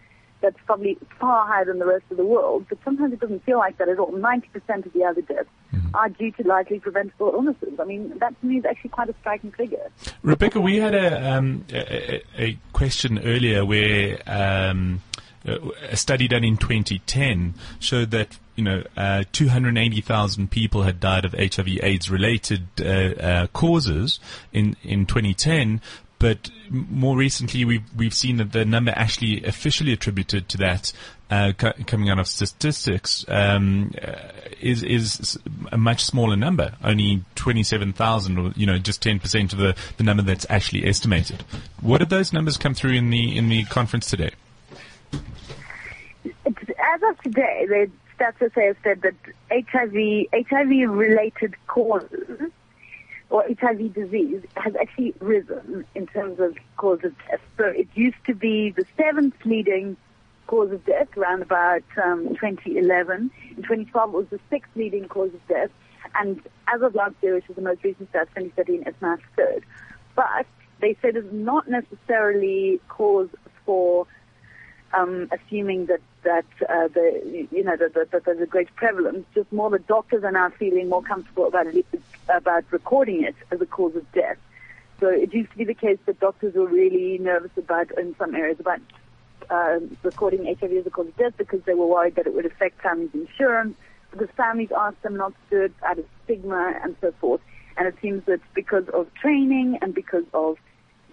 that's 0.40 0.56
probably 0.66 0.98
far 1.18 1.46
higher 1.46 1.64
than 1.64 1.78
the 1.78 1.86
rest 1.86 2.04
of 2.10 2.16
the 2.16 2.24
world, 2.24 2.66
but 2.68 2.78
sometimes 2.84 3.12
it 3.12 3.20
doesn't 3.20 3.44
feel 3.44 3.58
like 3.58 3.78
that 3.78 3.88
at 3.88 3.98
all. 3.98 4.12
90% 4.12 4.86
of 4.86 4.92
the 4.92 5.04
other 5.04 5.22
deaths 5.22 5.48
are 5.94 6.08
due 6.08 6.30
to 6.32 6.46
likely 6.46 6.78
preventable 6.78 7.30
illnesses. 7.34 7.78
I 7.78 7.84
mean, 7.84 8.16
that 8.18 8.38
to 8.40 8.46
me 8.46 8.58
is 8.58 8.64
actually 8.64 8.90
quite 8.90 9.08
a 9.08 9.14
striking 9.20 9.52
figure. 9.52 9.90
Rebecca, 10.22 10.60
we 10.60 10.76
had 10.78 10.94
a, 10.94 11.32
um, 11.32 11.64
a, 11.72 12.22
a- 12.38 12.58
question 12.72 13.18
earlier 13.24 13.64
where 13.64 14.18
um, 14.26 15.02
a 15.44 15.96
study 15.96 16.28
done 16.28 16.44
in 16.44 16.56
2010 16.56 17.54
showed 17.78 18.10
that 18.10 18.38
you 18.56 18.64
know 18.64 18.82
uh, 18.96 19.24
280,000 19.32 20.50
people 20.50 20.82
had 20.82 21.00
died 21.00 21.24
of 21.24 21.32
HIV/AIDS 21.32 22.10
related 22.10 22.66
uh, 22.80 22.84
uh, 22.84 23.46
causes 23.48 24.20
in 24.52 24.76
in 24.82 25.06
2010. 25.06 25.80
But 26.20 26.50
more 26.68 27.16
recently, 27.16 27.64
we've 27.64 27.82
we've 27.96 28.14
seen 28.14 28.36
that 28.36 28.52
the 28.52 28.66
number 28.66 28.92
actually 28.94 29.42
officially 29.42 29.94
attributed 29.94 30.50
to 30.50 30.58
that 30.58 30.92
uh, 31.30 31.52
co- 31.56 31.72
coming 31.86 32.10
out 32.10 32.18
of 32.18 32.28
statistics 32.28 33.24
um, 33.26 33.94
uh, 34.06 34.16
is 34.60 34.82
is 34.82 35.38
a 35.72 35.78
much 35.78 36.04
smaller 36.04 36.36
number, 36.36 36.74
only 36.84 37.24
twenty 37.36 37.62
seven 37.62 37.94
thousand, 37.94 38.38
or 38.38 38.52
you 38.54 38.66
know, 38.66 38.76
just 38.76 39.00
ten 39.00 39.18
percent 39.18 39.54
of 39.54 39.60
the, 39.60 39.74
the 39.96 40.04
number 40.04 40.22
that's 40.22 40.44
actually 40.50 40.86
estimated. 40.86 41.42
What 41.80 41.98
did 41.98 42.10
those 42.10 42.34
numbers 42.34 42.58
come 42.58 42.74
through 42.74 42.92
in 42.92 43.08
the 43.08 43.34
in 43.34 43.48
the 43.48 43.64
conference 43.64 44.10
today? 44.10 44.32
As 45.42 47.02
of 47.08 47.18
today, 47.22 47.64
the 47.66 47.90
stats 48.18 48.40
have 48.40 48.76
said 48.82 49.00
that 49.00 49.14
HIV, 49.50 50.46
HIV-related 50.50 51.54
causes 51.66 52.50
or 53.30 53.44
HIV 53.60 53.94
disease 53.94 54.42
has 54.56 54.74
actually 54.76 55.14
risen 55.20 55.84
in 55.94 56.06
terms 56.08 56.40
of 56.40 56.56
cause 56.76 56.98
of 57.04 57.14
death. 57.28 57.40
So 57.56 57.64
it 57.64 57.88
used 57.94 58.16
to 58.26 58.34
be 58.34 58.70
the 58.70 58.84
seventh 58.96 59.34
leading 59.44 59.96
cause 60.48 60.72
of 60.72 60.84
death 60.84 61.16
around 61.16 61.42
about 61.42 61.84
um, 62.02 62.28
2011. 62.30 63.30
In 63.50 63.56
2012, 63.56 64.10
it 64.10 64.16
was 64.16 64.26
the 64.30 64.40
sixth 64.50 64.70
leading 64.74 65.06
cause 65.06 65.32
of 65.32 65.46
death. 65.46 65.70
And 66.16 66.42
as 66.66 66.82
of 66.82 66.96
last 66.96 67.14
year, 67.22 67.34
which 67.36 67.48
is 67.48 67.54
the 67.54 67.62
most 67.62 67.84
recent 67.84 68.10
stats, 68.12 68.34
2013, 68.34 68.82
it's 68.84 69.00
now 69.00 69.16
third. 69.36 69.64
But 70.16 70.46
they 70.80 70.96
said 71.00 71.14
it's 71.14 71.32
not 71.32 71.68
necessarily 71.68 72.80
cause 72.88 73.28
for 73.64 74.08
um, 74.92 75.28
assuming 75.30 75.86
that 75.86 76.00
that 76.22 76.44
uh, 76.68 76.88
the 76.88 77.48
you 77.50 77.64
know 77.64 77.76
that, 77.76 77.94
that, 77.94 78.10
that 78.10 78.24
there's 78.24 78.40
a 78.40 78.46
great 78.46 78.74
prevalence. 78.76 79.26
Just 79.34 79.52
more 79.52 79.70
the 79.70 79.78
doctors 79.78 80.24
are 80.24 80.32
now 80.32 80.50
feeling 80.50 80.88
more 80.88 81.02
comfortable 81.02 81.46
about 81.46 81.66
about 82.28 82.64
recording 82.70 83.24
it 83.24 83.34
as 83.50 83.60
a 83.60 83.66
cause 83.66 83.96
of 83.96 84.10
death. 84.12 84.36
So 85.00 85.08
it 85.08 85.32
used 85.32 85.50
to 85.52 85.58
be 85.58 85.64
the 85.64 85.74
case 85.74 85.98
that 86.06 86.20
doctors 86.20 86.54
were 86.54 86.66
really 86.66 87.18
nervous 87.18 87.52
about 87.56 87.90
in 87.98 88.14
some 88.18 88.34
areas 88.34 88.60
about 88.60 88.80
uh, 89.48 89.80
recording 90.02 90.44
HIV 90.44 90.72
as 90.72 90.86
a 90.86 90.90
cause 90.90 91.08
of 91.08 91.16
death 91.16 91.32
because 91.38 91.60
they 91.64 91.74
were 91.74 91.86
worried 91.86 92.16
that 92.16 92.26
it 92.26 92.34
would 92.34 92.46
affect 92.46 92.82
families' 92.82 93.10
insurance. 93.14 93.76
Because 94.10 94.28
families 94.36 94.70
asked 94.76 95.02
them 95.02 95.16
not 95.16 95.32
to 95.32 95.56
do 95.56 95.64
it 95.64 95.72
out 95.86 95.98
of 95.98 96.04
stigma 96.24 96.74
and 96.82 96.96
so 97.00 97.12
forth. 97.20 97.40
And 97.76 97.86
it 97.86 97.94
seems 98.02 98.24
that 98.26 98.40
because 98.54 98.88
of 98.88 99.12
training 99.14 99.78
and 99.80 99.94
because 99.94 100.24
of 100.34 100.58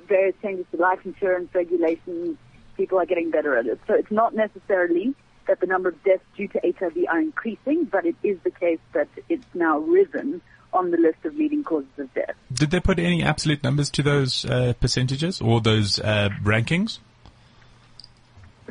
various 0.08 0.36
changes 0.42 0.66
to 0.72 0.78
life 0.78 1.00
insurance 1.06 1.54
regulations, 1.54 2.38
people 2.78 3.00
are 3.00 3.06
getting 3.06 3.32
better 3.32 3.58
at 3.58 3.66
it. 3.66 3.80
So 3.88 3.96
it's 3.96 4.12
not 4.12 4.34
necessarily 4.34 5.14
that 5.48 5.60
the 5.60 5.66
number 5.66 5.90
of 5.90 6.02
deaths 6.04 6.24
due 6.36 6.48
to 6.50 6.62
HIV 6.62 7.06
are 7.10 7.20
increasing, 7.20 7.86
but 7.86 8.06
it 8.06 8.16
is 8.24 8.38
the 8.44 8.52
case 8.52 8.80
that 8.94 9.08
it's 9.28 9.48
now 9.54 9.80
risen 9.80 10.42
on 10.74 10.92
the 10.92 10.98
list 10.98 11.26
of 11.26 11.36
leading 11.36 11.64
causes 11.64 11.90
of 11.98 12.14
death. 12.14 12.36
Did 12.54 12.70
they 12.72 12.80
put 12.80 13.00
any 13.00 13.24
absolute 13.24 13.64
numbers 13.64 13.90
to 13.92 14.04
those 14.04 14.46
uh, 14.46 14.74
percentages 14.80 15.42
or 15.42 15.60
those 15.62 16.00
uh, 16.00 16.30
rankings? 16.44 17.00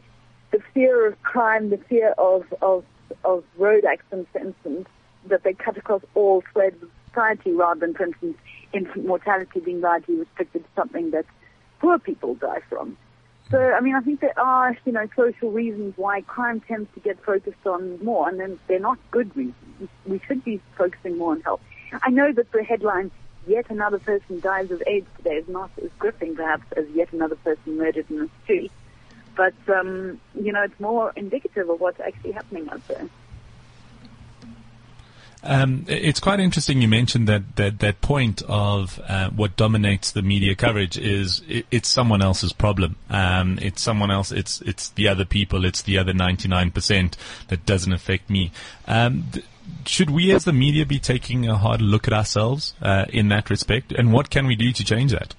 the 0.52 0.60
fear 0.72 1.06
of 1.06 1.20
crime, 1.22 1.70
the 1.70 1.78
fear 1.88 2.14
of, 2.16 2.44
of, 2.62 2.84
of 3.24 3.44
road 3.56 3.84
accidents, 3.84 4.30
for 4.32 4.38
instance, 4.38 4.88
that 5.26 5.42
they 5.42 5.52
cut 5.52 5.76
across 5.76 6.02
all 6.14 6.42
threads 6.52 6.82
of 6.82 6.90
society 7.08 7.52
rather 7.52 7.80
than, 7.80 7.94
for 7.94 8.04
instance, 8.04 8.36
infant 8.72 9.06
mortality 9.06 9.60
being 9.60 9.80
largely 9.80 10.14
restricted 10.16 10.64
to 10.64 10.70
something 10.76 11.10
that 11.10 11.26
poor 11.80 11.98
people 11.98 12.34
die 12.34 12.60
from. 12.68 12.96
So, 13.50 13.58
I 13.58 13.80
mean, 13.80 13.94
I 13.94 14.00
think 14.00 14.20
there 14.20 14.38
are, 14.38 14.76
you 14.84 14.92
know, 14.92 15.08
social 15.16 15.50
reasons 15.50 15.94
why 15.96 16.20
crime 16.20 16.60
tends 16.60 16.92
to 16.94 17.00
get 17.00 17.22
focused 17.24 17.66
on 17.66 18.02
more, 18.04 18.28
and 18.28 18.38
then 18.38 18.58
they're 18.66 18.78
not 18.78 18.98
good 19.10 19.34
reasons. 19.34 19.88
We 20.06 20.20
should 20.26 20.44
be 20.44 20.60
focusing 20.76 21.16
more 21.16 21.32
on 21.32 21.40
health. 21.40 21.62
I 22.02 22.10
know 22.10 22.30
that 22.30 22.52
the 22.52 22.62
headline, 22.62 23.10
yet 23.46 23.70
another 23.70 23.98
person 23.98 24.40
dies 24.40 24.70
of 24.70 24.82
AIDS 24.86 25.06
today, 25.16 25.36
is 25.36 25.48
not 25.48 25.70
as 25.82 25.90
gripping, 25.98 26.36
perhaps, 26.36 26.64
as 26.76 26.86
yet 26.90 27.10
another 27.12 27.36
person 27.36 27.78
murdered 27.78 28.04
in 28.10 28.18
the 28.18 28.30
street. 28.44 28.70
But, 29.34 29.54
um, 29.68 30.20
you 30.34 30.52
know, 30.52 30.64
it's 30.64 30.78
more 30.78 31.12
indicative 31.16 31.70
of 31.70 31.80
what's 31.80 32.00
actually 32.00 32.32
happening 32.32 32.68
out 32.68 32.86
there. 32.88 33.08
Um, 35.42 35.84
it's 35.86 36.18
quite 36.18 36.40
interesting 36.40 36.82
you 36.82 36.88
mentioned 36.88 37.28
that, 37.28 37.56
that, 37.56 37.78
that 37.78 38.00
point 38.00 38.42
of 38.48 39.00
uh, 39.06 39.30
what 39.30 39.56
dominates 39.56 40.10
the 40.10 40.22
media 40.22 40.54
coverage 40.54 40.98
is 40.98 41.42
it, 41.48 41.66
it's 41.70 41.88
someone 41.88 42.22
else's 42.22 42.52
problem. 42.52 42.96
Um, 43.08 43.58
it's 43.62 43.80
someone 43.80 44.10
else, 44.10 44.32
it's, 44.32 44.60
it's 44.62 44.88
the 44.90 45.06
other 45.06 45.24
people, 45.24 45.64
it's 45.64 45.82
the 45.82 45.98
other 45.98 46.12
99% 46.12 47.14
that 47.48 47.66
doesn't 47.66 47.92
affect 47.92 48.28
me. 48.28 48.50
Um, 48.86 49.26
th- 49.32 49.44
should 49.86 50.10
we 50.10 50.32
as 50.32 50.44
the 50.44 50.52
media 50.52 50.84
be 50.84 50.98
taking 50.98 51.48
a 51.48 51.56
hard 51.56 51.82
look 51.82 52.08
at 52.08 52.12
ourselves 52.12 52.74
uh, 52.82 53.04
in 53.10 53.28
that 53.28 53.50
respect? 53.50 53.92
And 53.92 54.12
what 54.12 54.30
can 54.30 54.46
we 54.46 54.56
do 54.56 54.72
to 54.72 54.84
change 54.84 55.12
that? 55.12 55.34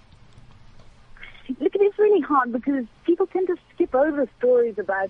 Look, 1.59 1.75
it 1.75 1.81
is 1.81 1.97
really 1.97 2.21
hard 2.21 2.51
because 2.51 2.85
people 3.05 3.27
tend 3.27 3.47
to 3.47 3.57
skip 3.73 3.93
over 3.93 4.27
stories 4.37 4.77
about 4.77 5.09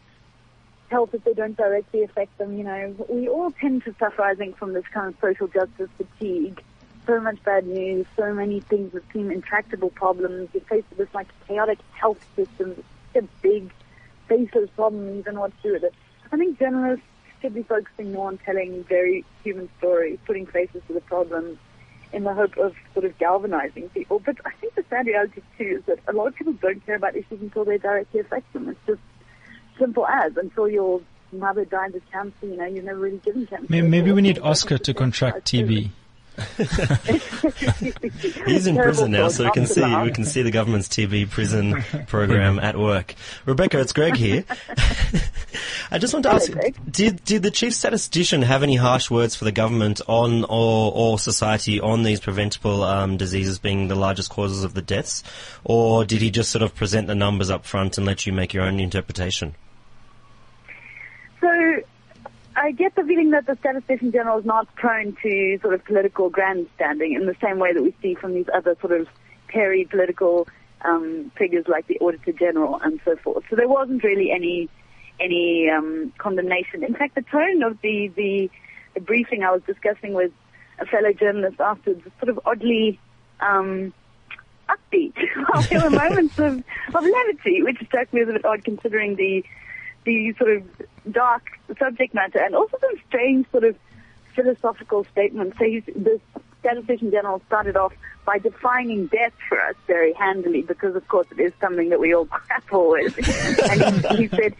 health 0.89 1.13
if 1.13 1.23
they 1.23 1.33
don't 1.33 1.57
directly 1.57 2.03
affect 2.03 2.37
them. 2.37 2.57
You 2.57 2.63
know, 2.63 2.95
we 3.07 3.27
all 3.27 3.51
tend 3.51 3.83
to 3.85 3.95
suffer, 3.99 4.21
I 4.21 4.35
think, 4.35 4.57
from 4.57 4.73
this 4.73 4.85
kind 4.93 5.13
of 5.13 5.19
social 5.19 5.47
justice 5.47 5.89
fatigue. 5.97 6.61
So 7.07 7.19
much 7.19 7.41
bad 7.43 7.65
news, 7.65 8.05
so 8.15 8.33
many 8.33 8.59
things 8.59 8.93
that 8.93 9.03
seem 9.11 9.31
intractable 9.31 9.89
problems. 9.89 10.49
You're 10.53 10.63
faced 10.63 10.89
with 10.89 10.99
this 10.99 11.13
like 11.13 11.27
chaotic 11.47 11.79
health 11.91 12.23
system, 12.35 12.83
it's 13.13 13.25
a 13.25 13.41
big, 13.41 13.71
faceless 14.27 14.69
problem. 14.75 15.15
You 15.15 15.23
don't 15.23 15.35
know 15.35 15.41
what 15.41 15.55
to 15.61 15.67
do 15.69 15.73
with 15.73 15.83
it. 15.85 15.93
I 16.31 16.37
think 16.37 16.59
journalists 16.59 17.05
should 17.41 17.55
be 17.55 17.63
focusing 17.63 18.11
more 18.11 18.27
on 18.27 18.37
telling 18.39 18.83
very 18.83 19.25
human 19.43 19.69
stories, 19.79 20.19
putting 20.25 20.45
faces 20.45 20.83
to 20.87 20.93
the 20.93 21.01
problems, 21.01 21.57
in 22.11 22.23
the 22.23 22.33
hope 22.33 22.57
of 22.57 22.75
sort 22.93 23.05
of 23.05 23.17
galvanizing 23.17 23.89
people. 23.89 24.19
But 24.19 24.37
I 24.45 24.51
think 24.59 24.75
the 24.75 24.83
sad 24.89 25.05
reality 25.05 25.41
too 25.57 25.79
is 25.79 25.85
that 25.85 25.99
a 26.07 26.13
lot 26.13 26.27
of 26.27 26.35
people 26.35 26.53
don't 26.53 26.83
care 26.85 26.95
about 26.95 27.15
issues 27.15 27.41
until 27.41 27.65
they 27.65 27.77
directly 27.77 28.19
affect 28.19 28.51
them. 28.53 28.69
It's 28.69 28.79
just 28.87 29.01
simple 29.79 30.05
as 30.05 30.37
until 30.37 30.67
your 30.67 31.01
mother 31.31 31.65
dies 31.65 31.95
of 31.95 32.01
cancer, 32.11 32.45
you 32.45 32.57
know, 32.57 32.65
you're 32.65 32.83
never 32.83 32.99
really 32.99 33.17
given 33.17 33.47
cancer. 33.47 33.65
Maybe, 33.69 33.87
maybe 33.87 34.11
we 34.11 34.21
need 34.21 34.39
Oscar 34.39 34.77
to 34.77 34.93
contract 34.93 35.45
TB. 35.45 35.89
He's 38.45 38.65
in 38.65 38.77
prison 38.77 39.11
now, 39.11 39.27
so 39.27 39.43
we 39.43 39.51
can 39.51 39.65
see 39.65 39.83
we 39.97 40.11
can 40.11 40.23
see 40.23 40.41
the 40.41 40.51
government's 40.51 40.87
TB 40.87 41.29
prison 41.31 41.83
program 42.07 42.59
at 42.59 42.77
work. 42.77 43.15
Rebecca, 43.45 43.81
it's 43.81 43.91
Greg 43.91 44.15
here. 44.15 44.45
I 45.91 45.97
just 45.97 46.13
want 46.13 46.23
to 46.23 46.31
ask: 46.31 46.49
Greg. 46.49 46.77
Did 46.89 47.25
did 47.25 47.43
the 47.43 47.51
chief 47.51 47.73
statistician 47.73 48.41
have 48.43 48.63
any 48.63 48.75
harsh 48.75 49.11
words 49.11 49.35
for 49.35 49.43
the 49.43 49.51
government 49.51 49.99
on 50.07 50.45
or 50.45 50.93
or 50.95 51.19
society 51.19 51.81
on 51.81 52.03
these 52.03 52.21
preventable 52.21 52.83
um, 52.83 53.17
diseases 53.17 53.59
being 53.59 53.89
the 53.89 53.95
largest 53.95 54.29
causes 54.29 54.63
of 54.63 54.73
the 54.73 54.81
deaths, 54.81 55.23
or 55.65 56.05
did 56.05 56.21
he 56.21 56.31
just 56.31 56.51
sort 56.51 56.61
of 56.61 56.73
present 56.73 57.07
the 57.07 57.15
numbers 57.15 57.49
up 57.49 57.65
front 57.65 57.97
and 57.97 58.07
let 58.07 58.25
you 58.25 58.31
make 58.31 58.53
your 58.53 58.63
own 58.63 58.79
interpretation? 58.79 59.55
So 61.41 61.81
I 62.55 62.71
get 62.71 62.95
the 62.95 63.03
feeling 63.03 63.31
that 63.31 63.45
the 63.45 63.55
Statistician 63.59 64.11
General 64.11 64.39
is 64.39 64.45
not 64.45 64.73
prone 64.75 65.15
to 65.23 65.59
sort 65.61 65.73
of 65.73 65.83
political 65.85 66.29
grandstanding 66.29 67.13
in 67.13 67.25
the 67.25 67.35
same 67.41 67.59
way 67.59 67.73
that 67.73 67.81
we 67.81 67.93
see 68.01 68.15
from 68.15 68.33
these 68.33 68.47
other 68.53 68.75
sort 68.81 68.93
of 68.93 69.07
hairy 69.47 69.85
political 69.85 70.47
um, 70.81 71.31
figures 71.37 71.65
like 71.67 71.87
the 71.87 71.97
Auditor 71.99 72.31
General 72.31 72.79
and 72.83 72.99
so 73.05 73.15
forth. 73.17 73.43
So 73.49 73.55
there 73.55 73.67
wasn't 73.67 74.03
really 74.03 74.31
any 74.31 74.69
any 75.19 75.69
um, 75.69 76.13
condemnation. 76.17 76.83
In 76.83 76.95
fact, 76.95 77.15
the 77.15 77.21
tone 77.23 77.61
of 77.63 77.79
the, 77.81 78.07
the 78.15 78.49
the 78.93 79.01
briefing 79.01 79.43
I 79.43 79.51
was 79.51 79.61
discussing 79.63 80.13
with 80.13 80.31
a 80.79 80.85
fellow 80.85 81.11
journalist 81.13 81.59
afterwards 81.59 82.03
was 82.03 82.13
sort 82.19 82.29
of 82.29 82.39
oddly 82.45 82.99
um, 83.41 83.93
upbeat. 84.69 85.13
there 85.69 85.81
were 85.81 85.89
moments 85.89 86.39
of, 86.39 86.63
of 86.95 87.03
levity, 87.03 87.61
which 87.63 87.77
struck 87.85 88.11
me 88.13 88.21
as 88.21 88.29
a 88.29 88.33
bit 88.33 88.45
odd 88.45 88.63
considering 88.63 89.15
the 89.15 89.43
the 90.09 90.33
sort 90.39 90.57
of 90.57 90.63
dark 91.11 91.43
subject 91.77 92.15
matter 92.15 92.39
and 92.39 92.55
also 92.55 92.77
some 92.81 92.95
strange 93.07 93.45
sort 93.51 93.63
of 93.63 93.75
philosophical 94.33 95.03
statements. 95.11 95.57
So 95.59 95.65
he's, 95.65 95.83
the 95.85 96.19
statistician 96.61 97.11
general 97.11 97.41
started 97.45 97.77
off 97.77 97.93
by 98.25 98.37
defining 98.39 99.07
death 99.07 99.33
for 99.47 99.59
us 99.61 99.75
very 99.87 100.13
handily 100.13 100.61
because 100.61 100.95
of 100.95 101.07
course 101.07 101.27
it 101.31 101.39
is 101.39 101.53
something 101.61 101.89
that 101.89 101.99
we 101.99 102.13
all 102.13 102.25
grapple 102.47 102.89
with. 102.89 103.17
and 103.69 104.05
he, 104.17 104.17
he 104.17 104.27
said, 104.27 104.55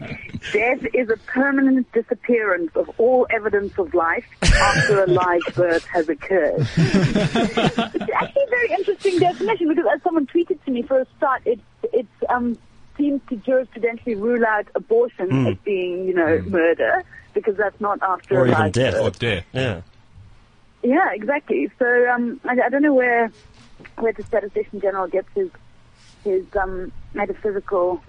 death 0.52 0.86
is 0.94 1.10
a 1.10 1.16
permanent 1.26 1.90
disappearance 1.92 2.70
of 2.76 2.88
all 2.98 3.26
evidence 3.30 3.76
of 3.76 3.92
life 3.92 4.26
after 4.42 5.02
a 5.02 5.06
live 5.06 5.42
birth 5.54 5.84
has 5.86 6.08
occurred. 6.08 6.60
it's 6.76 8.12
actually 8.14 8.42
a 8.42 8.50
very 8.50 8.70
interesting 8.78 9.18
definition 9.18 9.68
because 9.68 9.86
as 9.92 10.02
someone 10.02 10.26
tweeted 10.26 10.62
to 10.64 10.70
me 10.70 10.82
for 10.82 11.00
a 11.00 11.06
start, 11.16 11.42
it, 11.44 11.60
it's, 11.92 12.08
um, 12.28 12.56
seems 13.00 13.20
to 13.30 13.36
jurisprudentially 13.36 14.20
rule 14.20 14.44
out 14.44 14.66
abortion 14.74 15.46
as 15.46 15.56
being, 15.64 16.06
you 16.06 16.14
know, 16.14 16.38
murder 16.46 17.02
because 17.34 17.56
that's 17.56 17.80
not 17.80 17.98
after 18.02 18.38
Or 18.38 18.46
a 18.46 18.50
even 18.50 18.70
death. 18.70 18.94
birth. 18.94 19.02
Or 19.02 19.10
death. 19.18 19.44
Yeah. 19.52 19.80
Yeah, 20.82 21.10
exactly. 21.12 21.70
So 21.78 21.86
um, 22.08 22.40
I, 22.44 22.56
I 22.66 22.68
don't 22.68 22.82
know 22.82 22.94
where 22.94 23.30
where 23.98 24.12
the 24.12 24.22
statistician 24.22 24.80
general 24.80 25.06
gets 25.08 25.28
his 25.34 25.50
his 26.24 26.44
um, 26.60 26.92
metaphysical 27.14 28.02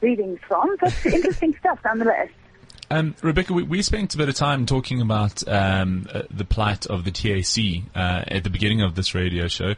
readings 0.00 0.40
from, 0.46 0.76
but 0.80 0.94
interesting 1.06 1.54
stuff 1.60 1.78
nonetheless. 1.84 2.28
Um, 2.90 3.14
Rebecca, 3.22 3.52
we, 3.54 3.62
we 3.62 3.80
spent 3.82 4.14
a 4.14 4.18
bit 4.18 4.28
of 4.28 4.34
time 4.34 4.66
talking 4.66 5.00
about 5.00 5.46
um, 5.48 6.06
uh, 6.12 6.22
the 6.30 6.44
plight 6.44 6.84
of 6.86 7.04
the 7.04 7.10
TAC 7.10 7.84
uh, 7.96 8.24
at 8.28 8.44
the 8.44 8.50
beginning 8.50 8.82
of 8.82 8.94
this 8.96 9.14
radio 9.14 9.48
show. 9.48 9.74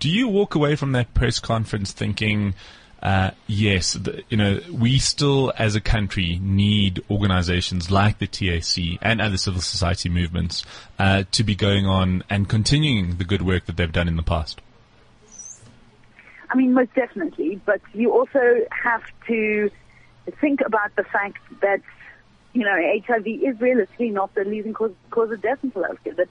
Do 0.00 0.10
you 0.10 0.26
walk 0.28 0.54
away 0.56 0.74
from 0.76 0.92
that 0.92 1.14
press 1.14 1.38
conference 1.38 1.92
thinking, 1.92 2.54
uh, 3.02 3.30
yes, 3.46 3.92
the, 3.92 4.22
you 4.28 4.36
know, 4.36 4.60
we 4.72 4.98
still 4.98 5.52
as 5.58 5.76
a 5.76 5.80
country 5.80 6.38
need 6.42 7.04
organizations 7.10 7.90
like 7.90 8.18
the 8.18 8.26
TAC 8.26 8.98
and 9.02 9.20
other 9.20 9.36
civil 9.36 9.60
society 9.60 10.08
movements 10.08 10.64
uh, 10.98 11.24
to 11.32 11.44
be 11.44 11.54
going 11.54 11.86
on 11.86 12.24
and 12.30 12.48
continuing 12.48 13.16
the 13.16 13.24
good 13.24 13.42
work 13.42 13.66
that 13.66 13.76
they've 13.76 13.92
done 13.92 14.08
in 14.08 14.16
the 14.16 14.22
past? 14.22 14.60
I 16.50 16.56
mean, 16.56 16.72
most 16.74 16.94
definitely, 16.94 17.60
but 17.66 17.80
you 17.92 18.12
also 18.12 18.66
have 18.70 19.02
to 19.26 19.70
think 20.40 20.60
about 20.64 20.94
the 20.96 21.04
fact 21.04 21.38
that, 21.60 21.82
you 22.54 22.62
know, 22.62 23.00
HIV 23.06 23.26
is 23.26 23.60
realistically 23.60 24.10
not 24.10 24.34
the 24.34 24.44
leading 24.44 24.72
cause, 24.72 24.92
cause 25.10 25.30
of 25.30 25.42
death 25.42 25.58
in 25.62 25.72
South 25.72 25.84
Africa. 25.84 26.12
That 26.16 26.28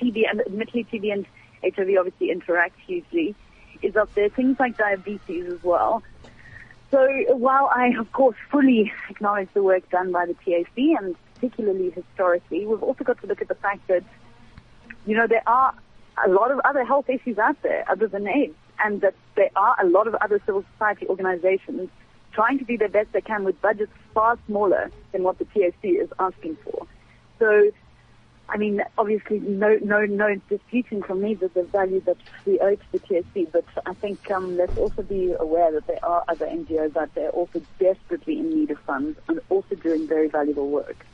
TB, 0.00 0.30
and 0.30 0.40
admittedly 0.40 0.84
TB 0.84 1.12
and 1.12 1.26
HIV 1.62 1.88
obviously 1.98 2.30
interact 2.30 2.78
hugely, 2.86 3.34
is 3.82 3.96
up 3.96 4.12
there. 4.14 4.28
Things 4.28 4.58
like 4.58 4.76
diabetes 4.76 5.46
as 5.52 5.62
well. 5.62 6.02
So 6.90 7.06
while 7.34 7.70
I, 7.74 7.88
of 7.98 8.12
course, 8.12 8.36
fully 8.50 8.92
acknowledge 9.10 9.48
the 9.54 9.62
work 9.62 9.88
done 9.90 10.12
by 10.12 10.26
the 10.26 10.34
TAC 10.34 10.76
and 10.76 11.16
particularly 11.34 11.90
historically, 11.90 12.64
we've 12.64 12.82
also 12.82 13.04
got 13.04 13.20
to 13.20 13.26
look 13.26 13.42
at 13.42 13.48
the 13.48 13.54
fact 13.56 13.86
that, 13.88 14.04
you 15.04 15.16
know, 15.16 15.26
there 15.26 15.42
are 15.46 15.74
a 16.24 16.30
lot 16.30 16.50
of 16.50 16.60
other 16.64 16.84
health 16.84 17.08
issues 17.08 17.38
out 17.38 17.60
there 17.62 17.84
other 17.90 18.06
than 18.06 18.26
AIDS, 18.26 18.54
and 18.84 19.00
that 19.00 19.14
there 19.34 19.50
are 19.56 19.76
a 19.80 19.86
lot 19.86 20.06
of 20.06 20.14
other 20.16 20.40
civil 20.46 20.64
society 20.72 21.06
organizations 21.08 21.90
trying 22.32 22.58
to 22.58 22.64
do 22.64 22.78
their 22.78 22.88
best 22.88 23.12
they 23.12 23.20
can 23.20 23.44
with 23.44 23.60
budgets 23.60 23.92
far 24.14 24.38
smaller 24.46 24.90
than 25.12 25.22
what 25.22 25.38
the 25.38 25.44
TAC 25.46 25.74
is 25.82 26.08
asking 26.18 26.56
for. 26.64 26.86
So, 27.38 27.70
I 28.48 28.56
mean, 28.56 28.82
obviously, 28.96 29.40
no, 29.40 29.78
no, 29.82 30.04
no 30.06 30.36
disputing 30.48 31.02
from 31.02 31.22
me 31.22 31.34
that 31.34 31.54
the 31.54 31.64
value 31.64 32.00
that 32.02 32.16
we 32.44 32.60
owe 32.60 32.76
to 32.76 32.92
the 32.92 32.98
TAC, 33.00 33.52
but 33.52 33.64
I 33.84 33.94
think 33.94 34.30
um, 34.30 34.56
let's 34.56 34.76
also 34.78 35.02
be 35.02 35.34
aware 35.38 35.72
that 35.72 35.86
there 35.86 36.04
are 36.04 36.24
other 36.28 36.46
NGOs 36.46 36.96
out 36.96 37.14
there 37.14 37.30
also 37.30 37.60
desperately 37.78 38.38
in 38.38 38.50
need 38.50 38.70
of 38.70 38.78
funds 38.80 39.18
and 39.28 39.40
also 39.48 39.74
doing 39.74 40.06
very 40.06 40.28
valuable 40.28 40.68
work. 40.68 41.04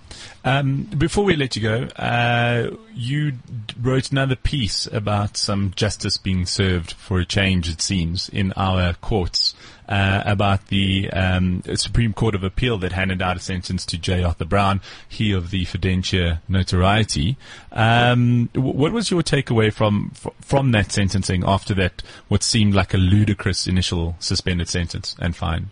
Um, 0.45 0.83
before 0.83 1.25
we 1.25 1.37
let 1.37 1.57
you 1.57 1.63
go, 1.63 1.85
uh, 1.97 2.77
you 2.93 3.35
wrote 3.81 4.11
another 4.11 4.37
piece 4.37 4.87
about 4.87 5.37
some 5.37 5.73
justice 5.75 6.17
being 6.17 6.47
served 6.47 6.93
for 6.93 7.19
a 7.19 7.25
change, 7.25 7.69
it 7.69 7.81
seems, 7.81 8.29
in 8.29 8.53
our 8.57 8.95
courts 8.95 9.55
uh, 9.89 10.23
about 10.25 10.69
the 10.69 11.11
um, 11.11 11.63
Supreme 11.75 12.13
Court 12.13 12.35
of 12.35 12.45
Appeal 12.45 12.79
that 12.79 12.93
handed 12.93 13.21
out 13.21 13.37
a 13.37 13.41
sentence 13.41 13.85
to 13.87 13.99
J. 13.99 14.23
Arthur 14.23 14.45
Brown, 14.45 14.81
he 15.09 15.33
of 15.33 15.51
the 15.51 15.65
Fidentia 15.65 16.41
notoriety. 16.49 17.37
Um, 17.73 18.49
what 18.55 18.93
was 18.93 19.11
your 19.11 19.23
takeaway 19.23 19.73
from 19.73 20.13
from 20.41 20.73
that 20.73 20.93
sentencing 20.93 21.45
after 21.47 21.75
that, 21.75 22.03
what 22.29 22.43
seemed 22.43 22.75
like 22.75 22.95
a 22.95 22.99
ludicrous 22.99 23.67
initial 23.67 24.17
suspended 24.19 24.69
sentence 24.69 25.17
and 25.19 25.35
fine? 25.35 25.71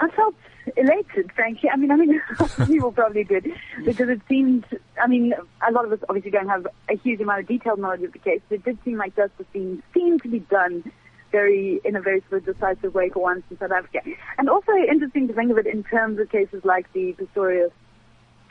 I 0.00 0.08
felt 0.10 0.34
elated, 0.76 1.30
frankly. 1.32 1.68
I 1.70 1.76
mean, 1.76 1.90
I 1.90 1.96
mean, 1.96 2.20
people 2.66 2.92
probably 2.92 3.24
did 3.24 3.46
because 3.84 4.08
it 4.08 4.20
seemed. 4.28 4.64
I 5.00 5.06
mean, 5.06 5.34
a 5.66 5.72
lot 5.72 5.84
of 5.84 5.92
us 5.92 6.00
obviously 6.08 6.30
don't 6.30 6.48
have 6.48 6.66
a 6.88 6.96
huge 6.96 7.20
amount 7.20 7.40
of 7.40 7.46
detailed 7.48 7.78
knowledge 7.78 8.02
of 8.02 8.12
the 8.12 8.18
case, 8.18 8.40
but 8.48 8.56
it 8.56 8.64
did 8.64 8.78
seem 8.84 8.96
like 8.98 9.14
justice 9.16 9.46
being 9.52 9.82
seemed 9.94 10.22
to 10.22 10.28
be 10.28 10.40
done 10.40 10.90
very 11.30 11.80
in 11.84 11.96
a 11.96 12.00
very 12.00 12.22
sort 12.28 12.46
of 12.46 12.54
decisive 12.54 12.94
way 12.94 13.08
for 13.10 13.22
once 13.22 13.42
in 13.50 13.58
South 13.58 13.72
Africa. 13.72 14.00
And 14.38 14.48
also 14.48 14.72
interesting 14.72 15.28
to 15.28 15.34
think 15.34 15.50
of 15.50 15.58
it 15.58 15.66
in 15.66 15.84
terms 15.84 16.18
of 16.18 16.30
cases 16.30 16.64
like 16.64 16.92
the 16.92 17.14
Pistorius, 17.14 17.70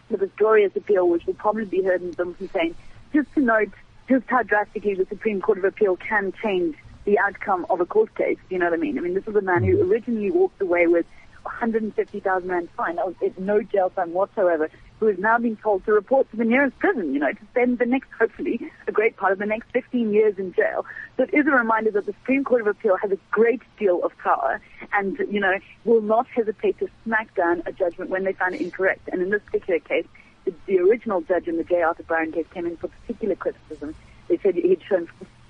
the 0.10 0.18
Pistorius 0.18 0.76
appeal, 0.76 1.08
which 1.08 1.26
will 1.26 1.34
probably 1.36 1.66
be 1.66 1.84
heard 1.84 2.02
in 2.02 2.14
some 2.16 2.36
saying, 2.54 2.76
just 3.14 3.34
to 3.36 3.42
note 3.42 3.72
just 4.08 4.26
how 4.28 4.44
drastically 4.44 4.96
the 4.96 5.06
Supreme 5.06 5.40
Court 5.40 5.60
of 5.60 5.64
Appeal 5.64 5.96
can 5.96 6.34
change 6.42 6.76
the 7.06 7.20
outcome 7.20 7.66
of 7.70 7.80
a 7.80 7.86
court 7.86 8.14
case. 8.16 8.38
You 8.50 8.58
know 8.58 8.66
what 8.66 8.74
I 8.74 8.78
mean? 8.78 8.98
I 8.98 9.02
mean, 9.02 9.14
this 9.14 9.26
was 9.26 9.36
a 9.36 9.42
man 9.42 9.64
who 9.64 9.78
mm-hmm. 9.78 9.92
originally 9.92 10.32
walked 10.32 10.62
away 10.62 10.88
with 10.88 11.06
150,000 11.44 12.50
rand 12.50 12.70
fine. 12.76 12.96
Was 12.98 13.16
no 13.38 13.62
jail 13.62 13.90
time 13.92 14.14
whatsoever. 14.14 14.70
Who 15.00 15.08
is 15.08 15.18
now 15.18 15.38
being 15.38 15.56
told 15.56 15.86
to 15.86 15.93
report 15.93 16.30
to 16.32 16.38
the 16.38 16.43
nearest 16.43 16.78
prison, 16.80 17.14
you 17.14 17.20
know, 17.20 17.32
to 17.32 17.39
spend 17.52 17.80
the 17.80 17.86
next, 17.86 18.10
hopefully, 18.18 18.60
a 18.88 18.91
great 18.91 19.16
part 19.16 19.32
of 19.32 19.39
the 19.39 19.45
next 19.45 19.72
15 19.72 20.12
years 20.12 20.38
in 20.38 20.54
jail. 20.54 20.86
So 21.16 21.24
it 21.24 21.34
is 21.34 21.47
a 21.47 21.52
reminder 21.52 21.91
that 21.91 22.06
the 22.06 22.14
Supreme 22.14 22.43
Court 22.43 22.62
of 22.62 22.68
Appeal 22.68 22.97
has 22.97 23.12
a 23.12 23.18
great 23.32 23.62
deal 23.78 24.04
of 24.04 24.18
power 24.18 24.60
and, 24.93 25.18
you 25.32 25.39
know, 25.39 25.58
will 25.86 26.02
not 26.02 26.28
hesitate 26.28 26.80
to 26.80 26.89
smack 27.06 27.34
down 27.36 27.64
a 27.66 27.72
judgment 27.72 28.10
when 28.10 28.26
they 28.26 28.34
find 28.34 28.56
it 28.56 28.62
incorrect. 28.62 29.08
And 29.12 29.22
in 29.22 29.30
this 29.30 29.41
particular 29.45 29.80
case, 29.80 30.06
the, 30.45 30.54
the 30.66 30.80
original 30.80 31.22
judge 31.22 31.47
in 31.47 31.58
the 31.58 31.64
J. 31.64 31.82
Arthur 31.82 32.04
Brown 32.04 32.32
case 32.32 32.45
came 32.54 32.66
in 32.66 32.78
for 32.78 32.89
particular 32.89 33.36
criticism. 33.36 33.95
They 34.28 34.38
said 34.38 34.56
he'd 34.56 34.82
shown 34.88 35.08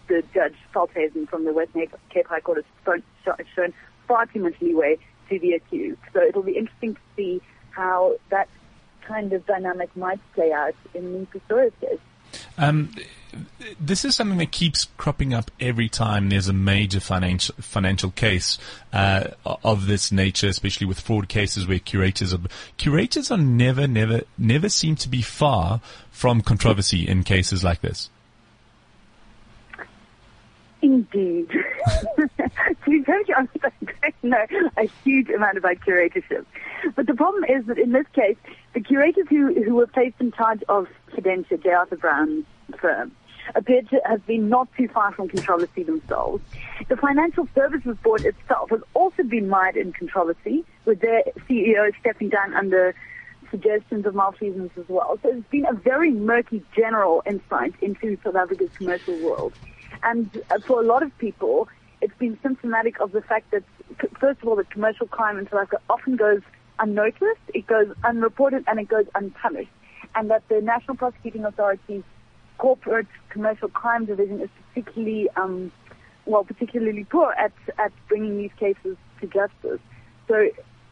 the 0.07 0.23
judge 0.33 0.55
Veldhuizen 0.73 1.27
from 1.29 1.45
the 1.45 1.53
Western 1.53 1.87
Cape- 2.09 2.27
High 2.27 2.41
Court 2.41 2.65
has 2.85 2.99
shown 3.55 3.73
far 4.07 4.25
too 4.25 4.39
much 4.39 4.55
leeway 4.59 4.97
to 5.29 5.39
the 5.39 5.53
accused. 5.53 5.99
So 6.13 6.21
it'll 6.21 6.43
be 6.43 6.57
interesting 6.57 6.95
to 6.95 7.01
see 7.15 7.41
how 7.71 8.15
that 8.29 8.49
kind 9.09 9.33
of 9.33 9.45
dynamic 9.45 9.95
might 9.97 10.19
play 10.33 10.53
out 10.53 10.75
in 10.93 11.11
the 11.13 11.39
Pistorius 11.39 11.73
case. 11.81 11.99
Um, 12.59 12.91
this 13.79 14.05
is 14.05 14.15
something 14.15 14.37
that 14.37 14.51
keeps 14.51 14.85
cropping 14.97 15.33
up 15.33 15.49
every 15.59 15.89
time 15.89 16.29
there's 16.29 16.47
a 16.47 16.53
major 16.53 16.99
financial 16.99 17.55
financial 17.59 18.11
case 18.11 18.59
uh, 18.93 19.31
of 19.63 19.87
this 19.87 20.11
nature, 20.11 20.47
especially 20.47 20.85
with 20.85 20.99
fraud 20.99 21.27
cases 21.27 21.67
where 21.67 21.79
curators 21.79 22.33
are 22.33 22.39
curators 22.77 23.31
are 23.31 23.37
never, 23.37 23.87
never, 23.87 24.21
never 24.37 24.69
seem 24.69 24.95
to 24.97 25.09
be 25.09 25.23
far 25.23 25.81
from 26.11 26.41
controversy 26.41 27.07
in 27.07 27.23
cases 27.23 27.63
like 27.63 27.81
this. 27.81 28.09
Indeed. 30.81 31.49
to 32.15 32.29
be 32.85 33.03
honest, 33.35 33.57
I 33.63 34.13
don't 34.21 34.23
know 34.23 34.69
a 34.77 34.87
huge 35.03 35.29
amount 35.29 35.57
about 35.57 35.77
curatorship. 35.81 36.45
But 36.95 37.05
the 37.05 37.13
problem 37.15 37.43
is 37.45 37.65
that 37.65 37.77
in 37.77 37.91
this 37.91 38.05
case, 38.13 38.37
the 38.73 38.81
curators 38.81 39.27
who, 39.29 39.53
who 39.63 39.75
were 39.75 39.87
placed 39.87 40.15
in 40.19 40.31
charge 40.31 40.61
of 40.69 40.87
Fidentia, 41.11 41.61
J. 41.61 41.69
Arthur 41.69 41.97
Brown's 41.97 42.45
firm, 42.79 43.11
appeared 43.55 43.89
to 43.89 43.99
have 44.05 44.25
been 44.27 44.49
not 44.49 44.67
too 44.77 44.87
far 44.87 45.11
from 45.13 45.27
controversy 45.29 45.83
themselves. 45.83 46.43
The 46.87 46.97
Financial 46.97 47.47
Services 47.55 47.97
Board 48.03 48.25
itself 48.25 48.69
has 48.69 48.81
also 48.93 49.23
been 49.23 49.49
mired 49.49 49.75
in 49.75 49.91
controversy, 49.93 50.63
with 50.85 51.01
their 51.01 51.23
CEO 51.47 51.91
stepping 51.99 52.29
down 52.29 52.53
under 52.53 52.93
suggestions 53.49 54.05
of 54.05 54.13
malfeasance 54.13 54.71
as 54.77 54.87
well. 54.87 55.17
So 55.23 55.29
it's 55.29 55.49
been 55.49 55.65
a 55.65 55.73
very 55.73 56.11
murky 56.11 56.63
general 56.75 57.23
insight 57.25 57.73
into 57.81 58.17
South 58.23 58.35
Africa's 58.35 58.69
commercial 58.77 59.17
world. 59.23 59.53
And 60.03 60.29
uh, 60.51 60.59
for 60.59 60.79
a 60.79 60.85
lot 60.85 61.01
of 61.01 61.15
people, 61.17 61.67
it's 62.01 62.15
been 62.19 62.37
symptomatic 62.41 62.99
of 63.01 63.11
the 63.11 63.21
fact 63.21 63.51
that, 63.51 63.63
first 64.19 64.41
of 64.41 64.47
all, 64.47 64.55
that 64.57 64.69
commercial 64.69 65.07
crime 65.07 65.37
in 65.37 65.45
South 65.45 65.61
Africa 65.61 65.81
often 65.89 66.15
goes 66.15 66.41
unnoticed, 66.79 67.41
it 67.53 67.67
goes 67.67 67.87
unreported, 68.03 68.63
and 68.67 68.79
it 68.79 68.87
goes 68.87 69.05
unpunished. 69.15 69.71
And 70.15 70.29
that 70.31 70.43
the 70.49 70.61
National 70.61 70.97
Prosecuting 70.97 71.45
Authority's 71.45 72.03
corporate 72.57 73.07
commercial 73.29 73.69
crime 73.69 74.05
division 74.05 74.41
is 74.41 74.49
particularly, 74.69 75.29
um, 75.35 75.71
well, 76.25 76.43
particularly 76.43 77.03
poor 77.03 77.31
at, 77.33 77.53
at 77.77 77.91
bringing 78.07 78.37
these 78.37 78.51
cases 78.59 78.97
to 79.21 79.27
justice. 79.27 79.79
So, 80.27 80.49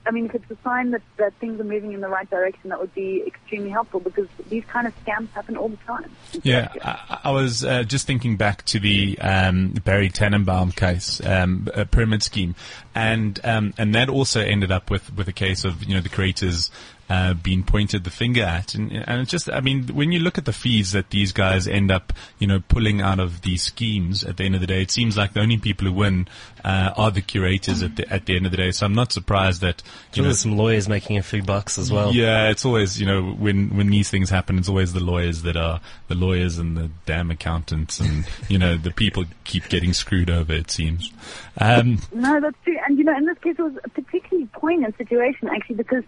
I 0.07 0.11
mean, 0.11 0.25
if 0.27 0.35
it's 0.35 0.49
a 0.49 0.57
sign 0.63 0.91
that, 0.91 1.01
that 1.17 1.33
things 1.35 1.59
are 1.59 1.65
moving 1.65 1.91
in 1.91 1.99
the 1.99 2.07
right 2.07 2.29
direction, 2.29 2.69
that 2.69 2.79
would 2.79 2.93
be 2.95 3.23
extremely 3.27 3.69
helpful 3.69 3.99
because 3.99 4.27
these 4.49 4.63
kind 4.65 4.87
of 4.87 4.93
scams 5.03 5.29
happen 5.31 5.57
all 5.57 5.67
the 5.67 5.77
time. 5.77 6.09
Yeah, 6.43 6.71
I, 6.81 7.19
I 7.25 7.31
was 7.31 7.65
uh, 7.65 7.83
just 7.83 8.07
thinking 8.07 8.37
back 8.37 8.63
to 8.65 8.79
the 8.79 9.19
um, 9.19 9.73
Barry 9.83 10.09
Tannenbaum 10.09 10.71
case, 10.71 11.19
um, 11.25 11.67
pyramid 11.91 12.23
scheme, 12.23 12.55
and 12.95 13.39
um, 13.43 13.73
and 13.77 13.93
that 13.95 14.07
also 14.07 14.39
ended 14.41 14.71
up 14.71 14.89
with 14.89 15.13
with 15.13 15.27
a 15.27 15.33
case 15.33 15.65
of 15.65 15.83
you 15.83 15.93
know 15.93 16.01
the 16.01 16.09
creators. 16.09 16.71
Uh, 17.09 17.33
being 17.35 17.63
pointed 17.63 18.03
the 18.03 18.09
finger 18.09 18.43
at, 18.43 18.75
and, 18.75 18.91
and 18.91 19.21
it's 19.21 19.31
just, 19.31 19.49
I 19.49 19.61
mean, 19.61 19.87
when 19.87 20.11
you 20.11 20.19
look 20.19 20.37
at 20.37 20.43
the 20.43 20.51
fees 20.51 20.91
that 20.91 21.09
these 21.09 21.31
guys 21.31 21.65
end 21.65 21.89
up, 21.89 22.11
you 22.37 22.47
know, 22.47 22.59
pulling 22.67 22.99
out 22.99 23.21
of 23.21 23.43
these 23.43 23.61
schemes, 23.63 24.25
at 24.25 24.35
the 24.35 24.43
end 24.43 24.55
of 24.55 24.61
the 24.61 24.67
day, 24.67 24.81
it 24.81 24.91
seems 24.91 25.15
like 25.15 25.31
the 25.31 25.39
only 25.39 25.57
people 25.57 25.87
who 25.87 25.93
win 25.93 26.27
uh, 26.65 26.91
are 26.97 27.09
the 27.09 27.21
curators 27.21 27.81
at 27.81 27.95
the 27.95 28.11
at 28.11 28.25
the 28.25 28.35
end 28.35 28.45
of 28.45 28.51
the 28.51 28.57
day. 28.57 28.71
So 28.71 28.85
I'm 28.85 28.93
not 28.93 29.13
surprised 29.13 29.61
that 29.61 29.81
you 30.13 30.21
know 30.21 30.27
There's 30.27 30.39
some 30.39 30.57
lawyers 30.57 30.89
making 30.89 31.17
a 31.17 31.23
few 31.23 31.41
bucks 31.43 31.77
as 31.77 31.89
well. 31.89 32.13
yeah, 32.13 32.49
it's 32.49 32.65
always 32.65 32.99
you 32.99 33.05
know 33.07 33.23
when 33.31 33.69
when 33.77 33.87
these 33.89 34.09
things 34.09 34.29
happen, 34.29 34.57
it's 34.57 34.67
always 34.67 34.91
the 34.91 34.99
lawyers 34.99 35.43
that 35.43 35.55
are 35.55 35.79
the 36.09 36.15
lawyers 36.15 36.57
and 36.57 36.75
the 36.75 36.89
damn 37.05 37.31
accountants, 37.31 38.01
and 38.01 38.25
you 38.49 38.57
know 38.57 38.75
the 38.75 38.91
people 38.91 39.23
keep 39.45 39.69
getting 39.69 39.93
screwed 39.93 40.29
over. 40.29 40.51
It 40.51 40.71
seems. 40.71 41.09
Um, 41.57 41.99
No, 42.13 42.41
that's 42.41 42.57
true. 42.65 42.77
And 42.85 42.97
you 42.97 43.05
know, 43.05 43.15
in 43.15 43.25
this 43.25 43.37
case, 43.37 43.55
it 43.57 43.61
was 43.61 43.77
a 43.85 43.89
particularly 43.89 44.47
poignant 44.51 44.97
situation 44.97 45.47
actually 45.47 45.77
because 45.77 46.03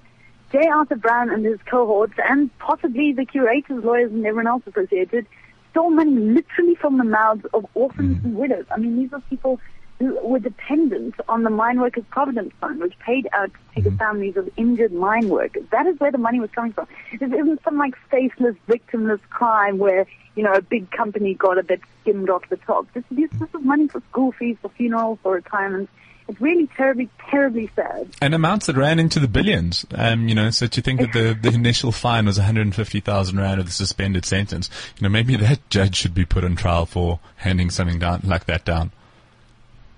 J. 0.52 0.68
Arthur 0.68 0.96
Brown 0.96 1.30
and 1.30 1.46
his 1.46 1.60
cohorts, 1.66 2.14
and 2.28 2.56
possibly 2.60 3.14
the 3.14 3.26
curators, 3.26 3.84
lawyers, 3.84 4.12
and 4.12 4.26
everyone 4.26 4.48
else 4.48 4.64
associated, 4.66 5.26
stole 5.72 5.92
money 5.92 6.12
literally 6.12 6.76
from 6.76 6.98
the 6.98 7.04
mouths 7.04 7.46
of 7.54 7.66
orphans 7.76 8.18
and 8.24 8.34
mm-hmm. 8.34 8.38
widows. 8.38 8.66
I 8.72 8.78
mean, 8.78 8.98
these 8.98 9.14
are 9.14 9.22
people 9.30 9.60
who 10.00 10.18
were 10.26 10.40
dependent 10.40 11.16
on 11.28 11.44
the 11.44 11.50
Mine 11.50 11.80
Workers 11.80 12.06
Provident 12.10 12.54
Fund, 12.62 12.80
which 12.80 12.98
paid 13.00 13.28
out 13.34 13.52
to 13.76 13.82
the 13.82 13.90
mm-hmm. 13.90 13.98
families 13.98 14.38
of 14.38 14.50
injured 14.58 14.94
mine 14.94 15.30
workers. 15.30 15.66
That 15.72 15.86
is 15.86 16.00
where 16.00 16.12
the 16.12 16.18
money 16.18 16.40
was 16.40 16.50
coming 16.52 16.74
from. 16.74 16.88
This 17.20 17.32
isn't 17.32 17.64
some 17.64 17.78
like 17.78 17.96
faceless, 18.10 18.56
victimless 18.68 19.22
crime 19.30 19.78
where 19.78 20.08
you 20.36 20.44
know 20.44 20.54
a 20.54 20.62
big 20.62 20.90
company 20.92 21.34
got 21.34 21.58
a 21.58 21.64
bit 21.64 21.82
skimmed 22.02 22.30
off 22.30 22.48
the 22.50 22.58
top. 22.58 22.88
This, 22.94 23.04
this, 23.12 23.30
this 23.32 23.50
is 23.54 23.62
money 23.62 23.88
for 23.88 24.02
school 24.10 24.32
fees, 24.32 24.58
for 24.62 24.70
funerals, 24.70 25.20
for 25.22 25.34
retirement. 25.34 25.90
It's 26.30 26.40
really 26.40 26.68
terribly, 26.78 27.10
terribly 27.32 27.72
sad. 27.76 28.08
and 28.22 28.36
amounts 28.36 28.68
that 28.68 28.78
ran 28.78 29.00
into 29.00 29.20
the 29.20 29.28
billions. 29.28 29.84
Um, 29.96 30.28
you 30.28 30.36
know, 30.36 30.52
so 30.52 30.68
to 30.68 30.82
think 30.82 31.00
that 31.02 31.12
the, 31.12 31.34
the 31.34 31.56
initial 31.56 31.92
fine 31.92 32.28
was 32.28 32.38
150,000 32.38 33.40
rand 33.40 33.58
with 33.58 33.68
a 33.68 33.72
suspended 33.72 34.26
sentence, 34.26 34.70
you 34.98 35.04
know, 35.04 35.10
maybe 35.10 35.36
that 35.38 35.68
judge 35.72 35.96
should 35.96 36.14
be 36.14 36.26
put 36.26 36.44
on 36.44 36.56
trial 36.56 36.86
for 36.86 37.20
handing 37.38 37.72
something 37.72 37.98
down 37.98 38.22
like 38.24 38.46
that 38.46 38.64
down. 38.64 38.92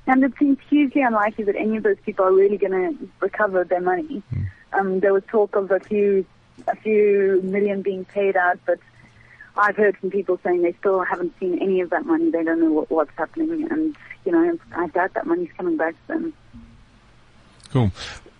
And 0.07 0.23
it 0.23 0.31
seems 0.39 0.57
hugely 0.69 1.01
unlikely 1.01 1.43
that 1.43 1.57
any 1.57 1.75
of 1.75 1.83
those 1.83 1.99
people 2.05 2.25
are 2.25 2.33
really 2.33 2.57
going 2.57 2.71
to 2.71 3.09
recover 3.19 3.65
their 3.65 3.81
money. 3.81 4.23
Um, 4.71 5.01
there 5.01 5.13
was 5.13 5.23
talk 5.27 5.55
of 5.57 5.69
a 5.69 5.81
few, 5.81 6.25
a 6.65 6.77
few 6.77 7.41
million 7.43 7.81
being 7.81 8.05
paid 8.05 8.37
out, 8.37 8.57
but 8.65 8.79
I've 9.57 9.75
heard 9.75 9.97
from 9.97 10.11
people 10.11 10.39
saying 10.43 10.61
they 10.61 10.73
still 10.79 11.01
haven't 11.03 11.33
seen 11.41 11.59
any 11.61 11.81
of 11.81 11.89
that 11.89 12.05
money. 12.05 12.31
They 12.31 12.43
don't 12.43 12.61
know 12.61 12.71
what, 12.71 12.89
what's 12.89 13.11
happening, 13.17 13.67
and 13.69 13.97
you 14.25 14.31
know, 14.31 14.57
I 14.75 14.87
doubt 14.87 15.13
that 15.13 15.25
money's 15.25 15.51
coming 15.57 15.77
back 15.77 15.93
to 15.93 16.13
them. 16.13 16.33
Cool. 17.71 17.91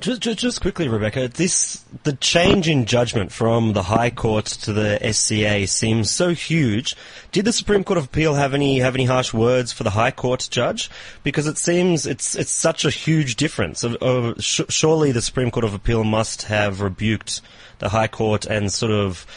Just, 0.01 0.21
just, 0.21 0.39
just 0.39 0.61
quickly, 0.61 0.87
Rebecca, 0.87 1.27
this 1.27 1.85
the 2.01 2.13
change 2.13 2.67
in 2.67 2.87
judgment 2.87 3.31
from 3.31 3.73
the 3.73 3.83
High 3.83 4.09
Court 4.09 4.45
to 4.45 4.73
the 4.73 4.97
SCA 5.13 5.67
seems 5.67 6.09
so 6.09 6.33
huge. 6.33 6.95
Did 7.31 7.45
the 7.45 7.53
Supreme 7.53 7.83
Court 7.83 7.99
of 7.99 8.05
Appeal 8.05 8.33
have 8.33 8.55
any 8.55 8.79
have 8.79 8.95
any 8.95 9.05
harsh 9.05 9.31
words 9.31 9.71
for 9.71 9.83
the 9.83 9.91
High 9.91 10.09
Court 10.09 10.47
judge? 10.49 10.89
Because 11.21 11.45
it 11.45 11.59
seems 11.59 12.07
it's 12.07 12.35
it's 12.35 12.51
such 12.51 12.83
a 12.83 12.89
huge 12.89 13.35
difference. 13.35 13.83
Of, 13.83 13.95
of, 13.97 14.43
sh- 14.43 14.61
surely 14.69 15.11
the 15.11 15.21
Supreme 15.21 15.51
Court 15.51 15.65
of 15.65 15.75
Appeal 15.75 16.03
must 16.03 16.43
have 16.43 16.81
rebuked 16.81 17.41
the 17.77 17.89
High 17.89 18.07
Court 18.07 18.47
and 18.47 18.71
sort 18.71 18.91
of 18.91 19.27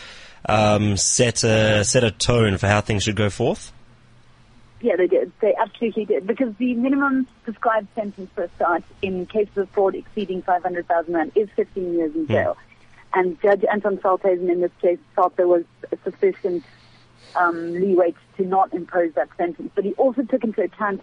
um, 0.49 0.97
set 0.97 1.45
a 1.45 1.85
set 1.85 2.05
a 2.05 2.11
tone 2.11 2.57
for 2.57 2.69
how 2.69 2.81
things 2.81 3.03
should 3.03 3.17
go 3.17 3.29
forth. 3.29 3.71
Yeah, 4.85 4.97
they 4.97 5.07
did. 5.07 5.33
They 5.41 5.55
absolutely 5.55 6.05
did. 6.05 6.27
Because 6.27 6.55
the 6.59 6.75
minimum 6.75 7.27
prescribed 7.45 7.89
sentence 7.95 8.31
for 8.35 8.45
a 8.45 8.51
start 8.57 8.85
in 9.01 9.25
cases 9.25 9.57
of 9.57 9.71
fraud 9.71 9.95
exceeding 9.95 10.43
500,000 10.43 11.15
rand 11.15 11.33
is 11.35 11.49
15 11.57 11.95
years 11.95 12.15
in 12.15 12.27
jail. 12.27 12.59
And 13.15 13.41
Judge 13.41 13.65
Anton 13.65 13.97
Veldhuizen 13.97 14.51
in 14.51 14.61
this 14.61 14.73
case 14.83 14.99
thought 15.17 15.37
there 15.37 15.49
was 15.49 15.65
sufficient 16.03 16.65
um, 17.35 17.73
leeway 17.73 18.13
to 18.37 18.45
not 18.45 18.75
impose 18.75 19.15
that 19.15 19.31
sentence. 19.39 19.71
But 19.75 19.85
he 19.85 19.95
also 19.95 20.23
took 20.23 20.45
into 20.45 20.61
account 20.61 21.01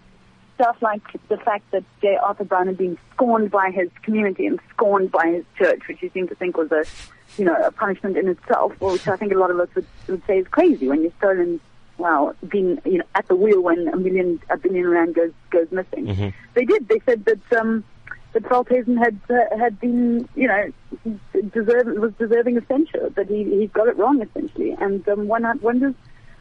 stuff 0.54 0.80
like 0.84 1.02
the 1.30 1.38
fact 1.38 1.72
that 1.72 1.84
J. 2.04 2.18
Arthur 2.18 2.44
Brown 2.44 2.68
had 2.68 2.78
been 2.78 3.00
scorned 3.16 3.50
by 3.50 3.72
his 3.72 3.90
community 4.04 4.46
and 4.46 4.60
scorned 4.70 5.12
by 5.12 5.26
his 5.26 5.46
church, 5.58 5.88
which 5.88 5.98
he 6.02 6.10
seemed 6.10 6.30
to 6.30 6.36
think 6.36 6.56
was 6.56 6.72
a, 6.72 6.84
you 7.36 7.46
know, 7.46 7.56
a 7.56 7.72
punishment 7.72 8.16
in 8.16 8.28
itself, 8.28 8.80
which 8.80 9.08
I 9.08 9.16
think 9.16 9.32
a 9.32 9.40
lot 9.40 9.50
of 9.50 9.60
us 9.60 9.70
would, 9.74 9.88
would 10.08 10.22
say 10.28 10.38
is 10.38 10.48
crazy 10.50 10.88
when 10.88 11.02
you're 11.02 11.14
stolen 11.18 11.60
well, 12.02 12.36
being 12.48 12.82
you 12.86 13.00
know 13.00 13.06
at 13.16 13.28
the 13.28 13.36
wheel 13.36 13.62
when 13.62 13.88
a 13.88 13.98
million 13.98 14.40
a 14.50 14.58
billion 14.58 14.88
rand 14.90 15.16
goes 15.16 15.32
goes 15.50 15.68
missing. 15.72 16.34
They 16.54 16.66
did. 16.66 16.88
They 16.88 17.00
said 17.06 17.26
that 17.26 17.60
um, 17.60 17.84
that 18.34 18.44
Veldhuizen 18.44 18.98
had 18.98 19.20
uh, 19.30 19.58
had 19.58 19.80
been 19.80 20.28
you 20.36 20.48
know 20.48 20.72
deserve, 21.54 21.88
was 21.98 22.14
deserving 22.20 22.58
of 22.58 22.66
censure. 22.68 23.10
That 23.16 23.28
he 23.28 23.44
he 23.44 23.68
got 23.68 23.88
it 23.88 23.98
wrong 23.98 24.22
essentially. 24.22 24.72
And 24.80 25.08
um, 25.08 25.28
one 25.28 25.46
wonders. 25.62 25.96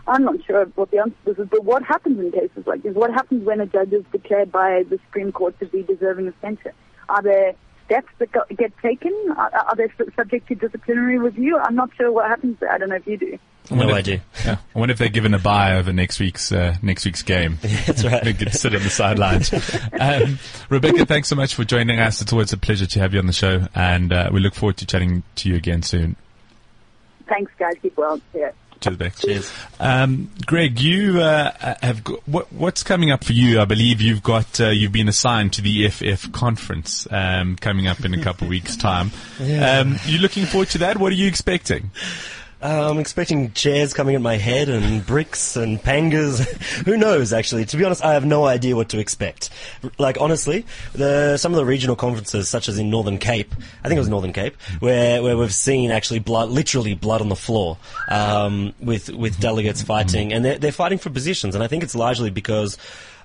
I'm 0.09 0.25
not 0.25 0.43
sure 0.45 0.65
what 0.75 0.91
the 0.91 0.99
answer 0.99 1.15
to 1.25 1.35
this 1.35 1.45
is, 1.45 1.49
but 1.51 1.65
what 1.65 1.85
happens 1.85 2.19
in 2.19 2.33
cases 2.33 2.67
like 2.67 2.83
this? 2.83 2.95
What 2.95 3.13
happens 3.13 3.45
when 3.45 3.61
a 3.61 3.67
judge 3.67 3.93
is 3.93 4.05
declared 4.11 4.51
by 4.51 4.85
the 4.89 4.99
Supreme 5.07 5.31
Court 5.31 5.57
to 5.61 5.67
be 5.67 5.83
deserving 5.83 6.27
of 6.27 6.35
censure? 6.41 6.73
Are 7.09 7.23
there 7.23 7.55
steps 7.85 8.09
that 8.19 8.33
go, 8.33 8.43
get 8.57 8.77
taken? 8.79 9.13
Are, 9.37 9.51
are 9.53 9.77
they 9.77 9.89
subject 10.17 10.49
to 10.49 10.55
disciplinary 10.55 11.19
review? 11.19 11.59
I'm 11.59 11.75
not 11.75 11.91
sure 11.97 12.11
what 12.11 12.29
happens 12.29 12.59
there. 12.61 12.73
I 12.73 12.79
don't 12.79 12.89
know 12.89 12.97
if 12.97 13.07
you 13.07 13.19
do. 13.19 13.39
I 13.71 13.75
wonder 13.75 13.87
No 13.87 13.91
if- 13.93 13.99
idea. 13.99 14.23
Yeah. 14.45 14.57
I 14.75 14.79
wonder 14.79 14.93
if 14.93 14.99
they're 14.99 15.09
given 15.09 15.33
a 15.35 15.39
buy 15.39 15.77
over 15.77 15.93
next 15.93 16.18
week's 16.21 16.51
uh, 16.51 16.77
next 16.83 17.05
week's 17.05 17.23
game. 17.23 17.59
That's 17.87 18.05
right. 18.05 18.23
they 18.25 18.33
could 18.33 18.53
sit 18.53 18.75
on 18.75 18.83
the 18.83 18.91
sidelines. 18.91 19.53
um, 19.99 20.39
Rebecca, 20.68 21.07
thanks 21.07 21.29
so 21.29 21.37
much 21.37 21.55
for 21.55 21.64
joining 21.64 21.99
us. 22.01 22.21
It's 22.21 22.33
always 22.33 22.53
a 22.53 22.57
pleasure 22.59 22.87
to 22.87 22.99
have 23.01 23.12
you 23.12 23.21
on 23.21 23.27
the 23.27 23.33
show, 23.33 23.66
and 23.75 24.12
uh, 24.12 24.31
we 24.33 24.41
look 24.41 24.55
forward 24.55 24.77
to 24.79 24.87
chatting 24.87 25.23
to 25.37 25.49
you 25.49 25.55
again 25.57 25.83
soon. 25.83 26.16
Thanks, 27.29 27.53
guys. 27.59 27.75
Keep 27.81 27.97
well. 27.97 28.21
Yeah. 28.35 28.51
Cheers, 28.81 28.97
Bex. 28.97 29.21
Cheers. 29.21 29.53
Um, 29.79 30.31
Greg, 30.47 30.81
you 30.81 31.21
uh, 31.21 31.53
have 31.83 32.03
got, 32.03 32.27
what, 32.27 32.51
what's 32.51 32.83
coming 32.83 33.11
up 33.11 33.23
for 33.25 33.35
you? 33.35 33.61
I 33.61 33.66
believe 33.66 34.01
you've 34.01 34.23
got 34.23 34.59
uh, 34.59 34.68
you've 34.71 34.91
been 34.91 35.07
assigned 35.09 35.53
to 35.53 35.62
the 35.62 35.85
EFF 35.85 36.33
conference 36.33 37.07
um, 37.11 37.57
coming 37.57 37.87
up 37.87 38.05
in 38.07 38.14
a 38.14 38.23
couple 38.25 38.47
of 38.47 38.51
weeks' 38.51 38.77
time. 38.77 39.11
Um, 39.39 39.97
you 40.07 40.18
looking 40.18 40.47
forward 40.47 40.68
to 40.68 40.79
that? 40.79 40.97
What 40.97 41.12
are 41.12 41.16
you 41.16 41.29
expecting? 41.29 41.91
Uh, 42.63 42.91
I'm 42.91 42.99
expecting 42.99 43.53
chairs 43.53 43.95
coming 43.95 44.15
at 44.15 44.21
my 44.21 44.37
head 44.37 44.69
and 44.69 45.05
bricks 45.07 45.57
and 45.57 45.83
pangas. 45.83 46.47
Who 46.85 46.99
knows? 46.99 47.33
Actually, 47.33 47.65
to 47.65 47.77
be 47.79 47.85
honest, 47.85 48.05
I 48.05 48.13
have 48.13 48.27
no 48.27 48.45
idea 48.45 48.77
what 48.77 48.91
to 48.91 48.99
expect. 48.99 49.49
Like 49.97 50.21
honestly, 50.21 50.67
the 50.93 51.39
some 51.39 51.53
of 51.53 51.57
the 51.57 51.65
regional 51.65 51.97
conferences, 51.97 52.51
such 52.51 52.69
as 52.69 52.79
in 52.79 52.91
Northern 52.91 53.17
Cape, 53.17 53.55
I 53.83 53.89
think 53.89 53.97
it 53.97 54.01
was 54.01 54.11
Northern 54.11 54.35
Cape, 54.35 54.57
where 54.81 55.23
where 55.23 55.39
we've 55.39 55.55
seen 55.55 55.91
actually 55.91 56.19
blood, 56.19 56.51
literally 56.51 56.95
blood 56.95 57.23
on 57.23 57.31
the 57.31 57.37
floor, 57.37 57.79
um, 58.09 58.75
with 58.79 59.09
with 59.09 59.41
delegates 59.41 59.81
fighting, 59.81 60.31
and 60.31 60.45
they're 60.45 60.59
they're 60.59 60.71
fighting 60.71 60.99
for 60.99 61.09
positions, 61.09 61.55
and 61.55 61.65
I 61.65 61.67
think 61.67 61.83
it's 61.83 61.95
largely 61.95 62.29
because 62.29 62.77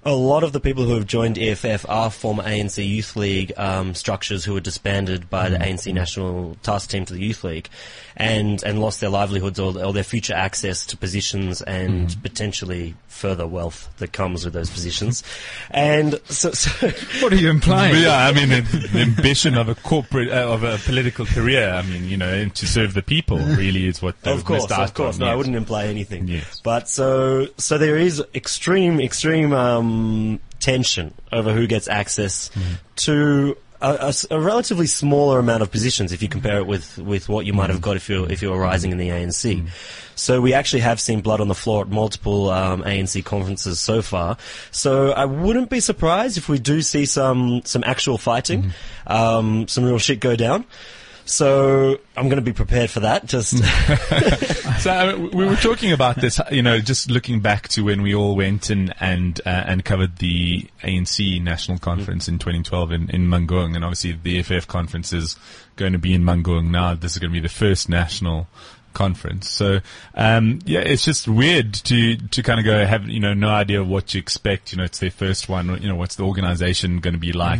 a 0.05 0.13
lot 0.13 0.43
of 0.43 0.53
the 0.53 0.59
people 0.59 0.83
who 0.83 0.93
have 0.93 1.07
joined 1.07 1.39
EFF 1.39 1.89
are 1.89 2.11
former 2.11 2.43
ANC 2.43 2.87
Youth 2.87 3.15
League 3.15 3.51
um, 3.57 3.95
structures 3.95 4.45
who 4.45 4.53
were 4.53 4.59
disbanded 4.59 5.31
by 5.31 5.49
the 5.49 5.57
ANC 5.57 5.91
National 5.91 6.55
Task 6.61 6.91
Team 6.91 7.05
to 7.05 7.13
the 7.13 7.19
Youth 7.19 7.43
League, 7.43 7.69
and 8.15 8.63
and 8.63 8.79
lost 8.79 9.01
their 9.01 9.09
livelihoods 9.09 9.59
or, 9.59 9.77
or 9.83 9.93
their 9.93 10.03
future 10.03 10.35
access 10.35 10.85
to 10.87 10.97
positions 10.97 11.63
and 11.63 12.15
potentially 12.21 12.95
further 13.07 13.47
wealth 13.47 13.89
that 13.97 14.11
comes 14.11 14.45
with 14.45 14.53
those 14.53 14.69
positions. 14.69 15.23
And 15.71 16.19
so, 16.25 16.51
so 16.51 16.89
What 17.21 17.33
are 17.33 17.37
you 17.37 17.49
implying? 17.49 17.95
yeah, 18.03 18.27
I 18.27 18.33
mean, 18.33 18.49
the, 18.49 18.89
the 18.91 18.99
ambition 18.99 19.57
of 19.57 19.69
a 19.69 19.75
corporate, 19.75 20.29
uh, 20.29 20.51
of 20.51 20.63
a 20.63 20.77
political 20.79 21.25
career, 21.25 21.69
I 21.69 21.81
mean, 21.81 22.07
you 22.07 22.17
know, 22.17 22.47
to 22.47 22.67
serve 22.67 22.93
the 22.93 23.01
people 23.01 23.37
really 23.57 23.87
is 23.87 24.01
what 24.01 24.21
they've 24.21 24.37
of 24.37 24.45
course, 24.45 24.63
missed 24.63 24.71
out 24.73 24.89
of 24.89 24.93
course. 24.93 25.15
on, 25.15 25.21
No, 25.21 25.27
I 25.27 25.35
wouldn't 25.35 25.55
imply 25.55 25.85
anything. 25.85 26.27
Yes. 26.27 26.61
But 26.63 26.89
so, 26.89 27.47
so 27.57 27.77
there 27.77 27.97
is 27.97 28.21
extreme, 28.33 28.99
extreme 28.99 29.53
um, 29.53 29.94
tension 30.59 31.13
over 31.31 31.53
who 31.53 31.67
gets 31.67 31.87
access 31.87 32.49
to 32.95 33.57
a 33.81 34.39
relatively 34.39 34.87
smaller 34.87 35.37
amount 35.39 35.61
of 35.61 35.71
positions 35.71 36.11
if 36.11 36.21
you 36.21 36.29
compare 36.29 36.57
it 36.57 36.65
with, 36.65 36.97
with 36.97 37.29
what 37.29 37.45
you 37.45 37.53
might 37.53 37.69
have 37.69 37.81
got 37.81 37.95
if 37.95 38.09
you're 38.09 38.31
if 38.31 38.41
you 38.41 38.49
were 38.49 38.57
rising 38.57 38.91
in 38.91 38.97
the 38.97 39.09
ANC. 39.09 39.67
So 40.15 40.39
we 40.39 40.53
actually 40.53 40.79
have 40.79 40.99
seen 40.99 41.21
blood 41.21 41.41
on 41.41 41.49
the 41.49 41.55
floor 41.55 41.81
at 41.81 41.89
multiple 41.89 42.49
um, 42.49 42.83
ANC 42.83 43.23
conferences 43.25 43.79
so 43.79 44.01
far. 44.01 44.37
So 44.71 45.11
I 45.11 45.25
wouldn't 45.25 45.69
be 45.69 45.81
surprised 45.81 46.37
if 46.37 46.47
we 46.47 46.57
do 46.57 46.81
see 46.81 47.05
some 47.05 47.61
some 47.65 47.83
actual 47.85 48.17
fighting, 48.17 48.71
um, 49.07 49.67
some 49.67 49.83
real 49.83 49.99
shit 49.99 50.19
go 50.19 50.35
down. 50.35 50.65
So 51.25 51.99
I'm 52.15 52.29
going 52.29 52.37
to 52.37 52.43
be 52.43 52.53
prepared 52.53 52.91
for 52.91 53.01
that. 53.01 53.25
Just 53.25 53.57
So 54.81 54.91
uh, 54.91 55.17
we 55.33 55.45
were 55.45 55.55
talking 55.55 55.91
about 55.91 56.17
this, 56.17 56.39
you 56.51 56.61
know, 56.61 56.79
just 56.79 57.09
looking 57.09 57.39
back 57.39 57.67
to 57.69 57.83
when 57.83 58.03
we 58.03 58.13
all 58.13 58.35
went 58.35 58.69
and 58.69 58.93
and 58.99 59.41
uh, 59.45 59.63
and 59.65 59.83
covered 59.83 60.17
the 60.17 60.67
ANC 60.83 61.41
national 61.41 61.79
conference 61.79 62.27
in 62.27 62.37
2012 62.37 62.91
in 62.91 63.09
in 63.09 63.27
Mangaung, 63.27 63.75
and 63.75 63.83
obviously 63.83 64.11
the 64.11 64.39
EFF 64.39 64.67
conference 64.67 65.11
is 65.11 65.37
going 65.75 65.93
to 65.93 65.99
be 65.99 66.13
in 66.13 66.23
Mangaung 66.23 66.69
now. 66.69 66.93
This 66.93 67.13
is 67.13 67.17
going 67.17 67.31
to 67.31 67.33
be 67.33 67.39
the 67.39 67.49
first 67.49 67.89
national 67.89 68.47
conference. 68.95 69.49
So 69.49 69.81
um, 70.15 70.59
yeah, 70.65 70.79
it's 70.79 71.05
just 71.05 71.27
weird 71.27 71.73
to 71.85 72.15
to 72.15 72.41
kind 72.41 72.59
of 72.59 72.65
go 72.65 72.85
have 72.85 73.07
you 73.07 73.19
know 73.19 73.35
no 73.35 73.49
idea 73.49 73.83
what 73.83 74.07
to 74.07 74.17
expect. 74.17 74.71
You 74.71 74.79
know, 74.79 74.85
it's 74.85 74.99
their 74.99 75.11
first 75.11 75.47
one. 75.47 75.81
You 75.81 75.89
know, 75.89 75.95
what's 75.95 76.15
the 76.15 76.23
organization 76.23 76.99
going 76.99 77.13
to 77.13 77.19
be 77.19 77.33
like? 77.33 77.59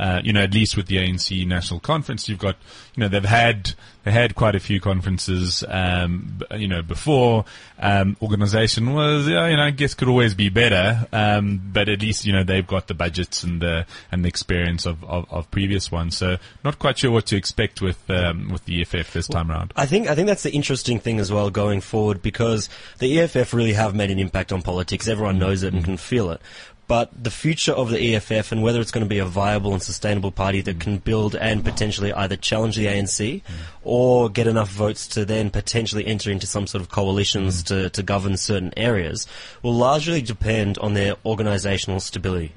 Uh, 0.00 0.20
you 0.24 0.32
know, 0.32 0.42
at 0.42 0.54
least 0.54 0.76
with 0.76 0.86
the 0.86 0.96
ANC 0.96 1.46
national 1.46 1.80
conference, 1.80 2.28
you've 2.28 2.38
got 2.38 2.56
you 2.96 3.02
know 3.02 3.08
they've 3.08 3.24
had 3.24 3.74
they 4.04 4.10
had 4.10 4.34
quite 4.34 4.54
a 4.54 4.60
few 4.60 4.80
conferences. 4.80 5.64
Um, 5.68 6.40
you 6.54 6.68
know, 6.68 6.80
before 6.80 7.44
um, 7.78 8.16
organization 8.22 8.94
was 8.94 9.26
you 9.26 9.34
know 9.34 9.62
I 9.62 9.70
guess 9.70 9.94
could 9.94 10.08
always 10.08 10.34
be 10.34 10.48
better. 10.48 11.06
Um, 11.12 11.60
but 11.72 11.88
at 11.88 12.00
least 12.00 12.24
you 12.24 12.32
know 12.32 12.42
they've 12.42 12.66
got 12.66 12.86
the 12.86 12.94
budgets 12.94 13.42
and 13.42 13.60
the 13.60 13.84
and 14.10 14.24
the 14.24 14.28
experience 14.28 14.86
of, 14.86 15.04
of, 15.04 15.26
of 15.30 15.50
previous 15.50 15.92
ones. 15.92 16.16
So 16.16 16.38
not 16.64 16.78
quite 16.78 16.98
sure 16.98 17.10
what 17.10 17.26
to 17.26 17.36
expect 17.36 17.82
with 17.82 18.08
um, 18.08 18.48
with 18.48 18.64
the 18.64 18.80
EFF 18.80 19.12
this 19.12 19.28
time 19.28 19.50
around. 19.50 19.72
I 19.76 19.86
think 19.86 20.08
I 20.08 20.14
think 20.14 20.26
that's 20.26 20.42
the 20.44 20.52
interesting 20.52 20.98
thing 20.98 21.20
as 21.20 21.30
well 21.30 21.50
going 21.50 21.80
forward 21.82 22.22
because 22.22 22.68
the 22.98 23.20
EFF 23.20 23.52
really 23.52 23.74
have 23.74 23.94
made 23.94 24.10
an 24.10 24.18
impact 24.18 24.52
on 24.52 24.62
politics. 24.62 25.06
Everyone 25.06 25.38
knows 25.38 25.62
it 25.62 25.74
and 25.74 25.84
can 25.84 25.96
feel 25.98 26.30
it. 26.30 26.40
But 26.88 27.10
the 27.24 27.30
future 27.30 27.72
of 27.72 27.90
the 27.90 28.14
EFF 28.14 28.52
and 28.52 28.62
whether 28.62 28.80
it's 28.80 28.92
going 28.92 29.04
to 29.04 29.08
be 29.08 29.18
a 29.18 29.24
viable 29.24 29.72
and 29.72 29.82
sustainable 29.82 30.30
party 30.30 30.60
that 30.62 30.78
can 30.78 30.98
build 30.98 31.34
and 31.34 31.64
potentially 31.64 32.12
either 32.12 32.36
challenge 32.36 32.76
the 32.76 32.86
ANC 32.86 33.42
or 33.82 34.28
get 34.28 34.46
enough 34.46 34.68
votes 34.70 35.08
to 35.08 35.24
then 35.24 35.50
potentially 35.50 36.06
enter 36.06 36.30
into 36.30 36.46
some 36.46 36.66
sort 36.66 36.82
of 36.82 36.88
coalitions 36.88 37.64
to, 37.64 37.90
to 37.90 38.02
govern 38.02 38.36
certain 38.36 38.72
areas 38.76 39.26
will 39.62 39.74
largely 39.74 40.22
depend 40.22 40.78
on 40.78 40.94
their 40.94 41.16
organisational 41.24 42.00
stability. 42.00 42.52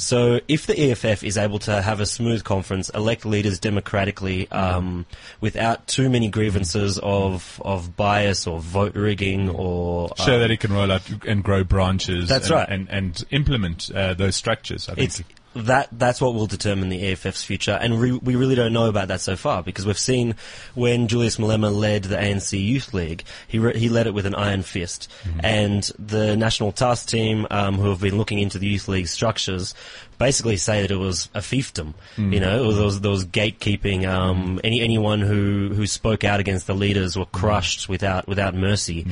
So 0.00 0.40
if 0.48 0.66
the 0.66 0.90
EFF 0.90 1.22
is 1.22 1.36
able 1.36 1.58
to 1.60 1.82
have 1.82 2.00
a 2.00 2.06
smooth 2.06 2.44
conference, 2.44 2.88
elect 2.90 3.24
leaders 3.24 3.58
democratically, 3.58 4.50
um, 4.50 5.06
without 5.40 5.86
too 5.86 6.08
many 6.08 6.28
grievances 6.28 6.98
of 7.02 7.60
of 7.64 7.96
bias 7.96 8.46
or 8.46 8.60
vote 8.60 8.94
rigging 8.94 9.50
or 9.50 10.10
show 10.16 10.36
uh, 10.36 10.38
that 10.38 10.50
it 10.50 10.60
can 10.60 10.72
roll 10.72 10.90
out 10.90 11.02
and 11.26 11.44
grow 11.44 11.64
branches. 11.64 12.28
That's 12.28 12.46
and, 12.46 12.54
right. 12.54 12.68
and 12.68 12.88
and 12.90 13.24
implement 13.30 13.90
uh, 13.94 14.14
those 14.14 14.36
structures. 14.36 14.88
I 14.88 14.94
think. 14.94 15.06
it's 15.06 15.22
that 15.54 15.88
that's 15.92 16.20
what 16.20 16.34
will 16.34 16.46
determine 16.46 16.90
the 16.90 17.12
EFF's 17.12 17.42
future, 17.42 17.78
and 17.80 18.00
re- 18.00 18.12
we 18.12 18.36
really 18.36 18.54
don't 18.54 18.72
know 18.72 18.86
about 18.86 19.08
that 19.08 19.20
so 19.20 19.36
far 19.36 19.62
because 19.62 19.84
we've 19.84 19.98
seen 19.98 20.36
when 20.74 21.08
Julius 21.08 21.36
Malema 21.36 21.74
led 21.74 22.04
the 22.04 22.16
ANC 22.16 22.62
Youth 22.62 22.94
League, 22.94 23.24
he 23.48 23.58
re- 23.58 23.78
he 23.78 23.88
led 23.88 24.06
it 24.06 24.14
with 24.14 24.26
an 24.26 24.34
iron 24.34 24.62
fist, 24.62 25.10
and 25.42 25.90
the 25.98 26.36
National 26.36 26.70
Task 26.72 27.08
Team, 27.08 27.46
um, 27.50 27.76
who 27.76 27.88
have 27.90 28.00
been 28.00 28.16
looking 28.16 28.38
into 28.38 28.58
the 28.58 28.66
Youth 28.66 28.86
League 28.86 29.08
structures, 29.08 29.74
basically 30.20 30.58
say 30.58 30.82
that 30.82 30.90
it 30.92 30.96
was 30.98 31.28
a 31.34 31.40
fiefdom. 31.40 31.94
You 32.32 32.38
know, 32.40 32.62
it 32.62 32.66
was, 32.66 32.76
there 32.76 32.84
was, 32.84 33.00
there 33.00 33.10
was 33.10 33.24
gatekeeping. 33.24 34.06
Um, 34.06 34.60
any 34.62 34.80
anyone 34.80 35.20
who 35.20 35.70
who 35.74 35.86
spoke 35.86 36.22
out 36.22 36.38
against 36.38 36.68
the 36.68 36.74
leaders 36.74 37.16
were 37.16 37.24
crushed 37.24 37.88
without 37.88 38.28
without 38.28 38.54
mercy. 38.54 39.06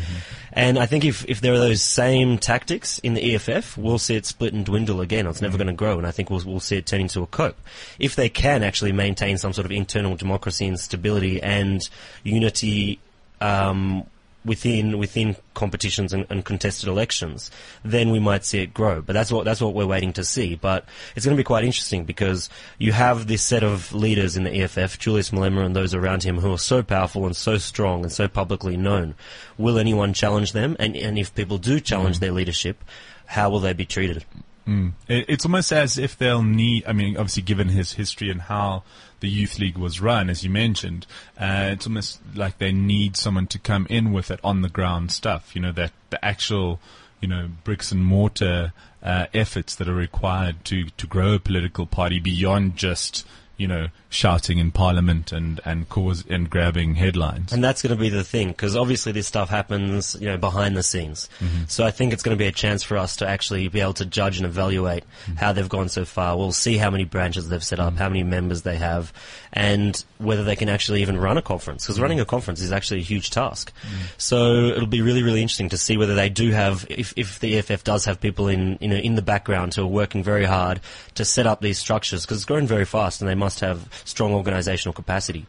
And 0.53 0.79
I 0.79 0.87
think 0.87 1.05
if, 1.05 1.25
if 1.27 1.41
there 1.41 1.53
are 1.55 1.59
those 1.59 1.83
same 1.83 2.37
tactics 2.39 2.99
in 3.01 3.15
the 3.15 3.35
EFF, 3.35 3.77
we'll 3.77 3.99
see 3.99 4.17
it 4.17 4.27
split 4.27 4.53
and 4.53 4.65
dwindle 4.65 5.01
again. 5.01 5.27
It's 5.27 5.43
never 5.43 5.57
going 5.57 5.69
to 5.69 5.73
grow, 5.73 5.99
and 5.99 6.07
I 6.07 6.11
think 6.11 6.31
we'll, 6.31 6.43
we'll 6.45 6.61
see 6.61 6.77
it 6.77 6.87
turn 6.87 7.01
into 7.01 7.23
a 7.23 7.27
cope. 7.27 7.59
If 7.99 8.15
they 8.15 8.29
can 8.29 8.63
actually 8.63 8.93
maintain 8.93 9.39
some 9.39 9.53
sort 9.53 9.65
of 9.65 9.73
internal 9.73 10.17
democracy 10.17 10.67
and 10.67 10.79
stability 10.79 11.43
and 11.43 11.89
unity 12.23 12.99
um, 13.41 14.05
within 14.49 14.99
within 14.99 15.37
competitions 15.55 16.13
and, 16.13 16.27
and 16.31 16.45
contested 16.45 16.89
elections, 16.89 17.51
then 17.85 18.11
we 18.11 18.19
might 18.19 18.45
see 18.45 18.61
it 18.61 18.75
grow. 18.75 19.01
But 19.03 19.13
that's 19.13 19.31
what 19.31 19.45
that's 19.45 19.61
what 19.61 19.75
we're 19.75 19.87
waiting 19.87 20.13
to 20.15 20.25
see. 20.25 20.57
But 20.57 20.85
it's 21.15 21.25
going 21.25 21.37
to 21.37 21.41
be 21.41 21.45
quite 21.45 21.65
interesting 21.65 22.05
because 22.05 22.51
you 22.79 22.93
have 22.93 23.27
this 23.29 23.43
set 23.43 23.63
of 23.63 23.93
leaders 23.93 24.37
in 24.37 24.45
the 24.45 24.63
EFF, 24.63 24.99
Julius 24.99 25.31
Malema 25.31 25.65
and 25.65 25.77
those 25.77 25.95
around 25.95 26.25
him, 26.25 26.39
who 26.39 26.53
are 26.53 26.59
so 26.59 26.83
powerful 26.83 27.27
and 27.27 27.37
so 27.37 27.59
strong 27.59 28.03
and 28.03 28.13
so 28.13 28.27
publicly 28.27 28.77
known. 28.77 29.15
Will 29.57 29.79
anyone 29.79 30.13
challenge 30.15 30.53
them? 30.53 30.75
And 30.81 30.97
and 30.97 31.19
if 31.19 31.35
people 31.35 31.59
do 31.59 31.79
challenge 31.79 32.17
mm. 32.17 32.21
their 32.21 32.33
leadership, 32.33 32.83
how 33.27 33.51
will 33.51 33.61
they 33.61 33.75
be 33.75 33.87
treated? 33.87 34.25
Mm. 34.67 34.93
It- 35.09 35.27
It's 35.29 35.45
almost 35.45 35.73
as 35.73 35.99
if 35.99 36.17
they'll 36.17 36.43
need. 36.43 36.85
I 36.87 36.93
mean, 36.93 37.17
obviously, 37.17 37.43
given 37.43 37.69
his 37.69 37.93
history 37.93 38.31
and 38.31 38.43
how 38.43 38.83
the 39.21 39.29
youth 39.29 39.59
league 39.59 39.77
was 39.77 40.01
run, 40.01 40.31
as 40.31 40.45
you 40.45 40.51
mentioned, 40.51 41.07
uh, 41.41 41.71
it's 41.73 41.87
almost 41.87 42.21
like 42.35 42.59
they 42.59 42.73
need 42.73 43.17
someone 43.17 43.47
to 43.49 43.59
come 43.59 43.87
in 43.91 44.13
with 44.13 44.31
it 44.31 44.41
on 44.45 44.63
the 44.63 44.69
ground 44.69 45.13
stuff. 45.13 45.55
You 45.55 45.63
know, 45.63 45.73
that 45.73 45.93
the 46.11 46.25
actual, 46.25 46.81
you 47.21 47.29
know, 47.29 47.51
bricks 47.65 47.93
and 47.93 48.05
mortar 48.05 48.73
uh, 49.03 49.27
efforts 49.35 49.75
that 49.77 49.89
are 49.89 49.95
required 49.95 50.65
to 50.67 50.87
to 50.91 51.07
grow 51.07 51.35
a 51.35 51.39
political 51.39 51.87
party 51.87 52.21
beyond 52.21 52.77
just 52.77 53.27
you 53.57 53.67
know 53.67 53.89
shouting 54.11 54.57
in 54.59 54.71
parliament 54.71 55.33
and 55.33 55.61
and 55.65 55.89
cause 55.89 56.25
and 56.29 56.49
grabbing 56.49 56.95
headlines. 56.95 57.53
And 57.53 57.63
that's 57.63 57.83
going 57.83 57.95
to 57.95 58.01
be 58.01 58.09
the 58.09 58.25
thing, 58.25 58.49
because 58.49 58.75
obviously 58.75 59.13
this 59.13 59.27
stuff 59.27 59.51
happens, 59.51 60.17
you 60.19 60.27
know, 60.27 60.39
behind 60.39 60.77
the 60.77 60.83
scenes. 60.83 61.29
Mm-hmm. 61.41 61.65
So 61.69 61.85
I 61.85 61.91
think 61.91 62.13
it's 62.13 62.23
going 62.23 62.37
to 62.37 62.43
be 62.43 62.47
a 62.47 62.53
chance 62.53 62.83
for 62.83 62.97
us 62.97 63.17
to 63.17 63.29
actually 63.29 63.69
be 63.69 63.81
able 63.81 63.95
to 63.95 64.07
judge 64.07 64.39
and 64.39 64.47
evaluate 64.47 65.05
mm-hmm. 65.05 65.35
how 65.35 65.53
they've 65.53 65.69
gone 65.69 65.89
so 65.89 66.05
far. 66.05 66.37
We'll 66.37 66.53
see 66.53 66.79
how 66.79 66.91
many 66.91 67.05
branches 67.05 67.49
they've 67.49 67.63
set 67.63 67.81
up, 67.81 67.95
mm-hmm. 67.95 67.99
how 67.99 68.09
many 68.09 68.23
members 68.23 68.63
they 68.63 68.77
have, 68.77 69.13
and 69.53 70.03
whether 70.17 70.45
they 70.45 70.57
can 70.57 70.69
actually 70.69 71.03
even 71.03 71.19
run 71.19 71.37
a 71.37 71.43
conference. 71.43 71.85
Because 71.85 72.01
running 72.01 72.21
a 72.21 72.25
conference 72.25 72.61
is 72.61 72.73
actually 72.73 73.01
a 73.01 73.05
huge 73.05 73.31
task. 73.31 73.73
So 74.17 74.67
it'll 74.67 74.87
be 74.87 75.03
really, 75.03 75.23
really 75.23 75.43
interesting 75.43 75.69
to 75.71 75.79
see 75.79 75.97
whether 75.97 76.15
they 76.15 76.29
do 76.29 76.51
have, 76.51 76.87
if, 76.89 77.13
if 77.17 77.41
the 77.41 77.59
EFF 77.59 77.85
does 77.85 78.05
have 78.07 78.21
people 78.21 78.49
in, 78.49 78.79
you 78.81 78.89
know, 78.89 78.97
in 78.97 79.15
the 79.15 79.23
background 79.23 79.75
who 79.75 79.83
are 79.83 79.87
working 79.87 80.25
very 80.25 80.45
hard 80.45 80.81
to 81.15 81.25
set 81.25 81.47
up 81.47 81.61
these 81.61 81.79
structures, 81.79 82.25
because 82.25 82.39
it's 82.39 82.45
growing 82.45 82.67
very 82.67 82.85
fast 82.85 83.21
and 83.21 83.29
they 83.29 83.35
must 83.35 83.61
have 83.61 83.87
strong 84.05 84.33
organizational 84.33 84.93
capacity. 84.93 85.47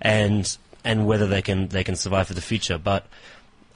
And 0.00 0.56
and 0.84 1.06
whether 1.06 1.26
they 1.26 1.42
can 1.42 1.68
they 1.68 1.84
can 1.84 1.96
survive 1.96 2.28
for 2.28 2.34
the 2.34 2.40
future. 2.40 2.78
But 2.78 3.06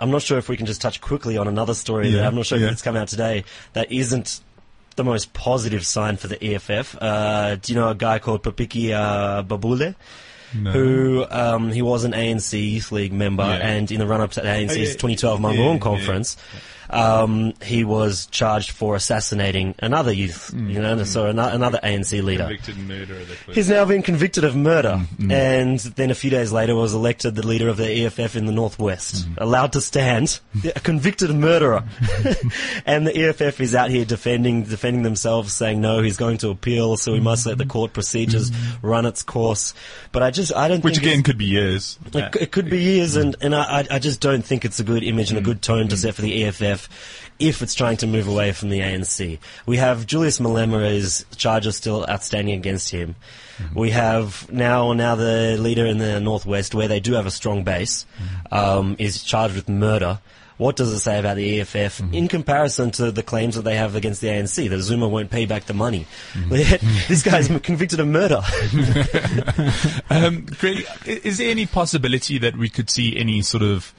I'm 0.01 0.11
not 0.11 0.22
sure 0.22 0.39
if 0.39 0.49
we 0.49 0.57
can 0.57 0.66
just 0.66 0.81
touch 0.81 1.01
quickly 1.01 1.37
on 1.39 1.49
another 1.49 1.74
story 1.74 2.11
that 2.12 2.24
I'm 2.27 2.35
not 2.35 2.47
sure 2.47 2.59
yeah. 2.59 2.66
if 2.66 2.72
it's 2.72 2.83
come 2.83 2.97
out 2.97 3.09
today 3.09 3.45
that 3.72 3.91
isn't 3.93 4.41
the 4.97 5.05
most 5.05 5.33
positive 5.33 5.87
sign 5.87 6.16
for 6.16 6.27
the 6.27 6.43
EFF. 6.43 6.97
Uh, 7.01 7.57
do 7.57 7.72
you 7.72 7.79
know 7.79 7.91
a 7.91 7.95
guy 7.95 8.18
called 8.18 8.43
Papiki 8.43 8.93
uh, 8.93 9.43
Babuile? 9.43 9.95
No. 10.55 10.70
Who 10.70 11.27
um, 11.29 11.70
he 11.70 11.83
was 11.83 12.05
an 12.05 12.12
ANC 12.12 12.70
Youth 12.72 12.93
League 12.93 13.12
member, 13.12 13.43
Yeah. 13.43 13.66
and 13.68 13.91
in 13.91 13.99
the 13.99 14.07
run-up 14.07 14.31
to 14.33 14.41
the 14.41 14.47
ANC's 14.47 14.77
Oh, 14.77 14.81
yeah. 14.81 14.93
2012 14.93 15.41
Yeah, 15.41 15.47
Mangaung 15.47 15.74
yeah. 15.74 15.79
conference, 15.81 16.37
um, 16.91 17.53
he 17.62 17.84
was 17.84 18.26
charged 18.26 18.70
for 18.70 18.95
assassinating 18.95 19.74
another 19.80 20.12
youth, 20.12 20.51
Mm. 20.55 20.72
you 20.72 20.80
know, 20.80 21.03
so 21.05 21.26
ano- 21.26 21.49
another 21.49 21.78
ANC 21.82 22.22
leader. 22.22 22.45
Convicted 22.45 22.78
murderer. 22.78 23.18
That 23.24 23.47
was 23.47 23.57
He's 23.57 23.68
now 23.68 23.84
been 23.84 24.03
convicted 24.03 24.45
of 24.45 24.55
murder, 24.57 25.01
Mm, 25.18 25.32
and 25.32 25.78
then 25.80 26.11
a 26.11 26.14
few 26.14 26.30
days 26.30 26.53
later 26.53 26.74
was 26.74 26.95
elected 26.95 27.34
the 27.34 27.47
leader 27.47 27.68
of 27.68 27.76
the 27.76 27.89
EFF 27.91 28.37
in 28.37 28.47
the 28.47 28.53
Northwest, 28.53 29.26
Mm. 29.28 29.34
allowed 29.39 29.72
to 29.72 29.80
stand, 29.80 30.41
a 30.76 30.80
convicted 30.80 31.30
murderer. 31.34 31.84
and 32.87 33.07
the 33.07 33.16
EFF 33.16 33.61
is 33.61 33.74
out 33.74 33.91
here 33.91 34.05
defending 34.05 34.64
defending 34.64 35.03
themselves, 35.03 35.53
saying 35.53 35.80
no, 35.80 36.01
he's 36.03 36.16
going 36.16 36.39
to 36.39 36.51
appeal, 36.51 36.97
so 36.97 37.12
we 37.12 37.20
must 37.20 37.47
let 37.47 37.59
the 37.59 37.66
court 37.66 37.93
procedures 37.93 38.51
run 38.82 39.07
its 39.07 39.22
course. 39.22 39.74
But 40.12 40.22
I 40.22 40.30
just 40.30 40.55
I 40.55 40.68
don't 40.68 40.80
Mm. 40.80 40.84
which 40.84 40.95
think 40.97 41.07
again 41.07 41.22
could 41.22 41.39
be 41.39 41.47
years. 41.47 41.99
it, 42.14 42.34
c- 42.34 42.41
it 42.41 42.53
could 42.53 42.68
be 42.70 42.78
years, 42.78 43.16
and, 43.16 43.34
and 43.41 43.55
I, 43.55 43.80
I- 43.80 43.87
I 43.97 43.99
just 43.99 44.20
don't 44.20 44.45
think 44.45 44.64
it's 44.64 44.80
a 44.80 44.84
good 44.84 45.03
image 45.03 45.30
and 45.30 45.39
a 45.39 45.43
good 45.43 45.62
tone 45.62 45.89
to 45.89 45.97
set 45.97 46.14
for 46.14 46.22
the 46.22 46.45
EFF. 46.45 46.76
EFF 46.77 46.89
if 47.39 47.62
it's 47.62 47.74
trying 47.74 47.97
to 47.99 48.07
move 48.07 48.29
away 48.29 48.53
from 48.53 48.70
the 48.70 48.81
ANC. 48.81 49.39
We 49.66 49.77
have 49.77 50.07
Julius 50.07 50.41
Malema's 50.41 51.27
charges 51.37 51.77
still 51.77 52.07
outstanding 52.09 52.55
against 52.55 52.91
him. 52.91 53.16
We 53.74 53.91
have 53.91 54.51
now 54.53 54.93
now 54.93 55.14
the 55.14 55.57
leader 55.59 55.87
in 55.87 55.99
the 55.99 56.20
northwest, 56.20 56.74
where 56.74 56.89
they 56.89 57.01
do 57.01 57.14
have 57.14 57.27
a 57.27 57.31
strong 57.31 57.64
base, 57.64 58.07
um, 58.53 58.97
is 58.99 59.22
charged 59.22 59.55
with 59.55 59.68
murder. 59.68 60.20
What 60.59 60.77
does 60.77 60.91
it 60.91 61.01
say 61.01 61.18
about 61.18 61.37
the 61.37 61.61
EFF 61.61 62.01
in 62.14 62.29
comparison 62.29 62.91
to 62.93 63.11
the 63.11 63.22
claims 63.22 63.57
that 63.57 63.62
they 63.62 63.77
have 63.77 63.95
against 63.95 64.22
the 64.22 64.29
ANC 64.29 64.70
that 64.70 64.81
Zuma 64.81 65.07
won't 65.07 65.31
pay 65.31 65.45
back 65.45 65.64
the 65.66 65.74
money? 65.74 66.07
this 66.49 67.22
guy's 67.22 67.49
convicted 67.61 68.01
of 68.01 68.09
murder. 68.09 68.41
Um, 70.09 70.47
Greg, 70.47 70.87
is 71.05 71.39
there 71.39 71.51
any 71.51 71.66
possibility 71.66 72.39
that 72.39 72.57
we 72.57 72.68
could 72.70 72.89
see 72.89 73.16
any 73.16 73.43
sort 73.43 73.62
of 73.62 73.93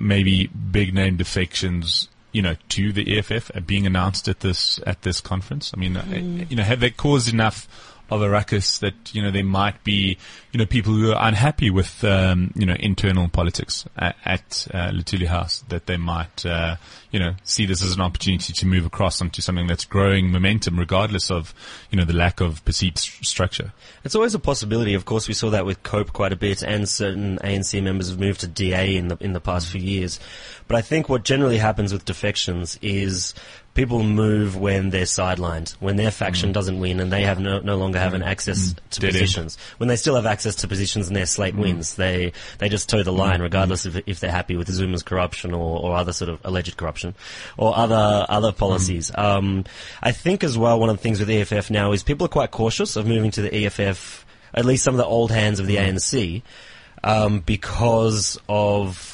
maybe 0.00 0.48
big 0.48 0.94
name 0.94 1.16
defections, 1.16 2.08
you 2.32 2.42
know, 2.42 2.56
to 2.70 2.92
the 2.92 3.18
EFF 3.18 3.50
being 3.66 3.86
announced 3.86 4.26
at 4.26 4.40
this 4.40 4.80
at 4.86 5.02
this 5.02 5.20
conference? 5.20 5.70
I 5.74 5.78
mean, 5.78 5.96
uh, 5.96 6.04
you 6.48 6.56
know, 6.56 6.64
have 6.64 6.80
they 6.80 6.90
caused 6.90 7.32
enough 7.32 7.68
of 8.10 8.22
a 8.22 8.28
ruckus 8.28 8.78
that 8.78 9.14
you 9.14 9.22
know 9.22 9.30
there 9.30 9.44
might 9.44 9.82
be 9.84 10.18
you 10.52 10.58
know 10.58 10.66
people 10.66 10.92
who 10.92 11.12
are 11.12 11.28
unhappy 11.28 11.70
with 11.70 12.02
um, 12.04 12.52
you 12.56 12.66
know 12.66 12.74
internal 12.80 13.28
politics 13.28 13.86
at, 13.96 14.16
at 14.24 14.66
uh, 14.74 14.90
Luthuli 14.90 15.26
House 15.26 15.64
that 15.68 15.86
they 15.86 15.96
might 15.96 16.44
uh, 16.44 16.76
you 17.10 17.20
know 17.20 17.34
see 17.44 17.66
this 17.66 17.82
as 17.82 17.94
an 17.94 18.00
opportunity 18.00 18.52
to 18.52 18.66
move 18.66 18.84
across 18.84 19.20
onto 19.20 19.42
something 19.42 19.66
that's 19.66 19.84
growing 19.84 20.30
momentum 20.30 20.78
regardless 20.78 21.30
of 21.30 21.54
you 21.90 21.98
know 21.98 22.04
the 22.04 22.12
lack 22.12 22.40
of 22.40 22.64
perceived 22.64 22.98
st- 22.98 23.24
structure. 23.24 23.72
It's 24.04 24.14
always 24.14 24.34
a 24.34 24.38
possibility. 24.38 24.94
Of 24.94 25.04
course, 25.04 25.28
we 25.28 25.34
saw 25.34 25.50
that 25.50 25.66
with 25.66 25.82
Cope 25.82 26.12
quite 26.12 26.32
a 26.32 26.36
bit, 26.36 26.62
and 26.62 26.88
certain 26.88 27.38
ANC 27.38 27.80
members 27.82 28.10
have 28.10 28.18
moved 28.18 28.40
to 28.40 28.48
DA 28.48 28.96
in 28.96 29.08
the 29.08 29.16
in 29.20 29.32
the 29.32 29.40
past 29.40 29.68
few 29.68 29.80
years. 29.80 30.18
But 30.66 30.76
I 30.76 30.82
think 30.82 31.08
what 31.08 31.24
generally 31.24 31.58
happens 31.58 31.92
with 31.92 32.04
defections 32.04 32.78
is 32.80 33.34
people 33.74 34.02
move 34.02 34.56
when 34.56 34.90
they're 34.90 35.04
sidelined, 35.04 35.72
when 35.74 35.96
their 35.96 36.10
faction 36.10 36.52
doesn't 36.52 36.78
win, 36.78 37.00
and 37.00 37.12
they 37.12 37.22
have 37.22 37.40
no, 37.40 37.60
no 37.60 37.76
longer 37.76 37.98
have 37.98 38.14
an 38.14 38.22
access 38.22 38.74
to 38.90 39.00
Dead 39.00 39.08
end. 39.08 39.12
positions. 39.14 39.58
When 39.78 39.88
they 39.88 39.96
still 39.96 40.14
have 40.14 40.26
access 40.26 40.39
to 40.40 40.68
positions 40.68 41.08
and 41.08 41.16
their 41.16 41.26
slate 41.26 41.54
wins, 41.54 41.94
they 41.94 42.32
they 42.58 42.68
just 42.68 42.88
toe 42.88 43.02
the 43.02 43.12
line, 43.12 43.40
regardless 43.40 43.86
of 43.86 43.96
if 44.06 44.20
they're 44.20 44.30
happy 44.30 44.56
with 44.56 44.70
Zuma's 44.70 45.02
corruption 45.02 45.52
or, 45.54 45.80
or 45.80 45.96
other 45.96 46.12
sort 46.12 46.28
of 46.28 46.40
alleged 46.44 46.76
corruption 46.76 47.14
or 47.56 47.76
other 47.76 48.26
other 48.28 48.52
policies. 48.52 49.10
Um, 49.14 49.64
I 50.02 50.12
think 50.12 50.44
as 50.44 50.56
well 50.58 50.78
one 50.78 50.90
of 50.90 50.96
the 50.96 51.02
things 51.02 51.20
with 51.20 51.30
EFF 51.30 51.70
now 51.70 51.92
is 51.92 52.02
people 52.02 52.24
are 52.26 52.28
quite 52.28 52.50
cautious 52.50 52.96
of 52.96 53.06
moving 53.06 53.30
to 53.32 53.42
the 53.42 53.66
EFF, 53.66 54.26
at 54.54 54.64
least 54.64 54.84
some 54.84 54.94
of 54.94 54.98
the 54.98 55.06
old 55.06 55.30
hands 55.30 55.60
of 55.60 55.66
the 55.66 55.76
ANC, 55.76 56.42
um, 57.02 57.40
because 57.40 58.38
of 58.48 59.09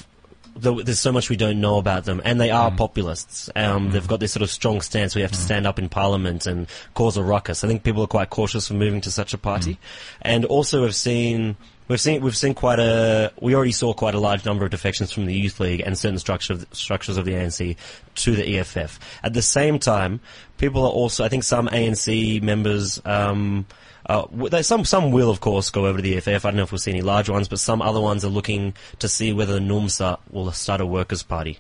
the, 0.56 0.82
there's 0.82 1.00
so 1.00 1.12
much 1.12 1.30
we 1.30 1.36
don't 1.36 1.60
know 1.60 1.78
about 1.78 2.04
them, 2.04 2.20
and 2.24 2.40
they 2.40 2.50
are 2.50 2.70
populists. 2.70 3.50
Um, 3.54 3.90
They've 3.90 4.06
got 4.06 4.20
this 4.20 4.32
sort 4.32 4.42
of 4.42 4.50
strong 4.50 4.80
stance. 4.80 5.14
We 5.14 5.22
have 5.22 5.32
to 5.32 5.38
stand 5.38 5.66
up 5.66 5.78
in 5.78 5.88
Parliament 5.88 6.46
and 6.46 6.66
cause 6.94 7.16
a 7.16 7.22
ruckus. 7.22 7.62
I 7.62 7.68
think 7.68 7.82
people 7.82 8.02
are 8.02 8.08
quite 8.08 8.30
cautious 8.30 8.70
of 8.70 8.76
moving 8.76 9.00
to 9.02 9.10
such 9.10 9.34
a 9.34 9.38
party, 9.38 9.78
and 10.22 10.44
also 10.44 10.82
we've 10.82 10.94
seen. 10.94 11.56
We've 11.88 12.00
seen 12.00 12.20
we've 12.20 12.36
seen 12.36 12.54
quite 12.54 12.80
a 12.80 13.32
we 13.40 13.54
already 13.54 13.70
saw 13.70 13.94
quite 13.94 14.16
a 14.16 14.18
large 14.18 14.44
number 14.44 14.64
of 14.64 14.72
defections 14.72 15.12
from 15.12 15.26
the 15.26 15.32
youth 15.32 15.60
league 15.60 15.84
and 15.86 15.96
certain 15.96 16.18
structure, 16.18 16.58
structures 16.72 17.16
of 17.16 17.24
the 17.24 17.30
ANC 17.34 17.76
to 18.16 18.34
the 18.34 18.58
EFF. 18.58 18.98
At 19.22 19.34
the 19.34 19.42
same 19.42 19.78
time, 19.78 20.18
people 20.58 20.82
are 20.82 20.90
also 20.90 21.24
I 21.24 21.28
think 21.28 21.44
some 21.44 21.68
ANC 21.68 22.42
members 22.42 23.00
um, 23.04 23.66
uh, 24.08 24.26
they- 24.50 24.62
some 24.62 24.84
some 24.84 25.10
will 25.12 25.30
of 25.30 25.40
course 25.40 25.70
go 25.70 25.86
over 25.86 25.98
to 25.98 26.02
the 26.02 26.16
EFF. 26.16 26.44
I 26.44 26.50
don't 26.50 26.56
know 26.56 26.62
if 26.62 26.72
we'll 26.72 26.78
see 26.78 26.90
any 26.92 27.02
large 27.02 27.28
ones, 27.28 27.48
but 27.48 27.58
some 27.58 27.82
other 27.82 28.00
ones 28.00 28.24
are 28.24 28.28
looking 28.28 28.74
to 29.00 29.08
see 29.08 29.32
whether 29.32 29.54
the 29.54 29.60
NUMSA 29.60 30.18
will 30.30 30.50
start 30.52 30.80
a 30.80 30.86
workers' 30.86 31.22
party. 31.22 31.58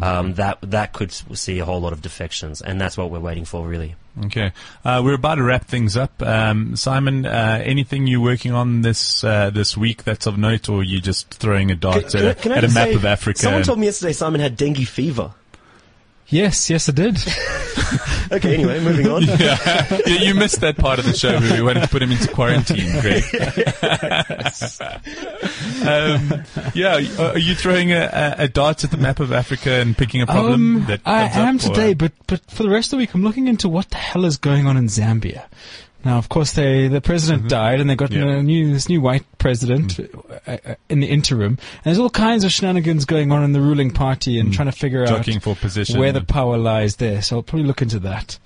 Um, 0.00 0.34
that 0.34 0.58
that 0.62 0.92
could 0.92 1.10
see 1.12 1.58
a 1.58 1.64
whole 1.64 1.80
lot 1.80 1.92
of 1.92 2.02
defections, 2.02 2.60
and 2.62 2.80
that's 2.80 2.96
what 2.96 3.10
we're 3.10 3.18
waiting 3.18 3.44
for, 3.44 3.66
really. 3.66 3.96
Okay, 4.26 4.52
uh, 4.84 5.00
we're 5.04 5.14
about 5.14 5.36
to 5.36 5.42
wrap 5.42 5.64
things 5.64 5.96
up. 5.96 6.22
Um, 6.22 6.76
Simon, 6.76 7.24
uh, 7.26 7.60
anything 7.64 8.06
you're 8.06 8.20
working 8.20 8.52
on 8.52 8.82
this 8.82 9.24
uh, 9.24 9.50
this 9.50 9.76
week 9.76 10.04
that's 10.04 10.26
of 10.26 10.38
note, 10.38 10.68
or 10.68 10.84
you 10.84 11.00
just 11.00 11.30
throwing 11.34 11.70
a 11.72 11.74
dart 11.74 12.10
Can- 12.10 12.34
can 12.34 12.52
I 12.52 12.56
at 12.58 12.64
a 12.64 12.68
map 12.68 12.90
of 12.90 13.04
Africa? 13.06 13.40
Someone 13.40 13.62
told 13.64 13.78
me 13.80 13.86
yesterday 13.86 14.12
Simon 14.12 14.40
had 14.40 14.56
dengue 14.56 14.86
fever. 14.86 15.32
Yes, 16.30 16.68
yes, 16.70 16.88
I 16.88 16.92
did. 16.92 17.18
Okay, 18.30 18.54
anyway, 18.56 18.78
moving 18.84 19.08
on. 19.08 19.22
yeah, 19.38 19.86
yeah, 20.06 20.18
you 20.20 20.34
missed 20.34 20.60
that 20.60 20.76
part 20.76 20.98
of 20.98 21.06
the 21.06 21.14
show 21.14 21.40
where 21.40 21.54
we 21.54 21.62
wanted 21.62 21.80
to 21.84 21.88
put 21.88 22.02
him 22.02 22.12
into 22.12 22.28
quarantine, 22.28 23.00
Greg. 23.00 23.22
um, 25.86 26.44
yeah, 26.74 27.00
are 27.18 27.30
are 27.32 27.38
you 27.38 27.54
throwing 27.54 27.92
a, 27.92 28.34
a, 28.38 28.42
a 28.44 28.48
dart 28.48 28.84
at 28.84 28.90
the 28.90 28.98
map 28.98 29.20
of 29.20 29.32
Africa 29.32 29.70
and 29.70 29.96
picking 29.96 30.20
a 30.20 30.26
problem 30.26 30.76
Um, 30.76 30.84
that 30.88 31.00
I 31.06 31.28
comes 31.28 31.34
up, 31.36 31.40
am 31.46 31.56
or- 31.56 31.74
today, 31.74 31.94
but 31.94 32.12
but 32.26 32.42
for 32.50 32.62
the 32.64 32.68
rest 32.70 32.88
of 32.88 32.98
the 32.98 33.02
week, 33.04 33.14
I'm 33.14 33.22
looking 33.24 33.48
into 33.48 33.68
what 33.68 33.88
the 33.88 33.96
hell 33.96 34.26
is 34.26 34.36
going 34.36 34.66
on 34.66 34.76
in 34.76 34.86
Zambia. 34.88 35.46
Now, 36.04 36.16
of 36.18 36.28
course, 36.28 36.52
they 36.52 36.88
the 36.88 37.00
president 37.00 37.48
died, 37.48 37.80
and 37.80 37.90
they 37.90 37.96
got 37.96 38.10
Mm-hmm. 38.10 38.28
Yeah. 38.28 38.34
Mm. 38.36 38.38
a 38.38 38.42
new 38.42 38.72
this 38.72 38.88
new 38.88 39.00
white 39.00 39.24
president 39.38 39.98
uh, 39.98 40.56
uh, 40.64 40.74
in 40.88 41.00
the 41.00 41.08
interim. 41.08 41.52
And 41.52 41.84
there's 41.84 41.98
all 41.98 42.08
kinds 42.08 42.44
of 42.44 42.52
shenanigans 42.52 43.04
going 43.04 43.32
on 43.32 43.42
in 43.44 43.52
the 43.52 43.60
ruling 43.60 43.90
party, 43.90 44.38
and 44.38 44.52
trying 44.52 44.70
to 44.70 44.76
figure 44.78 45.02
out 45.04 45.24
Mm. 45.26 45.42
for 45.42 45.54
position. 45.56 45.98
where 45.98 46.12
the 46.12 46.22
power 46.22 46.56
lies 46.56 46.96
there. 46.96 47.20
So 47.22 47.36
I'll 47.36 47.42
probably 47.42 47.66
look 47.66 47.82
into 47.82 47.98
that. 48.00 48.38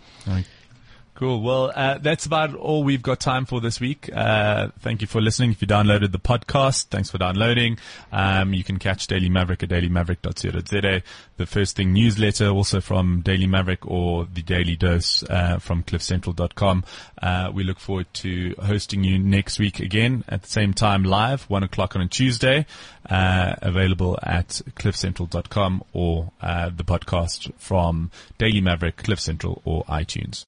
Cool. 1.22 1.40
Well, 1.40 1.70
uh, 1.72 1.98
that's 1.98 2.26
about 2.26 2.52
all 2.56 2.82
we've 2.82 3.00
got 3.00 3.20
time 3.20 3.44
for 3.44 3.60
this 3.60 3.78
week. 3.78 4.10
Uh, 4.12 4.70
thank 4.80 5.02
you 5.02 5.06
for 5.06 5.20
listening. 5.20 5.52
If 5.52 5.62
you 5.62 5.68
downloaded 5.68 6.10
the 6.10 6.18
podcast, 6.18 6.86
thanks 6.86 7.12
for 7.12 7.18
downloading. 7.18 7.78
Um, 8.10 8.52
you 8.52 8.64
can 8.64 8.80
catch 8.80 9.06
Daily 9.06 9.28
Maverick 9.28 9.62
at 9.62 9.68
dailymaverick.co.za. 9.68 11.02
The 11.36 11.46
First 11.46 11.76
Thing 11.76 11.92
newsletter 11.92 12.48
also 12.48 12.80
from 12.80 13.20
Daily 13.20 13.46
Maverick 13.46 13.86
or 13.86 14.24
the 14.24 14.42
Daily 14.42 14.74
Dose 14.74 15.22
uh, 15.30 15.60
from 15.60 15.84
cliffcentral.com. 15.84 16.82
Uh, 17.22 17.52
we 17.54 17.62
look 17.62 17.78
forward 17.78 18.12
to 18.14 18.56
hosting 18.60 19.04
you 19.04 19.16
next 19.16 19.60
week 19.60 19.78
again 19.78 20.24
at 20.26 20.42
the 20.42 20.50
same 20.50 20.74
time 20.74 21.04
live, 21.04 21.44
one 21.44 21.62
o'clock 21.62 21.94
on 21.94 22.02
a 22.02 22.08
Tuesday, 22.08 22.66
uh, 23.08 23.54
available 23.62 24.18
at 24.24 24.60
cliffcentral.com 24.74 25.84
or 25.92 26.32
uh, 26.40 26.68
the 26.74 26.82
podcast 26.82 27.52
from 27.58 28.10
Daily 28.38 28.60
Maverick, 28.60 28.96
Cliff 28.96 29.20
Central 29.20 29.62
or 29.64 29.84
iTunes. 29.84 30.40